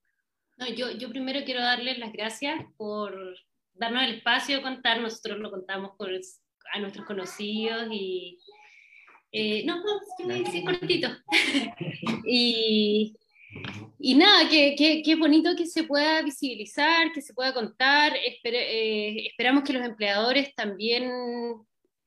No, 0.56 0.66
yo, 0.68 0.90
yo 0.92 1.08
primero 1.08 1.44
quiero 1.44 1.60
darles 1.60 1.98
las 1.98 2.12
gracias 2.12 2.64
por 2.76 3.14
darnos 3.78 4.02
el 4.04 4.16
espacio 4.16 4.56
de 4.56 4.62
contar, 4.62 5.00
nosotros 5.00 5.38
lo 5.38 5.50
contamos 5.50 5.92
con, 5.96 6.10
a 6.72 6.78
nuestros 6.80 7.06
conocidos 7.06 7.88
y... 7.90 8.38
Eh, 9.30 9.62
no, 9.66 9.76
no, 9.76 10.50
sí, 10.50 10.64
cortito. 10.64 11.08
y, 12.26 13.14
y 13.98 14.14
nada, 14.14 14.48
que, 14.48 15.02
que, 15.04 15.14
bonito 15.16 15.54
que 15.54 15.66
se 15.66 15.84
pueda 15.84 16.22
visibilizar, 16.22 17.12
que 17.12 17.20
se 17.20 17.34
pueda 17.34 17.52
contar. 17.52 18.14
Eh, 18.16 19.26
esperamos 19.26 19.64
que 19.64 19.74
los 19.74 19.84
empleadores 19.84 20.54
también 20.54 21.10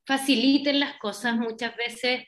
faciliten 0.06 0.80
las 0.80 0.98
cosas. 0.98 1.38
Muchas 1.38 1.76
veces 1.76 2.24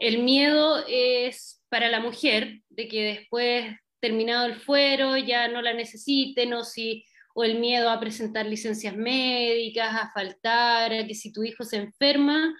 el 0.00 0.22
miedo 0.22 0.82
es 0.88 1.62
para 1.68 1.90
la 1.90 2.00
mujer 2.00 2.60
de 2.70 2.88
que 2.88 3.02
después, 3.04 3.66
terminado 4.00 4.46
el 4.46 4.54
fuero, 4.54 5.16
ya 5.16 5.48
no 5.48 5.60
la 5.60 5.74
necesiten 5.74 6.54
o, 6.54 6.64
si, 6.64 7.04
o 7.38 7.44
el 7.44 7.60
miedo 7.60 7.88
a 7.88 8.00
presentar 8.00 8.46
licencias 8.46 8.96
médicas, 8.96 9.94
a 9.94 10.10
faltar, 10.10 10.92
a 10.92 11.06
que 11.06 11.14
si 11.14 11.32
tu 11.32 11.44
hijo 11.44 11.62
se 11.62 11.76
enferma, 11.76 12.52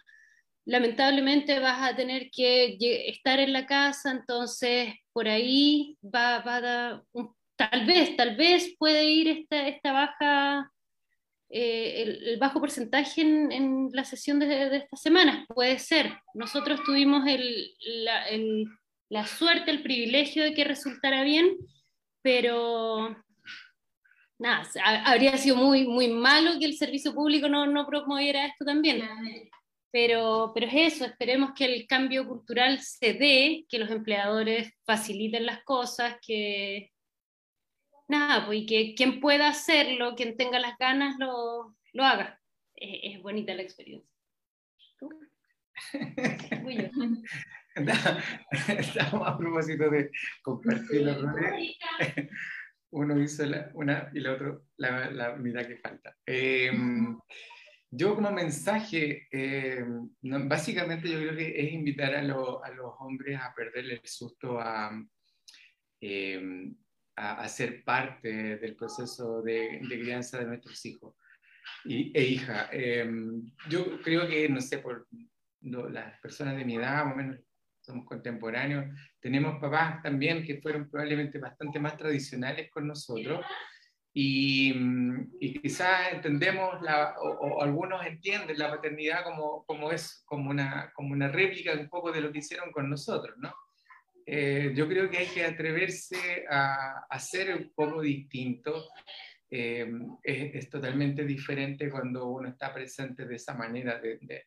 lamentablemente 0.66 1.58
vas 1.58 1.82
a 1.82 1.96
tener 1.96 2.30
que 2.30 2.76
estar 3.08 3.40
en 3.40 3.52
la 3.52 3.66
casa, 3.66 4.12
entonces 4.12 4.94
por 5.12 5.26
ahí 5.26 5.98
va, 6.00 6.36
a 6.36 6.60
dar, 6.60 7.02
tal 7.56 7.86
vez, 7.86 8.16
tal 8.16 8.36
vez 8.36 8.76
puede 8.78 9.02
ir 9.02 9.26
esta, 9.26 9.66
esta 9.66 9.90
baja, 9.90 10.70
eh, 11.50 12.22
el, 12.24 12.38
bajo 12.38 12.60
porcentaje 12.60 13.22
en, 13.22 13.88
la 13.92 14.04
sesión 14.04 14.38
de, 14.38 14.46
de, 14.46 14.76
esta 14.76 14.96
semana, 14.96 15.44
puede 15.48 15.80
ser. 15.80 16.20
Nosotros 16.34 16.84
tuvimos 16.84 17.24
la, 18.04 18.26
la 19.08 19.26
suerte, 19.26 19.72
el 19.72 19.82
privilegio 19.82 20.44
de 20.44 20.54
que 20.54 20.62
resultara 20.62 21.24
bien, 21.24 21.56
pero 22.22 23.16
nada, 24.38 24.68
habría 25.04 25.36
sido 25.36 25.56
muy, 25.56 25.86
muy 25.86 26.08
malo 26.08 26.58
que 26.58 26.66
el 26.66 26.76
servicio 26.76 27.14
público 27.14 27.48
no, 27.48 27.66
no 27.66 27.86
promoviera 27.86 28.46
esto 28.46 28.64
también. 28.64 29.02
Pero, 29.90 30.52
pero 30.54 30.66
es 30.66 30.94
eso, 30.94 31.06
esperemos 31.06 31.52
que 31.56 31.64
el 31.64 31.86
cambio 31.86 32.28
cultural 32.28 32.80
se 32.80 33.14
dé, 33.14 33.64
que 33.68 33.78
los 33.78 33.90
empleadores 33.90 34.72
faciliten 34.84 35.46
las 35.46 35.64
cosas, 35.64 36.16
que 36.24 36.92
nada, 38.06 38.46
pues, 38.46 38.60
y 38.60 38.66
que 38.66 38.94
quien 38.94 39.20
pueda 39.20 39.48
hacerlo, 39.48 40.14
quien 40.14 40.36
tenga 40.36 40.58
las 40.58 40.76
ganas, 40.78 41.18
lo, 41.18 41.74
lo 41.92 42.04
haga. 42.04 42.40
Es, 42.74 43.20
bonita 43.22 43.54
la 43.54 43.62
experiencia. 43.62 44.08
Estamos 48.68 49.28
a 49.28 49.38
propósito 49.38 49.90
de 49.90 50.10
compartir 50.42 51.02
los 51.02 51.22
roles. 51.22 51.76
Uno 52.90 53.20
hizo 53.20 53.44
la, 53.44 53.70
una 53.74 54.10
y 54.14 54.18
el 54.18 54.26
otro 54.28 54.66
la, 54.76 55.10
la 55.10 55.36
mitad 55.36 55.66
que 55.66 55.76
falta. 55.76 56.16
Eh, 56.24 56.70
yo 57.90 58.14
como 58.14 58.30
mensaje, 58.30 59.28
eh, 59.32 59.82
básicamente 60.20 61.08
yo 61.08 61.18
creo 61.20 61.36
que 61.36 61.58
es 61.58 61.72
invitar 61.72 62.14
a, 62.14 62.22
los 62.22 62.60
hombres 62.98 63.40
a 63.40 63.54
perderle 63.54 63.94
el 63.94 64.06
susto 64.06 64.60
a, 64.60 64.92
eh, 66.00 66.70
a, 67.16 67.48
ser 67.48 67.82
parte 67.84 68.58
del 68.58 68.76
proceso 68.76 69.40
de, 69.40 69.80
crianza 69.88 70.38
de 70.38 70.46
nuestros 70.46 70.84
hijos 70.84 71.14
y, 71.86 72.12
e 72.14 72.24
hijas. 72.24 72.68
Eh, 72.72 73.10
yo 73.70 74.02
creo 74.02 74.28
que, 74.28 74.50
no 74.50 74.60
sé, 74.60 74.78
por 74.78 75.08
las 75.62 76.20
personas 76.20 76.58
de 76.58 76.66
mi 76.66 76.76
edad, 76.76 77.06
más 77.06 77.14
o 77.14 77.16
menos 77.16 77.40
somos 77.80 78.04
contemporáneos, 78.04 78.84
tenemos 79.20 79.60
papás 79.60 80.02
también 80.02 80.44
que 80.44 80.60
fueron 80.60 80.88
probablemente 80.88 81.38
bastante 81.38 81.78
más 81.80 81.96
tradicionales 81.96 82.70
con 82.70 82.86
nosotros 82.86 83.44
y, 84.12 84.72
mm, 84.74 85.30
y 85.40 85.60
quizás 85.60 86.12
entendemos, 86.12 86.82
la, 86.82 87.14
o, 87.20 87.62
algunos 87.62 88.04
entienden 88.04 88.58
la 88.58 88.70
paternidad 88.70 89.22
como, 89.24 89.64
como 89.64 89.92
es 89.92 90.22
como 90.24 90.50
una, 90.50 90.92
como 90.94 91.12
una 91.12 91.28
réplica 91.28 91.72
un 91.72 91.88
poco 91.88 92.10
de 92.10 92.20
lo 92.20 92.32
que 92.32 92.38
hicieron 92.38 92.72
con 92.72 92.90
nosotros, 92.90 93.36
¿no? 93.38 93.54
Eh, 94.26 94.72
yo 94.74 94.88
creo 94.88 95.08
que 95.08 95.18
hay 95.18 95.26
que 95.26 95.44
atreverse 95.44 96.44
a, 96.50 97.06
a 97.08 97.18
ser 97.18 97.56
un 97.56 97.72
poco 97.74 98.02
distinto. 98.02 98.88
Eh, 99.50 99.90
es, 100.22 100.54
es, 100.54 100.68
totalmente 100.68 101.24
diferente 101.24 101.88
cuando 101.88 102.26
uno 102.26 102.48
está 102.48 102.74
presente 102.74 103.24
de 103.24 103.36
esa 103.36 103.54
manera, 103.54 103.98
de, 103.98 104.18
de, 104.20 104.44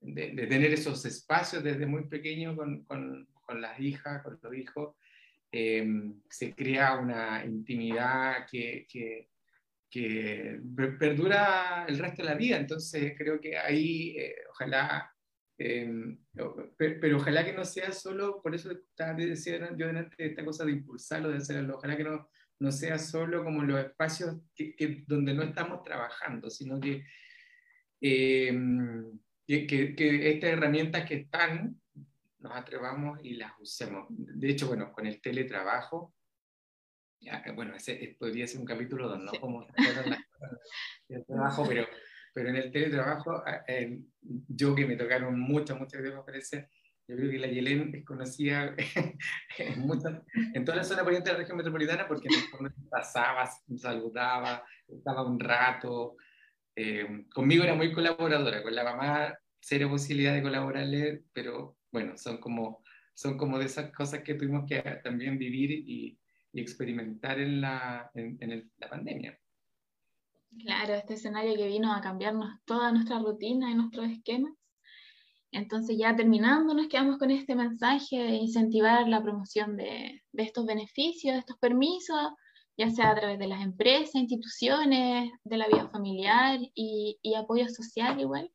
de, 0.00 0.46
tener 0.48 0.72
esos 0.72 1.04
espacios 1.04 1.62
desde 1.62 1.86
muy 1.86 2.08
pequeño 2.08 2.56
con, 2.56 2.82
con, 2.84 3.28
con 3.50 3.60
las 3.60 3.78
hijas, 3.78 4.22
con 4.22 4.38
los 4.42 4.54
hijos, 4.54 4.94
Em, 5.52 6.20
se 6.28 6.54
crea 6.54 6.96
una 6.96 7.44
intimidad 7.44 8.46
que, 8.48 8.86
que, 8.88 9.28
perdura 10.98 11.84
el 11.88 11.98
resto 11.98 12.22
de 12.22 12.28
la 12.28 12.34
vida. 12.36 12.56
Entonces 12.56 13.14
creo 13.18 13.40
que 13.40 13.58
ahí, 13.58 14.16
eh, 14.16 14.36
ojalá, 14.50 15.12
em, 15.58 16.18
pero, 16.76 17.16
ojalá 17.16 17.44
que 17.44 17.52
no 17.52 17.64
sea 17.64 17.90
solo, 17.90 18.40
por 18.40 18.54
eso 18.54 18.70
estaba 18.70 19.14
diciendo 19.14 19.76
yo 19.76 19.88
delante 19.88 20.26
esta 20.26 20.44
cosa 20.44 20.64
de 20.64 20.72
impulsarlo, 20.72 21.30
de 21.30 21.38
hacerlo, 21.38 21.76
ojalá 21.76 21.96
que 21.96 22.04
no, 22.04 22.28
no 22.60 22.70
sea 22.70 22.98
solo 22.98 23.42
como 23.42 23.64
los 23.64 23.80
espacios 23.80 24.36
que, 24.54 25.02
donde 25.06 25.34
no 25.34 25.42
estamos 25.42 25.82
trabajando, 25.82 26.48
sino 26.50 26.78
que, 26.80 27.04
em, 28.00 29.18
que, 29.46 29.66
que, 29.66 30.30
estas 30.30 30.50
herramientas 30.50 31.04
que 31.08 31.16
están 31.16 31.80
nos 32.40 32.56
atrevamos 32.56 33.18
y 33.22 33.34
las 33.34 33.52
usemos. 33.60 34.06
De 34.08 34.50
hecho, 34.50 34.68
bueno, 34.68 34.92
con 34.92 35.06
el 35.06 35.20
teletrabajo, 35.20 36.14
bueno, 37.54 37.74
ese 37.74 38.16
podría 38.18 38.46
ser 38.46 38.60
un 38.60 38.66
capítulo 38.66 39.08
donde 39.08 39.26
no 39.26 39.40
como 39.40 39.66
el 41.08 41.26
trabajo, 41.26 41.64
pero, 41.68 41.86
pero 42.32 42.48
en 42.48 42.56
el 42.56 42.72
teletrabajo, 42.72 43.42
yo 44.48 44.74
que 44.74 44.86
me 44.86 44.96
tocaron 44.96 45.38
muchas, 45.38 45.78
muchas 45.78 46.02
parece, 46.24 46.70
yo 47.10 47.16
creo 47.16 47.30
que 47.30 47.38
la 47.38 47.48
Yelén 47.48 47.92
es 47.92 48.04
conocida 48.04 48.74
en, 49.58 49.80
muchas, 49.80 50.22
en 50.54 50.64
toda 50.64 50.78
la 50.78 50.84
zona 50.84 51.02
poniente 51.02 51.28
de 51.28 51.34
la 51.34 51.38
región 51.40 51.56
metropolitana 51.56 52.06
porque 52.06 52.28
me 52.60 52.70
pasaba, 52.90 53.50
saludaba, 53.76 54.64
estaba 54.86 55.26
un 55.26 55.40
rato. 55.40 56.16
Eh, 56.76 57.26
conmigo 57.34 57.64
era 57.64 57.74
muy 57.74 57.92
colaboradora, 57.92 58.62
con 58.62 58.74
la 58.74 58.84
mamá 58.84 59.38
cero 59.60 59.88
posibilidad 59.90 60.34
de 60.34 60.42
colaborarle, 60.42 61.24
pero 61.32 61.76
bueno, 61.92 62.16
son 62.16 62.38
como, 62.38 62.82
son 63.14 63.36
como 63.36 63.58
de 63.58 63.66
esas 63.66 63.92
cosas 63.92 64.22
que 64.22 64.34
tuvimos 64.34 64.66
que 64.66 64.80
también 65.02 65.38
vivir 65.38 65.70
y, 65.70 66.16
experimentar 66.52 67.38
en, 67.38 67.60
la, 67.60 68.10
en, 68.12 68.68
la 68.78 68.88
pandemia. 68.88 69.38
Claro, 70.58 70.94
este 70.94 71.14
escenario 71.14 71.54
que 71.54 71.68
vino 71.68 71.94
a 71.94 72.00
cambiarnos 72.00 72.48
toda 72.64 72.90
nuestra 72.90 73.20
rutina 73.20 73.70
y 73.70 73.76
nuestros 73.76 74.10
esquemas. 74.10 74.52
Entonces 75.52 75.96
ya 75.96 76.16
terminando, 76.16 76.74
nos 76.74 76.88
quedamos 76.88 77.18
con 77.18 77.30
este 77.30 77.54
mensaje 77.54 78.16
de 78.16 78.34
incentivar 78.34 79.06
la 79.06 79.22
promoción 79.22 79.76
de, 79.76 80.22
de, 80.32 80.42
estos 80.42 80.66
beneficios, 80.66 81.34
de 81.34 81.38
estos 81.38 81.56
permisos, 81.58 82.32
ya 82.76 82.90
sea 82.90 83.10
a 83.10 83.14
través 83.14 83.38
de 83.38 83.46
las 83.46 83.62
empresas, 83.62 84.16
instituciones, 84.16 85.30
de 85.44 85.56
la 85.56 85.68
vida 85.68 85.88
familiar 85.90 86.58
y 86.74 87.34
apoyo 87.36 87.68
social 87.68 88.18
igual. 88.18 88.50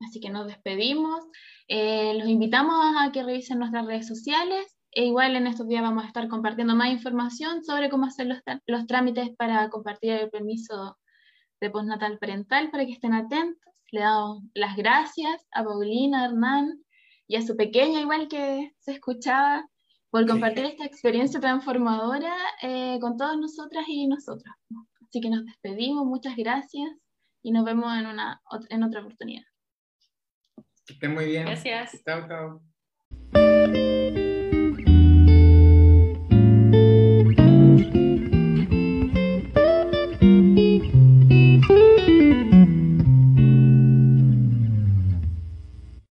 Así 0.00 0.20
que 0.20 0.30
nos 0.30 0.46
despedimos. 0.46 1.24
Eh, 1.68 2.14
los 2.18 2.28
invitamos 2.28 2.94
a 2.98 3.10
que 3.12 3.22
revisen 3.22 3.58
nuestras 3.58 3.86
redes 3.86 4.06
sociales. 4.06 4.76
E 4.92 5.04
igual 5.04 5.36
en 5.36 5.46
estos 5.46 5.68
días 5.68 5.82
vamos 5.82 6.04
a 6.04 6.06
estar 6.06 6.28
compartiendo 6.28 6.74
más 6.74 6.90
información 6.90 7.62
sobre 7.62 7.90
cómo 7.90 8.06
hacer 8.06 8.26
los, 8.26 8.38
los 8.66 8.86
trámites 8.86 9.30
para 9.36 9.68
compartir 9.68 10.12
el 10.12 10.30
permiso 10.30 10.98
de 11.60 11.70
postnatal 11.70 12.18
parental 12.18 12.70
para 12.70 12.86
que 12.86 12.92
estén 12.92 13.12
atentos. 13.12 13.72
Le 13.90 14.00
damos 14.00 14.42
las 14.54 14.76
gracias 14.76 15.46
a 15.52 15.64
Paulina, 15.64 16.26
Hernán 16.26 16.84
y 17.26 17.36
a 17.36 17.42
su 17.42 17.56
pequeña, 17.56 18.00
igual 18.00 18.28
que 18.28 18.72
se 18.78 18.92
escuchaba, 18.92 19.68
por 20.10 20.26
compartir 20.26 20.64
esta 20.64 20.84
experiencia 20.84 21.40
transformadora 21.40 22.34
eh, 22.62 22.98
con 23.00 23.16
todas 23.16 23.36
nosotras 23.36 23.84
y 23.88 24.06
nosotros. 24.06 24.54
Así 25.06 25.20
que 25.20 25.30
nos 25.30 25.44
despedimos, 25.44 26.06
muchas 26.06 26.36
gracias 26.36 26.90
y 27.42 27.50
nos 27.50 27.64
vemos 27.64 27.94
en, 27.96 28.06
una, 28.06 28.40
en 28.70 28.82
otra 28.82 29.00
oportunidad. 29.00 29.42
Que 30.88 30.94
estén 30.94 31.12
muy 31.12 31.26
bien. 31.26 31.44
Gracias. 31.44 32.02
Chao, 32.02 32.26
chao. 32.26 34.24